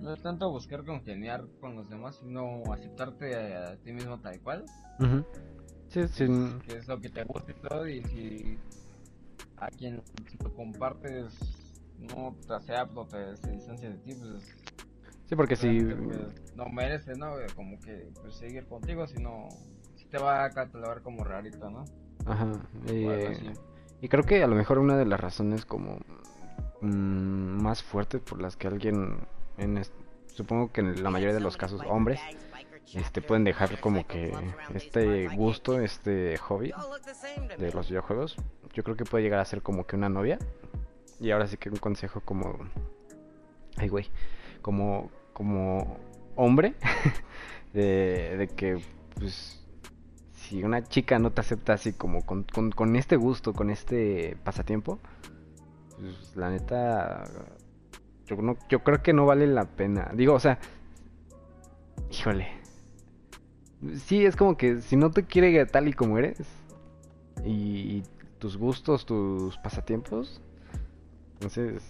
no 0.00 0.12
es 0.12 0.22
tanto 0.22 0.50
buscar 0.50 0.84
congeniar 0.84 1.44
con 1.60 1.76
los 1.76 1.88
demás, 1.88 2.16
sino 2.16 2.62
aceptarte 2.72 3.34
a, 3.36 3.70
a 3.72 3.76
ti 3.76 3.92
mismo 3.92 4.18
tal 4.18 4.40
cual, 4.40 4.64
Ujú. 4.98 5.24
Sí, 5.88 6.08
sí, 6.08 6.26
que 6.64 6.76
es 6.76 6.88
lo 6.88 7.00
que 7.00 7.10
te 7.10 7.24
gusta 7.24 7.52
y 7.52 7.54
todo, 7.54 7.88
y 7.88 8.02
si 8.04 8.58
a 9.58 9.68
quien 9.68 10.02
lo 10.42 10.54
compartes 10.54 11.32
no 11.98 12.34
te 12.46 12.54
acepta 12.54 13.00
o 13.00 13.06
te 13.06 13.36
se 13.36 13.50
distancia 13.52 13.90
de 13.90 13.98
ti, 13.98 14.14
pues 14.14 14.42
sí, 15.26 15.36
porque 15.36 15.56
si... 15.56 15.82
pues, 15.84 16.56
no 16.56 16.66
merece, 16.68 17.16
¿no? 17.16 17.34
Como 17.54 17.80
que 17.80 18.08
pues, 18.20 18.34
seguir 18.36 18.66
contigo, 18.66 19.06
sino 19.06 19.48
si 19.96 20.06
te 20.06 20.18
va 20.18 20.44
a 20.44 20.50
catalogar 20.50 21.02
como 21.02 21.24
rarito, 21.24 21.70
¿no? 21.70 21.84
Ajá. 22.26 22.46
Eh, 22.88 23.28
así. 23.30 23.50
Y 24.00 24.08
creo 24.08 24.24
que 24.24 24.42
a 24.42 24.46
lo 24.46 24.54
mejor 24.54 24.78
una 24.78 24.96
de 24.96 25.06
las 25.06 25.18
razones 25.18 25.64
como 25.64 25.98
mm, 26.80 27.62
más 27.62 27.82
fuertes 27.82 28.20
por 28.20 28.40
las 28.40 28.56
que 28.56 28.68
alguien, 28.68 29.18
en 29.58 29.82
supongo 30.26 30.70
que 30.70 30.82
en 30.82 31.02
la 31.02 31.10
mayoría 31.10 31.34
de 31.34 31.40
los 31.40 31.56
casos 31.56 31.80
hombres, 31.88 32.20
este 32.94 33.22
pueden 33.22 33.44
dejar 33.44 33.80
como 33.80 34.06
que 34.06 34.32
este 34.74 35.28
gusto, 35.28 35.80
este 35.80 36.36
hobby 36.38 36.72
de 37.58 37.72
los 37.72 37.88
videojuegos, 37.88 38.36
yo 38.74 38.84
creo 38.84 38.96
que 38.96 39.04
puede 39.04 39.24
llegar 39.24 39.40
a 39.40 39.44
ser 39.44 39.62
como 39.62 39.86
que 39.86 39.96
una 39.96 40.08
novia. 40.08 40.38
Y 41.18 41.30
ahora 41.30 41.46
sí 41.46 41.56
que 41.56 41.70
un 41.70 41.76
consejo 41.76 42.20
como, 42.20 42.58
ay 43.78 43.88
güey, 43.88 44.10
como 44.60 45.10
como 45.32 45.98
hombre 46.34 46.74
de 47.72 48.50
que 48.54 48.78
pues 49.14 49.65
si 50.48 50.62
una 50.62 50.82
chica 50.84 51.18
no 51.18 51.32
te 51.32 51.40
acepta 51.40 51.74
así 51.74 51.92
como 51.92 52.24
con, 52.24 52.44
con, 52.44 52.70
con 52.70 52.96
este 52.96 53.16
gusto, 53.16 53.52
con 53.52 53.70
este 53.70 54.36
pasatiempo, 54.44 54.98
pues 55.98 56.36
la 56.36 56.50
neta, 56.50 57.24
yo, 58.26 58.36
no, 58.36 58.56
yo 58.68 58.82
creo 58.84 59.02
que 59.02 59.12
no 59.12 59.26
vale 59.26 59.46
la 59.46 59.64
pena. 59.64 60.10
Digo, 60.14 60.34
o 60.34 60.40
sea, 60.40 60.58
híjole. 62.10 62.48
Sí, 64.04 64.24
es 64.24 64.36
como 64.36 64.56
que 64.56 64.80
si 64.80 64.96
no 64.96 65.10
te 65.10 65.24
quiere 65.24 65.66
tal 65.66 65.88
y 65.88 65.92
como 65.92 66.18
eres, 66.18 66.40
y, 67.44 67.98
y 67.98 68.02
tus 68.38 68.56
gustos, 68.56 69.04
tus 69.04 69.58
pasatiempos, 69.58 70.40
entonces 71.34 71.82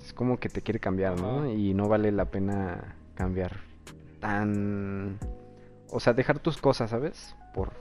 es 0.00 0.12
como 0.12 0.38
que 0.38 0.48
te 0.48 0.62
quiere 0.62 0.80
cambiar, 0.80 1.20
¿no? 1.20 1.48
Y 1.50 1.74
no 1.74 1.88
vale 1.88 2.10
la 2.12 2.26
pena 2.26 2.96
cambiar 3.14 3.60
tan... 4.20 5.18
O 5.90 6.00
sea, 6.00 6.14
dejar 6.14 6.38
tus 6.38 6.56
cosas, 6.56 6.90
¿sabes? 6.90 7.36
Por... 7.54 7.72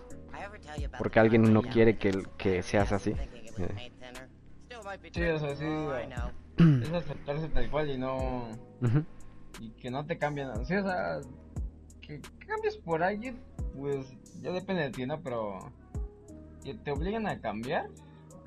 porque 0.98 1.20
alguien 1.20 1.54
no 1.54 1.62
quiere 1.62 1.98
que- 1.98 2.26
que 2.38 2.62
seas 2.64 2.92
así. 2.92 3.12
Eh. 3.58 3.92
Sí, 5.14 5.24
o 5.24 5.40
sea, 5.40 5.56
sí, 5.56 5.66
es 6.84 6.92
aceptarse 6.94 7.48
tal 7.50 7.70
cual 7.70 7.90
y 7.90 7.98
no 7.98 8.50
y 9.60 9.70
que 9.72 9.92
no 9.92 10.06
te 10.06 10.18
cambien 10.18 10.50
sí 10.66 10.76
o 10.76 10.84
sea 10.84 11.20
que, 12.02 12.20
que 12.22 12.46
cambies 12.48 12.78
por 12.78 13.04
alguien 13.04 13.40
pues 13.78 14.08
ya 14.42 14.52
depende 14.52 14.84
de 14.84 14.90
ti 14.92 15.06
no 15.06 15.22
pero 15.22 15.60
que 16.64 16.74
te 16.76 16.92
obliguen 16.92 17.28
a 17.28 17.40
cambiar 17.40 17.88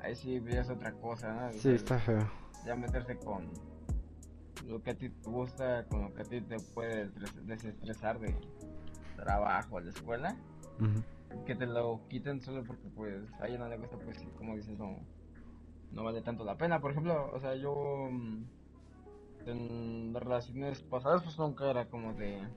ahí 0.01 0.15
sí 0.15 0.41
es 0.47 0.69
otra 0.69 0.91
cosa 0.93 1.33
¿no? 1.33 1.47
O 1.49 1.53
Sí, 1.53 1.59
sea, 1.59 1.73
está 1.73 1.99
feo. 1.99 2.29
ya 2.65 2.75
meterse 2.75 3.17
con 3.17 3.49
lo 4.67 4.81
que 4.81 4.91
a 4.91 4.95
ti 4.95 5.09
te 5.09 5.29
gusta 5.29 5.85
con 5.85 6.01
lo 6.03 6.13
que 6.13 6.21
a 6.21 6.25
ti 6.25 6.41
te 6.41 6.57
puede 6.73 7.09
des- 7.09 7.45
desestresar 7.47 8.19
de 8.19 8.35
trabajo 9.15 9.81
de 9.81 9.89
escuela 9.89 10.35
Ujú. 10.79 11.01
Que 11.45 11.55
te 11.55 11.65
lo 11.65 12.01
quiten 12.09 12.41
solo 12.41 12.63
porque 12.63 12.87
pues 12.95 13.23
a 13.39 13.47
ella 13.47 13.59
no 13.59 13.69
le 13.69 13.77
gusta 13.77 13.97
pues 13.97 14.17
como 14.37 14.55
dices 14.55 14.77
no 14.77 14.99
no 15.91 16.03
vale 16.03 16.21
tanto 16.21 16.43
la 16.43 16.57
pena 16.57 16.79
por 16.79 16.91
ejemplo 16.91 17.31
o 17.33 17.39
sea 17.39 17.55
yo 17.55 17.73
mm, 18.11 18.43
en 19.45 20.13
relaciones 20.15 20.81
pasadas 20.81 21.23
pues 21.23 21.37
nunca 21.37 21.69
era 21.69 21.85
como 21.85 22.13
de 22.13 22.37
eh, 22.37 22.47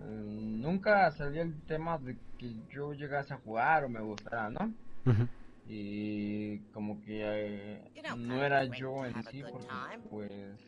nunca 0.00 1.10
salía 1.12 1.42
el 1.42 1.60
tema 1.62 1.98
de 1.98 2.16
que 2.38 2.54
yo 2.70 2.92
llegase 2.92 3.34
a 3.34 3.38
jugar 3.38 3.84
o 3.84 3.88
me 3.88 4.00
gustara 4.00 4.50
no 4.50 4.72
Ujú. 5.06 5.28
Y 5.72 6.58
como 6.72 7.00
que 7.00 7.22
eh, 7.22 7.92
no 8.16 8.42
era 8.42 8.64
yo 8.64 9.04
en 9.06 9.14
sí 9.22 9.44
porque 9.48 9.68
pues 10.10 10.60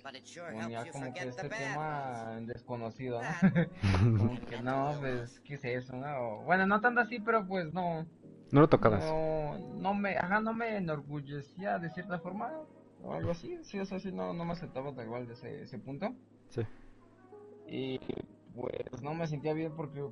ponía 0.52 0.86
como 0.92 1.12
que 1.12 1.20
este 1.28 1.48
tema 1.48 2.38
desconocido 2.42 3.20
¿no? 3.20 3.28
como 4.18 4.40
que 4.46 4.62
no, 4.62 4.94
pues, 5.00 5.40
¿qué 5.40 5.54
es 5.54 5.64
eso? 5.64 5.96
No? 5.96 6.42
Bueno, 6.44 6.66
no 6.68 6.80
tanto 6.80 7.00
así, 7.00 7.18
pero 7.18 7.44
pues 7.44 7.74
no, 7.74 8.06
No 8.52 8.60
lo 8.60 8.68
tocabas. 8.68 9.04
no, 9.04 9.58
no 9.74 9.92
me, 9.92 10.16
ajá, 10.16 10.40
no 10.40 10.54
me 10.54 10.76
enorgullecía 10.76 11.80
de 11.80 11.90
cierta 11.90 12.20
forma, 12.20 12.52
o 13.02 13.12
algo 13.12 13.32
así, 13.32 13.58
sí, 13.64 13.80
o 13.80 13.84
sea, 13.84 13.98
sí, 13.98 14.12
no, 14.12 14.32
no 14.32 14.44
me 14.44 14.52
aceptaba 14.52 14.94
tal 14.94 15.08
cual 15.08 15.26
de 15.26 15.32
ese, 15.32 15.62
ese 15.62 15.80
punto, 15.80 16.14
Sí. 16.50 16.62
y 17.66 17.98
pues 18.54 19.02
no 19.02 19.14
me 19.14 19.26
sentía 19.26 19.52
bien 19.52 19.74
porque, 19.74 20.04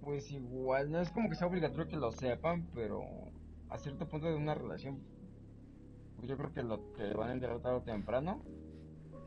pues 0.00 0.30
igual, 0.30 0.90
no 0.90 1.00
es 1.02 1.10
como 1.10 1.28
que 1.28 1.34
sea 1.34 1.48
obligatorio 1.48 1.86
que 1.88 1.96
lo 1.96 2.12
sepan, 2.12 2.66
pero 2.74 3.02
a 3.70 3.78
cierto 3.78 4.06
punto 4.08 4.26
de 4.28 4.34
una 4.36 4.54
relación, 4.54 5.00
pues 6.16 6.28
yo 6.28 6.36
creo 6.36 6.52
que 6.52 6.62
lo 6.62 6.92
que 6.94 7.12
van 7.14 7.30
a 7.30 7.32
enterar 7.32 7.60
tarde 7.60 7.76
o 7.78 7.82
temprano, 7.82 8.42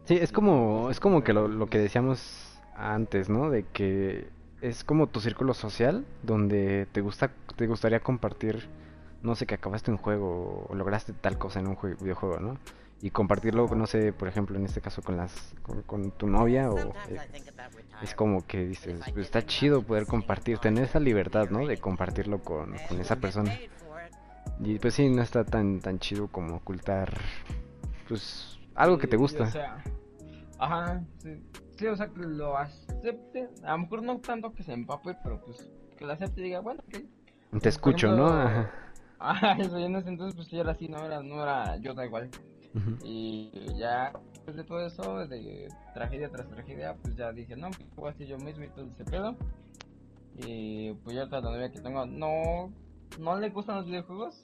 Sí, 0.05 0.15
es 0.17 0.31
como, 0.31 0.89
es 0.89 0.99
como 0.99 1.23
que 1.23 1.31
lo, 1.31 1.47
lo 1.47 1.67
que 1.67 1.77
decíamos 1.77 2.59
antes, 2.75 3.29
¿no? 3.29 3.51
De 3.51 3.63
que 3.67 4.29
es 4.59 4.83
como 4.83 5.05
tu 5.07 5.19
círculo 5.19 5.53
social 5.53 6.05
donde 6.23 6.87
te 6.91 7.01
gusta, 7.01 7.31
te 7.55 7.67
gustaría 7.67 7.99
compartir, 7.99 8.67
no 9.21 9.35
sé, 9.35 9.45
que 9.45 9.53
acabaste 9.55 9.91
un 9.91 9.97
juego 9.97 10.65
o 10.67 10.73
lograste 10.75 11.13
tal 11.13 11.37
cosa 11.37 11.59
en 11.59 11.67
un 11.67 11.75
jue- 11.77 11.97
videojuego, 12.01 12.39
¿no? 12.39 12.57
y 13.03 13.09
compartirlo, 13.09 13.67
no 13.75 13.87
sé, 13.87 14.13
por 14.13 14.27
ejemplo, 14.27 14.55
en 14.57 14.65
este 14.65 14.79
caso 14.79 15.01
con 15.01 15.17
las 15.17 15.55
con, 15.87 16.11
tu 16.11 16.27
novia 16.27 16.71
o 16.71 16.93
eh, 17.09 17.19
es 18.03 18.13
como 18.13 18.45
que 18.45 18.63
dices, 18.65 18.99
pues 19.13 19.25
está 19.25 19.43
chido 19.43 19.81
poder 19.81 20.05
compartir, 20.05 20.59
tener 20.59 20.83
esa 20.83 20.99
libertad, 20.99 21.49
¿no? 21.49 21.65
De 21.65 21.77
compartirlo 21.77 22.43
con, 22.43 22.75
con 22.87 22.99
esa 22.99 23.15
persona. 23.15 23.51
Y 24.63 24.77
pues 24.79 24.93
sí, 24.93 25.09
no 25.09 25.21
está 25.21 25.43
tan 25.43 25.79
tan 25.79 25.99
chido 25.99 26.27
como 26.27 26.57
ocultar 26.57 27.11
pues 28.07 28.59
algo 28.75 28.97
que 28.97 29.07
te 29.07 29.17
gusta. 29.17 29.43
O 29.43 29.51
sea, 29.51 29.83
ajá, 30.59 31.03
sí, 31.17 31.41
sí, 31.77 31.87
o 31.87 31.95
sea, 31.95 32.07
que 32.07 32.19
lo 32.21 32.57
acepte. 32.57 33.49
A 33.63 33.71
lo 33.71 33.77
mejor 33.79 34.03
no 34.03 34.19
tanto 34.19 34.53
que 34.53 34.63
se 34.63 34.73
empape, 34.73 35.15
pero 35.23 35.41
pues 35.41 35.67
que 35.97 36.05
lo 36.05 36.13
acepte 36.13 36.41
y 36.41 36.45
diga, 36.45 36.59
bueno, 36.59 36.83
ok. 36.87 37.59
Te 37.59 37.69
escucho, 37.69 38.07
¿no? 38.07 38.27
ejemplo, 38.27 38.47
Ajá. 38.49 38.71
Ajá, 39.19 39.51
eso, 39.59 39.79
y 39.79 39.83
en 39.83 39.95
ese 39.95 40.09
entonces, 40.09 40.35
pues 40.35 40.47
sí 40.47 40.59
era 40.59 40.71
así, 40.71 40.87
no 40.87 41.05
era, 41.05 41.21
no 41.21 41.41
era 41.41 41.77
yo 41.77 41.93
da 41.93 42.05
igual. 42.05 42.29
Ujú. 42.73 42.97
Y 43.03 43.51
ya 43.77 44.13
después 44.33 44.55
de 44.55 44.63
todo 44.63 44.85
eso, 44.85 45.27
de 45.27 45.67
tragedia 45.93 46.29
tras 46.29 46.47
tragedia, 46.47 46.95
pues 47.01 47.15
ya 47.15 47.31
dije, 47.31 47.55
no, 47.55 47.69
pues 47.69 47.95
voy 47.95 48.07
a 48.07 48.11
hacer 48.11 48.27
yo 48.27 48.37
mismo 48.37 48.63
y 48.63 48.69
todo 48.69 48.85
ese 48.85 49.03
pedo. 49.05 49.35
Y 50.37 50.93
pues 51.03 51.15
ya 51.15 51.25
la 51.25 51.41
novia 51.41 51.71
que 51.71 51.81
tengo, 51.81 52.05
no, 52.05 52.71
no 53.19 53.37
le 53.37 53.49
gustan 53.49 53.77
los 53.77 53.85
videojuegos, 53.85 54.43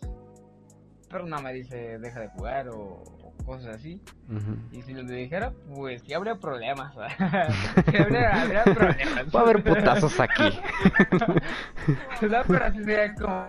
pero 1.09 1.25
no 1.25 1.41
me 1.41 1.53
dice 1.53 1.97
deja 1.99 2.19
de 2.19 2.27
jugar 2.29 2.69
o, 2.69 3.03
o 3.23 3.33
cosas 3.45 3.75
así. 3.75 4.01
Ujú. 4.29 4.57
Y 4.71 4.81
si 4.81 4.93
le 4.93 5.03
dijera, 5.03 5.53
pues 5.73 6.01
sí 6.03 6.13
habría 6.13 6.35
problemas. 6.35 6.93
sí 7.89 7.97
habría, 7.97 8.41
habría 8.41 8.63
problemas. 8.63 9.35
Va 9.35 9.39
a 9.39 9.43
haber 9.43 9.63
putazos 9.63 10.19
aquí. 10.19 10.59
no, 12.21 12.41
pero 12.47 12.65
así 12.65 12.83
sería 12.83 13.13
como, 13.15 13.47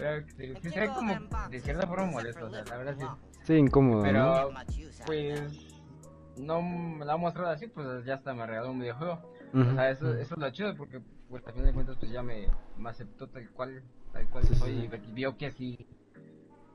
eh, 0.00 0.24
sí, 0.36 0.54
sí 0.62 0.70
sería 0.70 0.94
como 0.94 1.14
de 1.50 1.60
cierta 1.60 1.86
forma 1.86 2.06
molesto, 2.06 2.46
o 2.46 2.50
sea, 2.50 2.64
la 2.64 2.76
verdad 2.76 2.96
sí. 2.98 3.06
Sí, 3.44 3.54
incómodo, 3.54 3.98
¿no? 3.98 4.02
Pero, 4.02 4.24
out 4.24 4.54
pues. 5.06 5.67
No 6.38 6.62
me 6.62 7.04
la 7.04 7.14
ha 7.14 7.16
mostrado 7.16 7.50
así, 7.50 7.66
pues 7.68 8.04
ya 8.04 8.14
hasta 8.14 8.34
me 8.34 8.46
regaló 8.46 8.70
un 8.70 8.80
videojuego. 8.80 9.20
O 9.54 9.74
sea, 9.74 9.90
eso, 9.90 10.14
eso 10.14 10.34
es 10.34 10.40
lo 10.40 10.50
chido 10.50 10.74
porque, 10.76 11.00
pues, 11.28 11.46
a 11.46 11.52
fin 11.52 11.64
de 11.64 11.72
cuentas, 11.72 11.96
pues 11.98 12.10
ya 12.12 12.22
me, 12.22 12.48
me 12.76 12.90
aceptó 12.90 13.28
tal 13.28 13.48
cual, 13.50 13.82
tal 14.12 14.28
cual 14.28 14.44
Sí, 14.44 14.54
soy 14.56 14.72
sí. 14.90 14.90
y 15.08 15.12
vio 15.12 15.36
que 15.38 15.50
sí, 15.52 15.86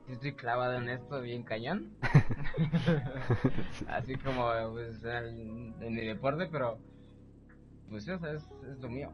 sí 0.06 0.12
estoy 0.12 0.32
clavado 0.34 0.74
en 0.74 0.88
esto 0.88 1.20
bien 1.20 1.44
cañón. 1.44 1.96
así 3.88 4.16
como, 4.16 4.50
pues, 4.72 5.02
en, 5.04 5.74
en 5.80 5.94
mi 5.94 6.04
deporte, 6.06 6.48
pero, 6.50 6.78
pues, 7.88 8.08
o 8.08 8.18
sea, 8.18 8.32
es, 8.32 8.42
es 8.70 8.78
lo 8.80 8.88
mío. 8.88 9.10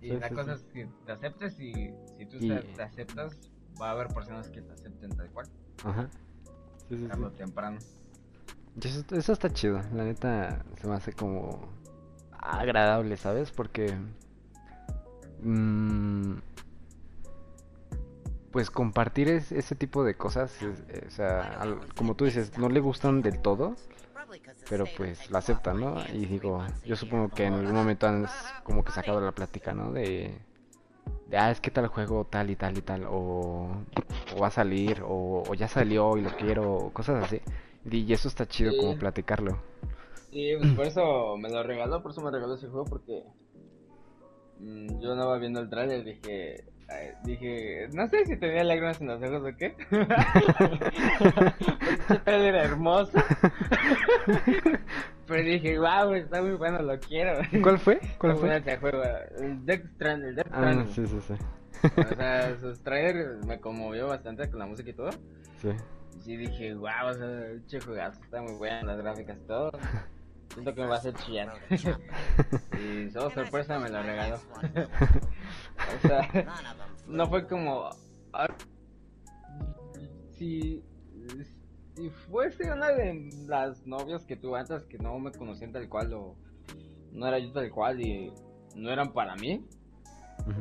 Y 0.00 0.08
la 0.10 0.28
cosa 0.30 0.52
es 0.54 0.62
que 0.64 0.86
te 1.06 1.12
aceptes 1.12 1.58
y 1.58 1.72
si 2.18 2.26
tú 2.26 2.36
Y- 2.38 2.48
te, 2.48 2.60
te 2.76 2.82
aceptas, 2.82 3.40
va 3.80 3.88
a 3.88 3.92
haber 3.92 4.08
personas 4.08 4.48
que 4.50 4.60
te 4.60 4.72
acepten 4.72 5.10
tal 5.16 5.30
cual, 5.30 5.46
Ajá. 5.84 6.08
Sí, 6.88 6.96
sí, 6.98 7.08
temprano. 7.36 7.78
Eso, 8.82 9.32
está 9.32 9.50
chido, 9.52 9.80
la 9.94 10.04
neta 10.04 10.64
se 10.80 10.86
me 10.88 10.94
hace 10.94 11.12
como 11.12 11.68
agradable, 12.38 13.16
¿sabes? 13.16 13.50
Porque 13.52 13.94
mm, 15.42 16.34
pues 18.50 18.70
compartir 18.70 19.28
es- 19.28 19.52
ese 19.52 19.74
tipo 19.74 20.04
de 20.04 20.16
cosas, 20.16 20.52
eh, 20.62 21.04
o 21.06 21.10
sea, 21.10 21.56
como 21.96 22.14
tú 22.14 22.24
dices, 22.24 22.58
no 22.58 22.68
le 22.68 22.80
gustan 22.80 23.22
del 23.22 23.38
todo, 23.40 23.76
pero 24.68 24.86
pues 24.86 25.30
la 25.30 25.38
aceptan, 25.38 25.80
¿no? 25.80 25.96
Y 26.12 26.26
digo, 26.26 26.64
yo 26.84 26.96
supongo 26.96 27.28
que 27.28 27.44
en 27.44 27.54
algún 27.54 27.74
momento 27.74 28.06
han 28.06 28.26
como 28.64 28.84
que 28.84 28.92
sacado 28.92 29.20
la 29.20 29.32
plática, 29.32 29.72
¿no? 29.72 29.92
De, 29.92 30.34
de 31.28 31.38
ah, 31.38 31.50
es 31.50 31.60
que 31.60 31.70
tal 31.70 31.86
juego 31.88 32.26
tal 32.30 32.50
y 32.50 32.56
tal 32.56 32.76
y 32.78 32.82
tal, 32.82 33.06
o, 33.08 33.68
va 34.40 34.48
a 34.48 34.50
salir, 34.50 35.02
o, 35.02 35.44
o 35.48 35.54
ya 35.54 35.68
salió 35.68 36.16
y 36.16 36.22
lo 36.22 36.30
quiero, 36.30 36.90
cosas 36.92 37.24
así. 37.24 37.40
Y 37.90 38.10
eso 38.12 38.28
está 38.28 38.46
chido 38.46 38.72
como 38.78 38.92
Sí. 38.92 38.98
platicarlo. 38.98 39.58
Y 40.30 40.56
pues 40.56 40.70
por 40.72 40.86
eso 40.86 41.36
me 41.36 41.50
lo 41.50 41.62
regaló, 41.62 42.02
por 42.02 42.12
eso 42.12 42.20
me 42.22 42.30
regaló 42.30 42.54
ese 42.54 42.68
juego, 42.68 42.84
porque 42.86 43.22
mm, 44.58 45.00
yo 45.00 45.12
andaba 45.12 45.38
viendo 45.38 45.60
el 45.60 45.68
trailer 45.70 46.04
dije, 46.04 46.64
dije, 47.24 47.88
no 47.92 48.08
sé 48.08 48.24
si 48.26 48.36
tenía 48.38 48.64
lágrimas 48.64 49.00
en 49.00 49.06
los 49.08 49.22
ojos 49.22 49.52
o 49.52 49.56
qué. 49.56 49.74
Ese 52.08 52.18
trailer 52.24 52.54
hermoso. 52.56 53.12
Pero 55.26 55.42
dije, 55.42 55.78
wow, 55.78 56.12
está 56.14 56.42
muy 56.42 56.52
bueno, 56.56 56.82
lo 56.82 56.98
quiero. 57.00 57.40
¿Cuál 57.62 57.78
fue? 57.78 57.98
¿Cuál 58.18 58.32
Está 58.32 58.46
fue? 58.46 58.56
ese 58.56 58.76
juego, 58.78 59.02
el 59.40 59.64
Death 59.64 59.86
Stranding, 59.94 60.28
el 60.28 60.34
Death 60.36 60.48
Ah, 60.52 60.56
Stranding. 60.58 60.94
sí, 60.94 61.06
sí, 61.06 61.18
sí. 61.28 61.34
O 62.12 62.14
sea, 62.14 62.58
sus 62.60 62.80
trailers 62.82 63.44
me 63.46 63.58
conmovió 63.60 64.08
bastante 64.08 64.48
con 64.50 64.58
la 64.58 64.66
música 64.66 64.90
y 64.90 64.94
todo. 64.94 65.10
Sí. 65.62 65.70
Y 66.24 66.26
sí 66.26 66.36
dije, 66.38 66.74
wow, 66.74 67.10
o 67.10 67.12
sea, 67.12 67.66
che 67.66 67.78
juegazo, 67.80 68.22
está 68.22 68.40
muy 68.40 68.54
bueno, 68.54 68.86
las 68.86 68.96
gráficas 68.96 69.36
y 69.36 69.46
todo. 69.46 69.70
Siento 70.54 70.74
que 70.74 70.80
me 70.80 70.86
va 70.86 70.94
a 70.94 70.98
hacer 70.98 71.12
chillar. 71.16 71.52
y 72.80 73.10
solo 73.10 73.30
sorpresa 73.30 73.78
me 73.78 73.90
lo 73.90 74.02
regaló. 74.02 74.36
o 75.96 76.08
sea, 76.08 76.66
no 77.06 77.28
fue 77.28 77.46
como. 77.46 77.90
ah, 78.32 78.48
Si. 80.30 80.82
Si 81.94 82.08
fuese 82.08 82.72
una 82.72 82.88
de 82.88 83.30
las 83.46 83.86
novias 83.86 84.24
que 84.24 84.36
tuve 84.36 84.58
antes 84.58 84.84
que 84.86 84.98
no 84.98 85.18
me 85.18 85.30
conocían 85.30 85.72
tal 85.72 85.88
cual 85.90 86.12
o 86.14 86.36
no 87.12 87.28
era 87.28 87.38
yo 87.38 87.52
tal 87.52 87.70
cual 87.70 88.00
y 88.00 88.32
no 88.74 88.90
eran 88.90 89.12
para 89.12 89.36
mí. 89.36 89.62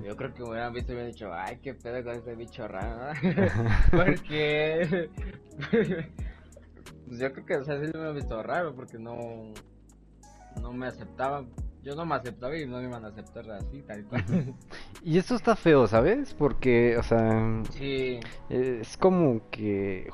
Yo 0.03 0.15
creo 0.15 0.33
que 0.33 0.43
me 0.43 0.49
hubieran 0.49 0.73
visto 0.73 0.91
y 0.91 0.95
hubieran 0.95 1.11
dicho, 1.11 1.33
ay, 1.33 1.59
qué 1.61 1.73
pedo 1.73 2.03
con 2.03 2.13
ese 2.13 2.35
bicho 2.35 2.67
raro, 2.67 3.13
porque... 3.91 5.09
pues 7.07 7.19
yo 7.19 7.33
creo 7.33 7.45
que, 7.45 7.55
o 7.57 7.63
sea, 7.63 7.79
sí 7.79 7.85
lo 7.87 7.99
hubieran 7.99 8.15
visto 8.15 8.43
raro 8.43 8.75
porque 8.75 8.97
no... 8.97 9.17
No 10.61 10.71
me 10.71 10.85
aceptaban. 10.85 11.49
Yo 11.81 11.95
no 11.95 12.05
me 12.05 12.15
aceptaba 12.15 12.55
y 12.55 12.67
no 12.67 12.77
me 12.77 12.83
iban 12.83 13.03
a 13.03 13.07
aceptar 13.07 13.49
así, 13.51 13.81
tal 13.81 14.05
cual. 14.05 14.55
Y 15.03 15.17
esto 15.17 15.35
está 15.35 15.55
feo, 15.55 15.87
¿sabes? 15.87 16.33
Porque, 16.35 16.95
o 16.95 17.03
sea, 17.03 17.63
sí, 17.71 18.19
es 18.49 18.95
como 18.97 19.49
que 19.49 20.09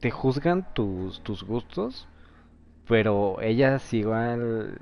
te 0.00 0.10
juzgan 0.10 0.74
tus, 0.74 1.22
tus 1.22 1.44
gustos, 1.44 2.08
pero 2.88 3.40
ellas 3.40 3.92
igual, 3.94 4.80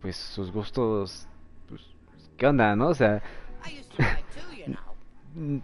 pues 0.00 0.16
sus 0.16 0.50
gustos, 0.50 1.28
pues, 1.68 1.82
¿qué 2.36 2.46
onda, 2.46 2.74
no? 2.74 2.88
O 2.88 2.94
sea, 2.94 3.22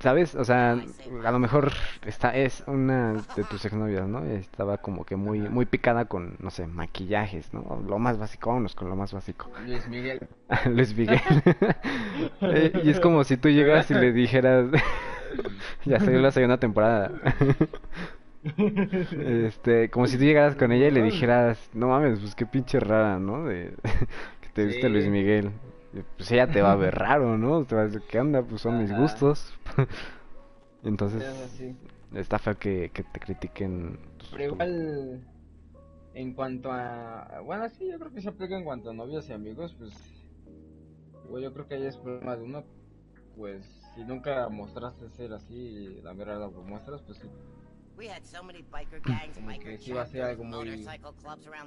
¿Sabes? 0.00 0.34
O 0.34 0.44
sea, 0.44 0.82
a 1.24 1.30
lo 1.30 1.38
mejor 1.38 1.72
esta 2.06 2.34
es 2.34 2.64
una 2.66 3.12
de 3.36 3.44
tus 3.44 3.66
exnovias, 3.66 4.08
¿no? 4.08 4.24
Estaba 4.24 4.78
como 4.78 5.04
que 5.04 5.16
muy 5.16 5.40
muy 5.40 5.66
picada 5.66 6.06
con, 6.06 6.36
no 6.40 6.50
sé, 6.50 6.66
maquillajes, 6.66 7.52
¿no? 7.52 7.82
Lo 7.86 7.98
más 7.98 8.16
básico, 8.16 8.48
vámonos 8.48 8.74
con 8.74 8.88
lo 8.88 8.96
más 8.96 9.12
básico. 9.12 9.50
Luis 9.66 9.86
Miguel. 9.86 10.26
Luis 10.74 10.96
Miguel. 10.96 11.20
Y 12.82 12.88
es 12.90 12.98
como 12.98 13.24
si 13.24 13.36
tú 13.36 13.50
llegas 13.50 13.90
y 13.90 13.94
le 13.94 14.12
dijeras, 14.12 14.70
ya 15.84 16.00
salió 16.00 16.20
la 16.20 16.30
segunda 16.30 16.58
temporada. 16.58 17.10
Este, 19.18 19.90
como 19.90 20.06
si 20.06 20.16
tú 20.16 20.24
llegaras 20.24 20.56
con 20.56 20.72
ella 20.72 20.88
y 20.88 20.90
le 20.90 21.02
dijeras, 21.02 21.70
no 21.74 21.88
mames, 21.88 22.20
pues 22.20 22.34
qué 22.34 22.46
pinche 22.46 22.80
rara, 22.80 23.18
¿no? 23.18 23.44
De 23.44 23.74
que 24.40 24.48
te 24.54 24.64
viste 24.64 24.88
Sí. 24.88 24.88
Luis 24.88 25.06
Miguel. 25.08 25.52
Y, 25.92 26.00
Pues 26.16 26.30
ella 26.32 26.46
te 26.50 26.62
va 26.62 26.72
a 26.72 26.76
ver 26.76 26.94
raro, 26.98 27.38
¿no? 27.38 27.64
Te 27.64 27.74
va 27.74 27.82
a 27.82 27.84
decir, 27.86 28.02
¿qué 28.08 28.20
onda? 28.20 28.42
Pues 28.42 28.62
son 28.62 28.78
mis 28.78 28.94
gustos. 28.96 29.52
Entonces, 30.84 31.24
está 32.14 32.38
feo 32.38 32.58
que, 32.58 32.90
que 32.92 33.02
te 33.02 33.20
critiquen. 33.20 33.98
tus- 34.18 34.30
Pero 34.30 34.44
igual, 34.44 35.26
en 36.14 36.34
cuanto 36.34 36.70
a. 36.72 37.40
Bueno, 37.44 37.68
sí, 37.70 37.88
yo 37.90 37.98
creo 37.98 38.12
que 38.12 38.20
se 38.20 38.28
aplica 38.28 38.56
en 38.56 38.64
cuanto 38.64 38.90
a 38.90 38.94
novios 38.94 39.28
y 39.28 39.32
amigos, 39.32 39.74
pues. 39.78 39.92
Yo 41.40 41.52
creo 41.52 41.66
que 41.68 41.74
ahí 41.74 41.86
es 41.86 41.96
problema 41.96 42.36
de 42.36 42.42
uno. 42.42 42.64
Pues 43.36 43.64
si 43.94 44.02
nunca 44.04 44.48
mostraste 44.48 45.08
ser 45.10 45.32
así 45.32 46.00
la 46.02 46.12
verdad 46.12 46.40
lo 46.40 46.50
muestras, 46.62 47.02
pues 47.02 47.18
sí. 47.18 47.28
We 47.98 48.06
had 48.06 48.22
so 48.24 48.44
many 48.44 48.62
biker 48.62 49.00
gangs, 49.00 49.34
Como 49.34 49.48
que 49.58 49.76
sí 49.76 49.92
va 49.92 50.02
a 50.02 50.06
ser 50.06 50.22
algo 50.22 50.44
muy- 50.44 50.86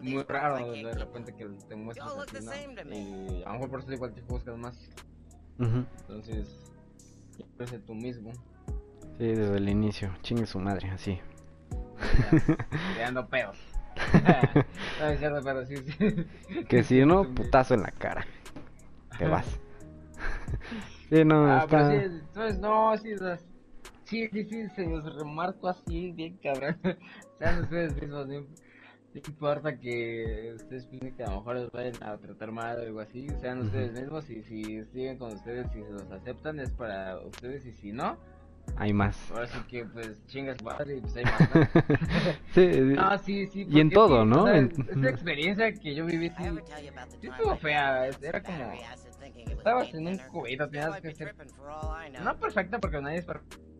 Muy 0.01 0.23
raro 0.23 0.71
de 0.71 0.93
repente 0.93 1.35
que 1.35 1.45
te 1.67 1.75
me. 1.75 1.91
Y 1.91 3.43
a 3.43 3.47
lo 3.47 3.53
mejor 3.53 3.69
por 3.69 3.79
eso 3.81 3.91
igual 3.93 4.13
te 4.13 4.21
buscas 4.21 4.57
más. 4.57 4.77
Ujú. 5.59 5.85
Entonces, 5.99 6.47
siempre 7.35 7.79
tú 7.79 7.93
mismo. 7.93 8.31
Sí, 9.17 9.27
desde 9.27 9.57
el 9.57 9.67
inicio. 9.67 10.15
Chingue 10.21 10.45
su 10.45 10.59
madre, 10.59 10.89
así. 10.91 11.19
Creando 12.95 13.27
pedos. 13.27 13.57
no 14.99 15.05
es 15.07 15.19
cierto, 15.19 15.41
pero 15.43 15.65
sí, 15.65 15.75
sí. 15.77 16.63
Que 16.69 16.83
si 16.83 17.05
no, 17.05 17.23
putazo 17.35 17.73
en 17.73 17.81
la 17.81 17.91
cara. 17.91 18.25
Te 19.17 19.27
vas. 19.27 19.45
Sí, 21.09 21.25
no, 21.25 21.45
Ah, 21.45 21.63
está... 21.65 21.67
pero 21.67 21.89
sí, 21.89 21.95
entonces 22.23 22.59
no, 22.59 22.97
sí, 22.97 23.15
las- 23.15 23.43
sí, 24.11 24.27
sí, 24.31 24.43
sí, 24.43 24.69
se 24.75 24.85
los 24.85 25.15
remarco 25.15 25.69
así, 25.69 26.11
bien 26.11 26.37
cabrón. 26.43 26.77
Sean 27.39 27.59
ustedes 27.63 27.95
mismos, 27.95 28.27
no, 28.27 28.41
no 28.41 28.47
importa 29.27 29.77
que 29.79 30.53
ustedes 30.55 30.85
piensen 30.85 31.15
que 31.15 31.23
a 31.23 31.29
lo 31.29 31.37
mejor 31.37 31.55
les 31.55 31.71
vayan 31.71 32.03
a 32.03 32.17
tratar 32.17 32.51
mal 32.51 32.77
o 32.77 32.81
algo 32.81 32.99
así, 32.99 33.27
sean 33.39 33.61
ustedes 33.61 33.93
mismos 33.93 34.29
y 34.29 34.43
si 34.43 34.83
siguen 34.85 35.17
con 35.17 35.33
ustedes 35.33 35.67
y 35.75 35.81
se 35.83 35.89
los 35.91 36.11
aceptan 36.11 36.59
es 36.59 36.71
para 36.71 37.19
ustedes 37.19 37.65
y 37.65 37.71
si 37.71 37.91
no, 37.93 38.17
hay 38.75 38.93
más. 38.93 39.31
Ahora 39.31 39.47
sí 39.47 39.57
que, 39.69 39.85
pues, 39.85 40.11
chingas 40.27 40.61
madre 40.63 40.97
y 40.97 41.01
pues 41.01 41.15
hay 41.15 41.23
más. 41.25 41.39
¿no? 41.55 41.61
Sí, 42.53 42.67
No, 42.67 43.17
sí, 43.17 43.47
sí. 43.47 43.65
Y 43.69 43.79
en 43.79 43.89
todo, 43.89 44.23
sí, 44.23 44.29
¿no? 44.29 44.43
o 44.43 44.45
sea, 44.45 44.57
En- 44.57 44.71
Esta 44.89 45.09
experiencia 45.09 45.73
que 45.73 45.95
yo 45.95 46.05
viví, 46.05 46.29
sí, 46.29 46.43
sí 47.19 47.27
estuvo 47.27 47.55
fea. 47.57 48.07
Era 48.21 48.43
como. 48.43 48.73
Estabas 49.57 49.93
en 49.93 50.07
un 50.07 50.17
cubito, 50.31 50.69
tenías 50.69 51.01
que 51.01 51.13
ser. 51.13 51.33
tripping 51.33 51.53
for 51.55 51.69
all 51.69 52.05
I 52.05 52.11
know. 52.11 52.23
No 52.23 52.37
perfecta 52.37 52.79
porque 52.79 53.01
nadie 53.01 53.17
es 53.19 53.25
perfecto. 53.25 53.70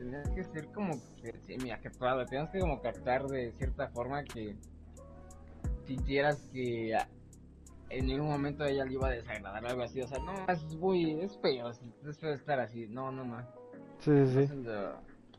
Tenías 0.00 0.30
que 0.30 0.44
ser 0.44 0.66
como 0.68 0.98
que, 1.20 1.34
sí, 1.46 1.58
mira, 1.62 1.78
que 1.78 1.88
actuado. 1.88 2.24
Tenías 2.24 2.48
que 2.48 2.58
como 2.58 2.80
actuar 2.82 3.26
de 3.26 3.52
cierta 3.52 3.86
forma 3.88 4.24
que 4.24 4.56
sintieras 5.86 6.38
que 6.54 6.96
en 7.90 8.06
ningún 8.06 8.28
momento 8.28 8.64
ella 8.64 8.86
le 8.86 8.94
iba 8.94 9.08
a 9.08 9.10
desagradar 9.10 9.62
o 9.62 9.68
algo 9.68 9.82
así. 9.82 10.00
O 10.00 10.06
sea, 10.06 10.18
no, 10.20 10.32
es 10.50 10.64
muy, 10.76 11.20
es 11.20 11.36
feo, 11.42 11.68
es 11.68 12.18
feo 12.18 12.32
estar 12.32 12.58
así. 12.60 12.86
No, 12.88 13.12
no, 13.12 13.24
no. 13.24 13.42
sí, 13.98 14.10
sí, 14.26 14.46
sí. 14.46 14.54
Lo- 14.64 14.94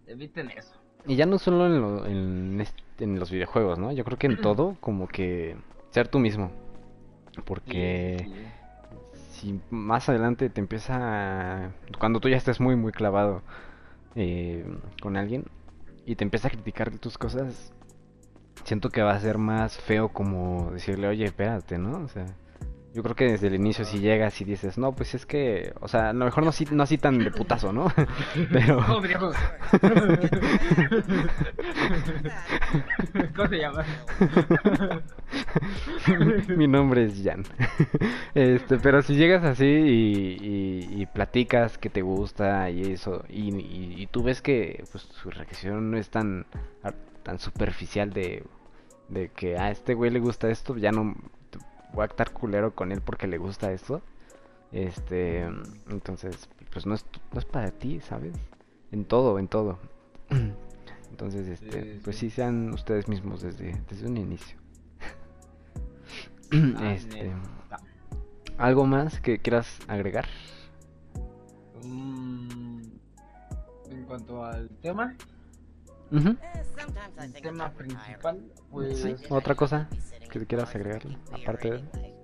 eviten 0.06 0.52
eso. 0.52 0.76
Y 1.08 1.16
ya 1.16 1.26
no 1.26 1.40
solo 1.40 1.66
en, 1.66 1.82
lo- 1.82 2.06
en, 2.06 3.20
los 3.20 3.32
videojuegos, 3.32 3.80
¿no? 3.80 3.92
Yo 3.92 4.04
creo 4.04 4.20
que 4.20 4.28
en 4.28 4.38
todo, 4.42 4.78
como 4.80 5.08
que 5.08 5.58
ser 5.90 6.08
tú 6.08 6.20
mismo. 6.20 6.52
Porque 7.46 8.18
Sí, 8.20 8.32
sí, 9.40 9.50
si 9.50 9.60
más 9.72 10.08
adelante 10.08 10.52
te 10.52 10.62
empieza 10.62 11.66
a- 11.66 11.72
Cuando 11.98 12.20
tú 12.20 12.30
ya 12.30 12.38
estés 12.38 12.60
muy, 12.60 12.76
muy 12.76 12.92
clavado 12.92 13.42
eh, 14.16 14.66
con 15.02 15.18
alguien 15.18 15.46
y 16.06 16.16
te 16.16 16.24
empieza 16.24 16.48
a 16.48 16.52
criticar 16.52 16.92
tus 16.98 17.18
cosas, 17.18 17.74
siento 18.64 18.90
que 18.90 19.02
va 19.02 19.14
a 19.14 19.20
ser 19.20 19.38
más 19.38 19.78
feo 19.78 20.10
como 20.10 20.72
decirle, 20.72 21.08
oye, 21.08 21.26
espérate, 21.26 21.78
¿no? 21.78 22.00
O 22.04 22.08
sea, 22.08 22.26
yo 22.94 23.04
creo 23.04 23.16
que 23.16 23.26
desde 23.32 23.48
el 23.48 23.56
inicio 23.56 23.86
si 23.86 24.00
llegas 24.00 24.40
y 24.42 24.46
dices, 24.46 24.78
no, 24.78 24.92
pues 24.94 25.14
es 25.16 25.26
que, 25.26 25.74
o 25.80 25.88
sea, 25.88 26.10
a 26.10 26.14
lo 26.14 26.26
mejor 26.26 26.44
no 26.44 26.50
así, 26.50 26.66
no 26.72 26.84
así 26.84 26.98
tan 26.98 27.20
de 27.20 27.32
putazo, 27.32 27.72
¿no? 27.72 27.88
Pero... 28.52 28.84
¿Cómo? 28.86 29.32
¿Cómo 33.36 33.48
se 33.50 33.58
llama? 33.58 33.86
Mi 36.58 36.68
nombre 36.68 37.06
es 37.06 37.22
Jan. 37.24 37.44
Este, 38.34 38.78
pero 38.78 39.02
si 39.02 39.16
llegas 39.16 39.44
así 39.44 39.66
y, 39.66 40.38
y- 40.42 41.02
y 41.02 41.06
platicas 41.06 41.78
que 41.78 41.90
te 41.90 42.02
gusta 42.02 42.70
y 42.70 42.94
eso, 42.94 43.26
y, 43.30 43.54
y- 43.54 43.96
y 44.02 44.08
tú 44.08 44.24
ves 44.24 44.42
que 44.42 44.86
pues 44.92 45.04
su 45.04 45.30
reacción 45.30 45.92
no 45.92 45.98
es 45.98 46.10
tan, 46.10 46.46
tan 47.24 47.40
superficial 47.40 48.14
de, 48.14 48.44
de 49.10 49.30
que 49.30 49.58
a 49.58 49.70
este 49.70 49.94
güey 49.96 50.12
le 50.12 50.20
gusta 50.20 50.50
esto, 50.50 50.78
ya 50.78 50.92
no 50.94 51.14
voy 51.94 52.02
a 52.02 52.06
actuar 52.06 52.32
culero 52.32 52.74
con 52.74 52.92
él 52.92 53.02
porque 53.02 53.28
le 53.28 53.38
gusta 53.38 53.72
esto. 53.72 54.02
Este, 54.72 55.44
entonces, 55.90 56.50
pues 56.72 56.86
no 56.86 56.96
es, 56.96 57.06
no 57.34 57.40
es 57.40 57.46
para 57.46 57.72
ti, 57.72 58.00
¿sabes? 58.02 58.34
En 58.92 59.06
todo, 59.06 59.38
en 59.40 59.48
todo. 59.48 59.80
Entonces, 61.12 61.48
este, 61.48 61.96
Sí, 61.96 62.02
pues 62.04 62.16
sí. 62.18 62.30
sean 62.30 62.72
ustedes 62.74 63.08
mismos 63.10 63.42
desde, 63.42 63.80
desde 63.90 64.08
un 64.08 64.18
inicio. 64.18 64.58
Ah, 66.78 66.94
este. 66.94 67.32
¿algo 68.58 68.86
más 68.86 69.22
que 69.22 69.40
quieras 69.40 69.80
agregar? 69.88 70.26
Mm, 71.84 72.82
en 73.90 74.04
cuanto 74.06 74.44
al 74.44 74.70
tema, 74.82 75.16
Eh, 76.12 76.64
sometimes 76.78 77.18
I 77.18 77.24
el 77.26 77.34
tema 77.42 77.72
principal, 77.72 78.52
pues 78.70 79.00
Sí, 79.02 79.16
otra 79.30 79.56
cosa 79.56 79.90
que 80.30 80.40
te 80.40 80.46
quieras 80.46 80.76
agregar, 80.76 81.04
aparte 81.32 81.72
de- 81.72 82.16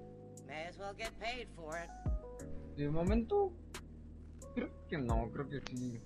de 2.76 2.90
momento 2.90 3.52
creo 4.56 4.70
que 4.90 4.98
no, 4.98 5.30
creo 5.32 5.48
que 5.50 5.62
sí. 5.62 6.00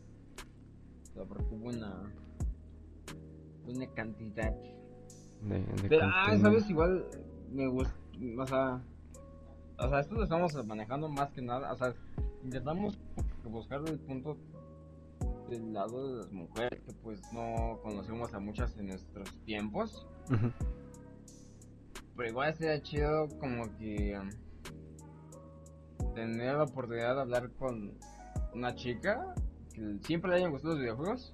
O 1.10 1.14
sea, 1.14 1.26
porque 1.26 1.44
hubo 1.52 1.70
una 1.70 2.14
buena 3.66 3.88
cantidad. 3.94 4.52
De, 5.42 5.60
de 5.60 5.90
Pero, 5.90 6.06
ah, 6.06 6.38
sabes, 6.40 6.70
igual 6.70 7.06
me 7.52 7.68
gusta, 7.68 7.94
o 8.38 8.46
sea, 8.48 8.82
o 9.80 9.90
sea, 9.90 10.00
esto 10.00 10.16
lo 10.16 10.24
estamos 10.24 10.54
manejando 10.66 11.10
más 11.10 11.32
que 11.32 11.42
nada, 11.42 11.72
o 11.74 11.76
sea, 11.76 11.94
intentamos 12.44 12.98
buscar 13.44 13.82
el 13.88 14.00
punto 14.00 14.38
del 15.52 15.74
lado 15.74 16.08
de 16.12 16.18
las 16.24 16.32
mujeres, 16.32 16.82
que 16.82 16.94
pues 17.04 17.22
no 17.34 17.80
conocemos 17.84 18.34
a 18.34 18.40
muchas 18.40 18.76
en 18.78 18.88
nuestros 18.88 19.30
tiempos, 19.46 20.08
pero 22.16 22.30
igual 22.30 22.54
sería 22.56 22.82
chido 22.82 23.28
como 23.40 23.66
que 23.78 24.18
um, 24.18 24.30
tener 26.14 26.56
la 26.56 26.64
oportunidad 26.64 27.16
de 27.16 27.22
hablar 27.22 27.52
con 27.52 27.94
una 28.54 28.74
chica 28.76 29.34
que 29.74 29.98
siempre 30.04 30.32
le 30.32 30.38
hayan 30.38 30.52
gustado 30.52 30.74
los 30.74 30.82
videojuegos 30.82 31.34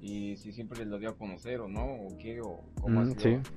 y 0.00 0.36
si 0.36 0.52
siempre 0.52 0.84
lo 0.84 0.98
dio 0.98 1.10
a 1.10 1.16
conocer 1.16 1.60
o 1.60 1.68
no, 1.68 1.84
o 1.84 2.08
qué, 2.18 2.40
o 2.40 2.60
cómo 2.80 3.00
ha 3.00 3.04
Mm, 3.04 3.18
sido. 3.18 3.20
sí. 3.44 3.50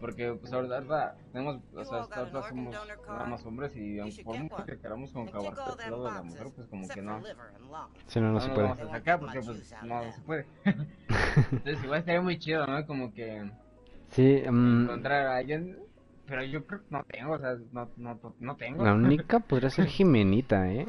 Porque 0.00 0.32
pues 0.34 0.52
ahora 0.52 0.78
ahora 0.78 1.16
tenemos, 1.32 1.60
o 1.74 1.84
sea, 1.84 2.00
hasta 2.00 2.20
ahorita 2.20 2.42
somos 2.48 2.76
nada 3.08 3.24
más 3.26 3.44
hombres 3.44 3.74
y 3.76 3.98
aunque 3.98 4.22
por 4.22 4.38
mucho 4.38 4.64
que 4.64 4.78
queramos 4.78 5.14
all 5.16 5.28
abarcar 5.28 5.74
el 5.84 5.90
lado 5.90 6.04
de 6.04 6.12
la 6.12 6.22
mujer, 6.22 6.46
pues 6.54 6.68
como 6.68 6.88
que 6.88 7.02
no. 7.02 7.22
Sí, 8.06 8.20
no, 8.20 8.28
no, 8.28 8.34
No, 8.34 8.40
se 8.40 8.50
puede. 8.50 8.62
vamos 8.68 8.80
a 8.80 8.88
sacar 8.88 9.20
porque 9.20 9.40
pues 9.40 9.74
no 9.82 10.12
se 10.12 10.20
puede. 10.22 10.46
Entonces 10.64 11.82
igual 11.84 12.00
estaría 12.00 12.20
muy 12.20 12.38
chido, 12.38 12.66
¿no? 12.66 12.86
Como 12.86 13.12
que 13.12 13.50
Sí, 14.10 14.42
mm, 14.48 14.82
encontrar 14.84 15.26
a 15.26 15.36
alguien, 15.36 15.78
pero 16.26 16.44
yo 16.44 16.64
creo 16.66 16.80
que 16.80 16.86
no 16.90 17.04
tengo, 17.04 17.32
o 17.32 17.38
sea, 17.38 17.56
no, 17.72 17.90
no, 17.96 18.34
no 18.38 18.56
tengo. 18.56 18.84
la 18.84 18.94
única 18.94 19.40
podría 19.48 19.70
ser 19.70 19.86
Jimenita, 19.86 20.70
¿eh? 20.70 20.86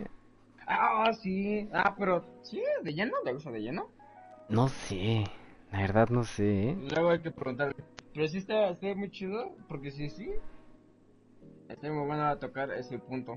Ah, 0.68 1.12
sí. 1.14 1.68
Ah, 1.74 1.96
pero 1.98 2.24
sí, 2.44 2.62
de 2.84 2.94
lleno, 2.94 3.14
le 3.26 3.34
gusta 3.34 3.52
de 3.52 3.62
lleno. 3.62 3.90
No 4.50 4.68
sé, 4.68 5.26
la 5.72 5.80
verdad 5.82 6.10
no 6.10 6.24
sé, 6.24 6.70
¿eh? 6.70 6.78
Luego 6.80 7.10
hay 7.10 7.20
que 7.20 7.32
preguntarle. 7.32 7.76
Pero 8.14 8.28
sí 8.28 8.38
está, 8.38 8.70
está 8.70 8.94
muy 8.96 9.12
chido, 9.12 9.56
porque 9.68 9.92
sí, 9.92 10.10
sí. 10.10 10.30
Está 11.68 11.92
muy 11.92 12.06
bueno 12.06 12.24
a 12.26 12.40
tocar 12.40 12.72
ese 12.72 12.98
punto. 13.00 13.36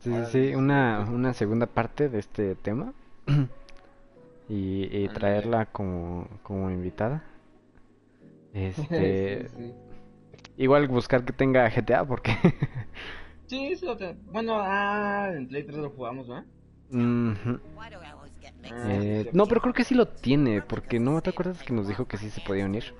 Sí, 0.00 0.10
sí, 0.10 0.10
Ahora, 0.10 0.26
sí, 0.26 0.48
sí, 0.48 0.54
una, 0.54 1.06
una 1.10 1.34
segunda 1.34 1.66
parte 1.66 2.08
de 2.08 2.18
este 2.18 2.54
tema 2.54 2.92
y, 4.48 5.08
traerla 5.08 5.66
como, 5.66 6.26
como 6.42 6.70
invitada. 6.70 7.22
Este, 8.52 9.48
sí, 9.56 9.56
sí. 9.56 9.74
igual 10.56 10.88
buscar 10.88 11.24
que 11.24 11.32
tenga 11.32 11.70
GTA 11.70 12.04
porque 12.04 12.32
Sí, 13.46 13.74
sí 13.76 13.84
lo 13.84 13.96
te- 13.96 14.16
Bueno, 14.26 14.54
ah, 14.58 15.30
en 15.34 15.48
Play 15.48 15.64
3 15.64 15.78
lo 15.78 15.90
jugamos, 15.90 16.28
mixed 16.28 16.46
Ah, 16.92 17.34
up? 17.44 17.60
Eh, 18.72 19.30
no, 19.32 19.46
pero 19.46 19.60
creo 19.60 19.74
que 19.74 19.84
sí 19.84 19.94
lo 19.94 20.06
tiene, 20.06 20.62
porque 20.62 20.98
no 21.00 21.20
te 21.20 21.30
acuerdas 21.30 21.62
que 21.62 21.72
nos 21.72 21.88
dijo 21.88 22.06
que 22.06 22.16
sí 22.16 22.30
se 22.30 22.40
podía 22.40 22.66
unir. 22.66 22.94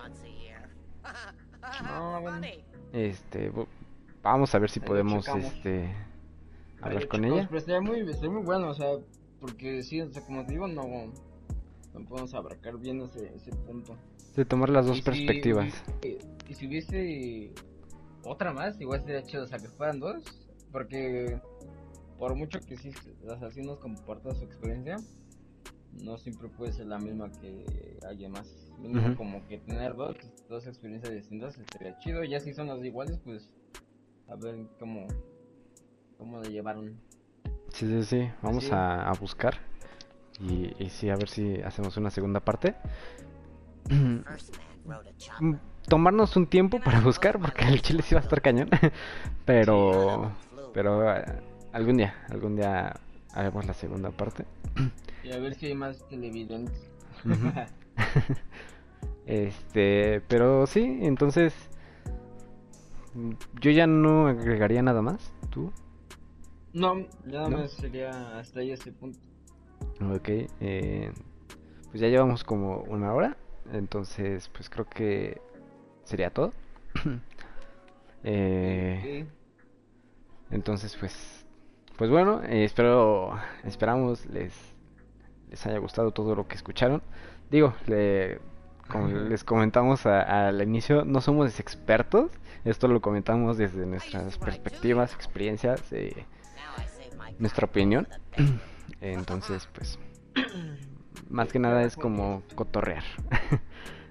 No, 1.84 2.20
bueno. 2.20 2.36
Funny. 2.38 2.64
Este, 2.92 3.52
vamos 4.22 4.54
a 4.54 4.58
ver 4.58 4.70
si 4.70 4.80
podemos, 4.80 5.28
este, 5.28 5.90
hablar 6.80 7.08
con 7.08 7.24
ella. 7.24 7.46
Pero 7.46 7.58
estaría 7.58 7.80
muy, 7.80 8.00
estaría 8.00 8.30
muy 8.30 8.42
bueno, 8.42 8.70
o 8.70 8.74
sea, 8.74 8.88
porque 9.40 9.82
sí, 9.82 10.00
o 10.00 10.10
sea, 10.10 10.22
como 10.24 10.44
te 10.44 10.52
digo, 10.52 10.66
no, 10.68 10.84
no 11.94 12.04
podemos 12.08 12.34
abarcar 12.34 12.78
bien 12.78 13.00
ese, 13.02 13.32
ese 13.34 13.50
punto. 13.50 13.96
De 14.36 14.44
tomar 14.44 14.70
las 14.70 14.86
dos 14.86 14.98
Y 14.98 15.02
perspectivas. 15.02 15.72
y 16.48 16.54
si 16.54 16.66
hubiese 16.66 17.52
otra 18.24 18.52
más, 18.52 18.80
igual 18.80 19.02
sería 19.02 19.22
chido, 19.22 19.44
o 19.44 19.46
sea, 19.46 19.58
que 19.58 19.68
fueran 19.68 20.00
dos, 20.00 20.22
porque 20.72 21.40
por 22.18 22.34
mucho 22.34 22.60
que 22.60 22.76
sí, 22.76 22.92
las 23.24 23.42
así 23.42 23.62
nos 23.62 23.78
comparta 23.78 24.34
su 24.34 24.44
experiencia, 24.44 24.96
no 25.92 26.18
siempre 26.18 26.48
puede 26.48 26.72
ser 26.72 26.86
la 26.86 26.98
misma 26.98 27.30
que 27.30 27.98
alguien 28.06 28.32
más. 28.32 28.72
Mínimo 28.78 29.14
como 29.16 29.46
que 29.46 29.58
tener 29.58 29.94
dos, 29.94 30.16
dos 30.48 30.66
experiencias 30.66 31.12
distintas 31.12 31.58
estaría 31.58 31.98
chido, 31.98 32.24
ya 32.24 32.40
si 32.40 32.54
son 32.54 32.68
las 32.68 32.82
iguales, 32.82 33.20
pues 33.24 33.50
a 34.28 34.36
ver 34.36 34.56
cómo, 34.78 35.06
cómo 36.16 36.40
le 36.40 36.50
llevaron. 36.50 36.98
Sí, 37.68 37.86
sí, 37.86 38.04
sí, 38.04 38.30
vamos 38.42 38.72
a, 38.72 39.08
a 39.08 39.12
buscar. 39.14 39.54
Y, 40.40 40.72
y 40.82 40.88
sí, 40.88 41.10
a 41.10 41.16
ver 41.16 41.28
si 41.28 41.60
hacemos 41.60 41.96
una 41.96 42.10
segunda 42.10 42.40
parte. 42.40 42.74
Tomarnos 45.88 46.36
un 46.36 46.46
tiempo 46.46 46.80
para 46.80 47.00
buscar, 47.00 47.38
porque 47.38 47.66
el 47.66 47.82
chile 47.82 48.02
sí 48.02 48.14
va 48.14 48.20
a 48.20 48.24
estar 48.24 48.40
cañón. 48.40 48.70
Pero, 49.44 50.30
pero 50.72 51.16
eh, 51.16 51.24
algún 51.72 51.96
día, 51.96 52.14
algún 52.30 52.54
día 52.54 52.94
haremos 53.34 53.66
la 53.66 53.74
segunda 53.74 54.10
parte. 54.10 54.44
Y 55.22 55.32
a 55.32 55.38
ver 55.38 55.54
si 55.54 55.66
hay 55.66 55.74
más 55.74 56.06
televidentes. 56.08 56.88
Este, 59.26 60.22
pero 60.26 60.66
sí, 60.66 60.98
entonces 61.02 61.54
yo 63.60 63.70
ya 63.70 63.86
no 63.86 64.26
agregaría 64.26 64.82
nada 64.82 65.02
más. 65.02 65.32
¿Tú? 65.50 65.72
no, 66.72 67.06
nada 67.24 67.48
¿No? 67.48 67.58
más 67.58 67.72
sería 67.72 68.38
hasta 68.38 68.60
ahí 68.60 68.72
ese 68.72 68.92
punto. 68.92 69.18
Ok, 70.14 70.28
eh, 70.60 71.12
pues 71.90 72.00
ya 72.00 72.08
llevamos 72.08 72.44
como 72.44 72.82
una 72.84 73.12
hora, 73.12 73.36
entonces 73.72 74.48
pues 74.48 74.68
creo 74.70 74.86
que 74.86 75.40
sería 76.04 76.30
todo. 76.30 76.52
Eh, 78.22 79.24
entonces 80.50 80.94
pues, 81.00 81.39
pues 82.00 82.10
bueno, 82.10 82.40
eh, 82.44 82.64
espero, 82.64 83.38
esperamos 83.62 84.24
les, 84.24 84.54
les 85.50 85.66
haya 85.66 85.76
gustado 85.76 86.12
todo 86.12 86.34
lo 86.34 86.48
que 86.48 86.54
escucharon. 86.56 87.02
Digo, 87.50 87.74
le- 87.86 88.38
como 88.88 89.08
les 89.08 89.44
comentamos 89.44 90.06
a- 90.06 90.48
al 90.48 90.62
inicio, 90.62 91.04
no 91.04 91.20
somos 91.20 91.60
expertos. 91.60 92.30
Esto 92.64 92.88
lo 92.88 93.02
comentamos 93.02 93.58
desde 93.58 93.84
nuestras 93.84 94.38
perspectivas, 94.38 95.12
experiencias, 95.12 95.92
eh, 95.92 96.24
nuestra 97.38 97.66
opinión. 97.66 98.08
Entonces, 99.02 99.68
pues, 99.74 99.98
más 101.28 101.52
que 101.52 101.58
nada 101.58 101.82
es 101.82 101.96
como 101.96 102.42
cotorrear. 102.54 103.04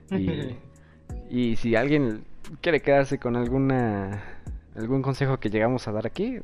y, 0.12 0.58
y 1.28 1.56
si 1.56 1.76
alguien 1.76 2.24
quiere 2.62 2.84
quedarse 2.84 3.18
con 3.18 3.36
alguna 3.36 4.22
algún 4.76 5.02
consejo 5.02 5.40
que 5.40 5.50
llegamos 5.50 5.88
a 5.88 5.92
dar 5.92 6.06
aquí, 6.06 6.40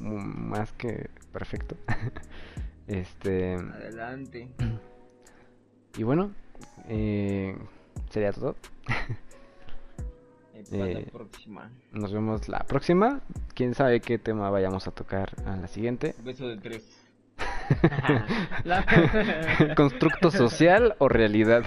más 0.00 0.72
que 0.72 1.08
perfecto. 1.32 1.76
este, 2.86 3.54
Adelante. 3.54 4.48
y 5.96 6.02
bueno, 6.02 6.32
eh, 6.88 7.56
sería 8.10 8.32
todo. 8.32 8.56
Eh, 10.72 11.04
la 11.04 11.10
próxima. 11.10 11.70
Nos 11.92 12.12
vemos 12.12 12.48
la 12.48 12.58
próxima. 12.60 13.20
Quién 13.54 13.74
sabe 13.74 14.00
qué 14.00 14.18
tema 14.18 14.50
vayamos 14.50 14.86
a 14.86 14.90
tocar 14.90 15.30
a 15.46 15.56
la 15.56 15.68
siguiente. 15.68 16.14
Beso 16.22 16.48
de 16.48 16.58
tres. 16.58 17.06
¿Constructo 19.76 20.30
social 20.30 20.94
o 20.98 21.08
realidad? 21.08 21.64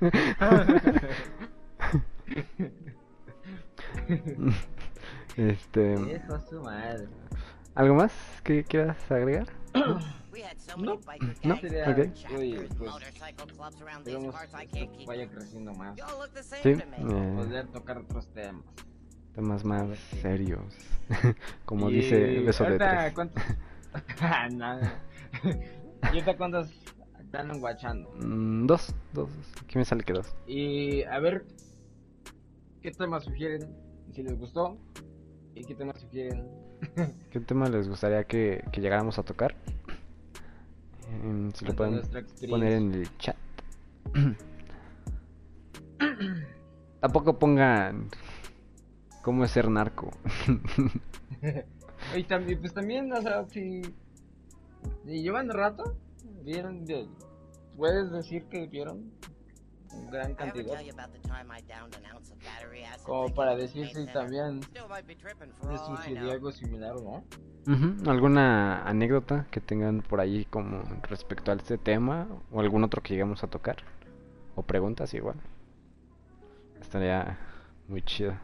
este, 5.36 6.14
Eso 6.14 6.40
su 6.48 6.62
madre. 6.62 7.08
¿Algo 7.78 7.94
más 7.94 8.12
que 8.44 8.64
quieras 8.64 8.96
agregar? 9.10 9.46
No, 10.76 10.84
no, 10.84 10.92
ok. 10.94 11.00
Oye, 12.36 12.68
pues, 12.78 12.90
I 13.24 14.66
que 14.68 14.82
esto 14.84 14.98
vaya 15.06 15.28
creciendo 15.28 15.72
más. 15.74 15.98
Sí, 16.62 16.74
me. 16.74 16.82
eh, 16.82 17.34
Poder 17.34 17.66
tocar 17.68 17.98
otros 17.98 18.28
temas. 18.28 18.62
temas 19.34 19.64
más 19.64 19.98
serios. 20.22 20.62
Como 21.64 21.90
dice 21.90 22.40
Beso 22.40 22.64
de 22.64 22.70
ahorita, 22.70 23.00
Tres. 23.00 23.14
¿cuántos? 23.14 23.42
Ah, 24.20 24.48
Nada. 24.48 25.02
¿Y 26.04 26.06
ahorita 26.06 26.36
cuántos 26.36 26.70
están 27.18 27.58
guachando? 27.58 28.10
Mm, 28.20 28.66
dos, 28.66 28.94
dos. 29.12 29.30
Aquí 29.62 29.76
me 29.78 29.84
sale 29.84 30.04
que 30.04 30.12
dos. 30.12 30.36
Y 30.46 31.02
a 31.02 31.18
ver, 31.18 31.46
¿qué 32.80 32.92
temas 32.92 33.24
sugieren? 33.24 33.74
Si 34.12 34.22
les 34.22 34.38
gustó. 34.38 34.78
¿Y 35.54 35.64
qué 35.64 35.74
temas 35.74 36.00
sugieren? 36.00 36.46
¿Qué 37.30 37.40
tema 37.40 37.68
les 37.68 37.88
gustaría 37.88 38.24
que, 38.24 38.64
que 38.72 38.80
llegáramos 38.80 39.18
a 39.18 39.22
tocar? 39.22 39.54
Em, 41.22 41.52
si 41.52 41.64
lo 41.64 41.74
pueden 41.74 42.02
poner 42.48 42.72
en 42.72 42.94
el 42.94 43.16
chat. 43.18 43.36
Tampoco 47.00 47.38
pongan 47.38 48.08
cómo 49.22 49.44
es 49.44 49.50
ser 49.50 49.70
narco. 49.70 50.10
Y 52.16 52.22
también, 52.24 52.60
pues 52.60 52.72
también, 52.72 53.12
o 53.12 53.20
sea, 53.20 53.44
si, 53.48 53.82
si 55.04 55.22
llevan 55.22 55.50
rato, 55.50 55.96
vieron, 56.44 56.84
de- 56.84 57.08
puedes 57.76 58.10
decir 58.12 58.44
que 58.44 58.66
vieron 58.68 59.10
gran 60.10 60.34
cantidad. 60.34 60.78
Como 63.04 63.34
para 63.34 63.56
decir 63.56 63.88
si 63.88 64.06
también 64.06 64.60
I 64.74 65.78
sucedió 65.78 66.32
algo 66.32 66.52
similar, 66.52 66.94
¿no? 67.00 67.24
¿Alguna 68.10 68.82
anécdota 68.88 69.46
que 69.50 69.60
tengan 69.60 70.00
por 70.00 70.20
ahí 70.20 70.44
como 70.46 70.82
respecto 71.02 71.52
a 71.52 71.54
este 71.54 71.78
tema 71.78 72.26
o 72.50 72.60
algún 72.60 72.84
otro 72.84 73.02
que 73.02 73.14
lleguemos 73.14 73.44
a 73.44 73.48
tocar? 73.48 73.76
O 74.54 74.62
preguntas 74.62 75.12
igual. 75.14 75.36
Estaría 76.80 77.38
muy 77.88 78.02
chido. 78.02 78.34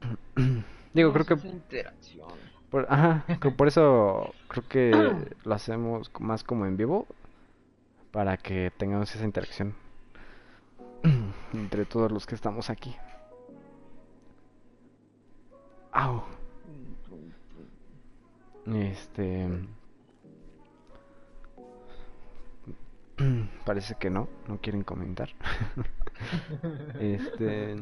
Digo, 0.94 1.12
creo 1.12 1.26
que 1.26 1.48
interacción. 1.48 2.28
por, 2.70 2.86
ajá, 2.90 3.24
que 3.40 3.50
por 3.50 3.68
eso 3.68 4.32
creo 4.48 4.68
que 4.68 4.90
lo 5.44 5.54
hacemos 5.54 6.10
más 6.18 6.44
como 6.44 6.66
en 6.66 6.76
vivo 6.76 7.06
para 8.10 8.36
que 8.36 8.72
tengamos 8.76 9.14
esa 9.14 9.24
interacción 9.24 9.74
entre 11.52 11.84
todos 11.84 12.10
los 12.10 12.26
que 12.26 12.34
estamos 12.34 12.70
aquí. 12.70 12.96
Au. 15.92 16.22
Este. 18.66 19.48
Parece 23.64 23.94
que 23.96 24.10
no, 24.10 24.28
no 24.46 24.60
quieren 24.60 24.82
comentar. 24.82 25.30
este. 27.00 27.76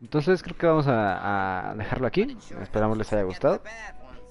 Entonces 0.00 0.42
creo 0.42 0.56
que 0.56 0.66
vamos 0.66 0.86
a, 0.86 1.70
a 1.70 1.74
dejarlo 1.74 2.06
aquí. 2.06 2.38
Esperamos 2.60 2.96
les 2.96 3.12
haya 3.12 3.24
gustado. 3.24 3.60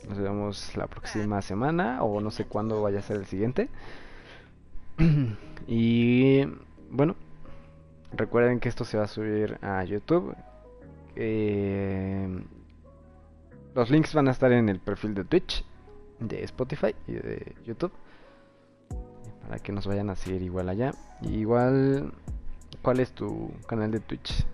Nos 0.08 0.18
vemos 0.18 0.76
la 0.76 0.88
próxima 0.88 1.42
semana 1.42 2.04
o 2.04 2.22
no 2.22 2.32
sé 2.32 2.46
cuándo 2.46 2.82
vaya 2.82 3.00
a 3.00 3.02
ser 3.02 3.18
el 3.18 3.26
siguiente. 3.26 3.70
y 5.68 6.44
bueno, 6.90 7.16
recuerden 8.14 8.60
que 8.60 8.70
esto 8.70 8.86
se 8.86 8.98
va 8.98 9.04
a 9.04 9.08
subir 9.08 9.58
a 9.62 9.84
YouTube. 9.84 10.36
Eh, 11.16 12.44
los 13.76 13.90
links 13.90 14.14
van 14.14 14.28
a 14.28 14.32
estar 14.32 14.52
en 14.52 14.70
el 14.70 14.80
perfil 14.80 15.14
de 15.14 15.24
Twitch, 15.24 15.64
de 16.20 16.44
Spotify 16.44 16.96
y 17.08 17.14
de 17.14 17.56
YouTube. 17.66 17.92
Para 19.42 19.60
que 19.60 19.72
nos 19.72 19.88
vayan 19.88 20.10
a 20.10 20.16
seguir 20.16 20.42
igual 20.42 20.70
allá. 20.70 20.92
Y 21.22 21.40
igual, 21.40 22.12
¿cuál 22.82 23.00
es 23.00 23.12
tu 23.12 23.52
canal 23.68 23.92
de 23.92 24.00
Twitch? 24.00 24.46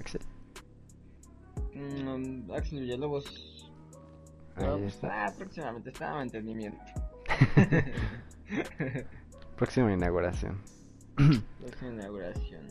Axel? 0.00 0.20
Mm, 1.74 2.50
Axel 2.52 2.80
Villalobos. 2.80 3.47
Ahí 4.58 4.66
Ah, 4.66 4.78
está. 4.86 5.34
próximamente, 5.36 5.90
está 5.90 6.14
mantenimiento. 6.14 6.78
Próxima 9.56 9.92
inauguración. 9.92 10.60
Próxima 11.60 11.90
inauguración. 11.92 12.62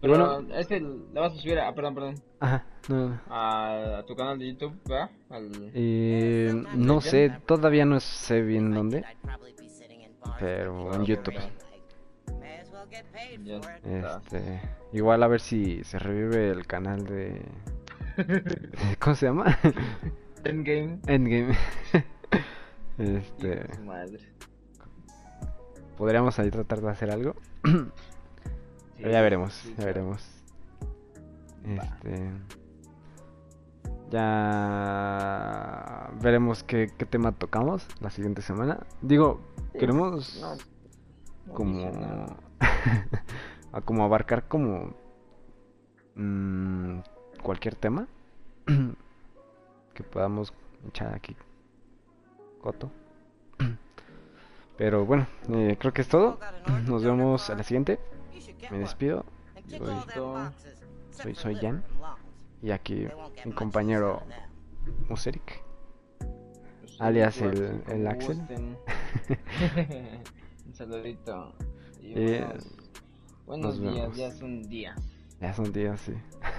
Pero 0.00 0.12
bueno- 0.36 0.54
este 0.54 0.80
lo 0.80 1.20
vas 1.20 1.32
a 1.32 1.36
subir 1.36 1.58
a, 1.58 1.68
ah, 1.68 1.74
perdón, 1.74 1.94
perdón, 1.94 2.14
Ajá, 2.38 2.64
no, 2.88 3.08
no. 3.08 3.20
a, 3.28 3.98
a 3.98 4.06
tu 4.06 4.14
canal 4.14 4.38
de 4.38 4.52
YouTube, 4.52 4.78
¿verdad? 4.88 5.10
Al... 5.28 5.50
Eh, 5.74 6.52
no 6.76 7.00
sé, 7.00 7.32
todavía 7.46 7.84
no 7.84 7.98
sé 7.98 8.42
bien 8.42 8.72
dónde. 8.72 9.04
Pero 10.38 10.94
en 10.94 11.04
YouTube. 11.04 11.34
Este, 13.84 14.60
igual 14.92 15.22
a 15.22 15.26
ver 15.26 15.40
si 15.40 15.82
se 15.84 15.98
revive 15.98 16.50
el 16.50 16.66
canal 16.66 17.04
de 17.04 17.42
¿Cómo 19.00 19.16
se 19.16 19.26
llama? 19.26 19.58
Endgame. 20.48 20.98
Endgame. 21.06 21.54
Este, 22.98 23.68
madre. 23.84 24.18
podríamos 25.96 26.36
ahí 26.40 26.50
tratar 26.50 26.80
de 26.80 26.90
hacer 26.90 27.10
algo. 27.10 27.36
Sí, 28.96 29.04
Pero 29.04 29.12
ya 29.12 29.22
veremos, 29.22 29.52
sí, 29.52 29.72
ya 29.78 29.84
veremos. 29.84 30.28
Este, 31.62 32.32
ya 34.10 34.40
veremos 36.20 36.64
qué, 36.64 36.90
qué 36.98 37.06
tema 37.06 37.30
tocamos 37.30 37.86
la 38.00 38.10
siguiente 38.10 38.42
semana. 38.42 38.84
Digo, 39.02 39.40
queremos 39.78 40.40
No, 40.40 40.56
no 40.56 41.54
como 41.54 42.36
a 43.72 43.80
como 43.82 44.02
abarcar 44.02 44.48
como 44.48 44.96
mm, 46.16 46.98
cualquier 47.40 47.76
tema 47.76 48.08
que 49.98 50.04
podamos 50.04 50.52
echar 50.86 51.12
aquí 51.12 51.34
coto 52.62 52.88
pero 54.76 55.04
bueno 55.04 55.26
eh, 55.50 55.76
creo 55.78 55.92
que 55.92 56.02
es 56.02 56.08
todo 56.08 56.38
nos 56.86 57.02
vemos 57.02 57.50
a 57.50 57.56
la 57.56 57.64
siguiente 57.64 57.98
me 58.70 58.78
despido 58.78 59.24
soy, 61.10 61.34
soy, 61.34 61.56
Jan 61.56 61.82
y 62.62 62.70
aquí 62.70 63.08
mi 63.44 63.52
compañero. 63.52 64.22
Museric 65.08 65.62
alias 67.00 67.40
el- 67.42 68.06
Axel. 68.06 68.38
Un 70.66 70.74
saludito. 70.74 71.52
Y 72.00 72.12
Eh, 72.16 72.46
buenos, 72.46 72.66
buenos 73.46 73.78
nos 73.80 73.92
días, 73.94 74.02
vemos. 74.02 74.16
ya 74.16 74.30
son 74.32 74.62
días. 74.68 75.00
ya 75.40 75.52
son 75.54 75.72
días 75.72 76.00
sí 76.00 76.12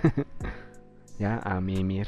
ya 1.20 1.40
a 1.40 1.60
mimir 1.62 2.08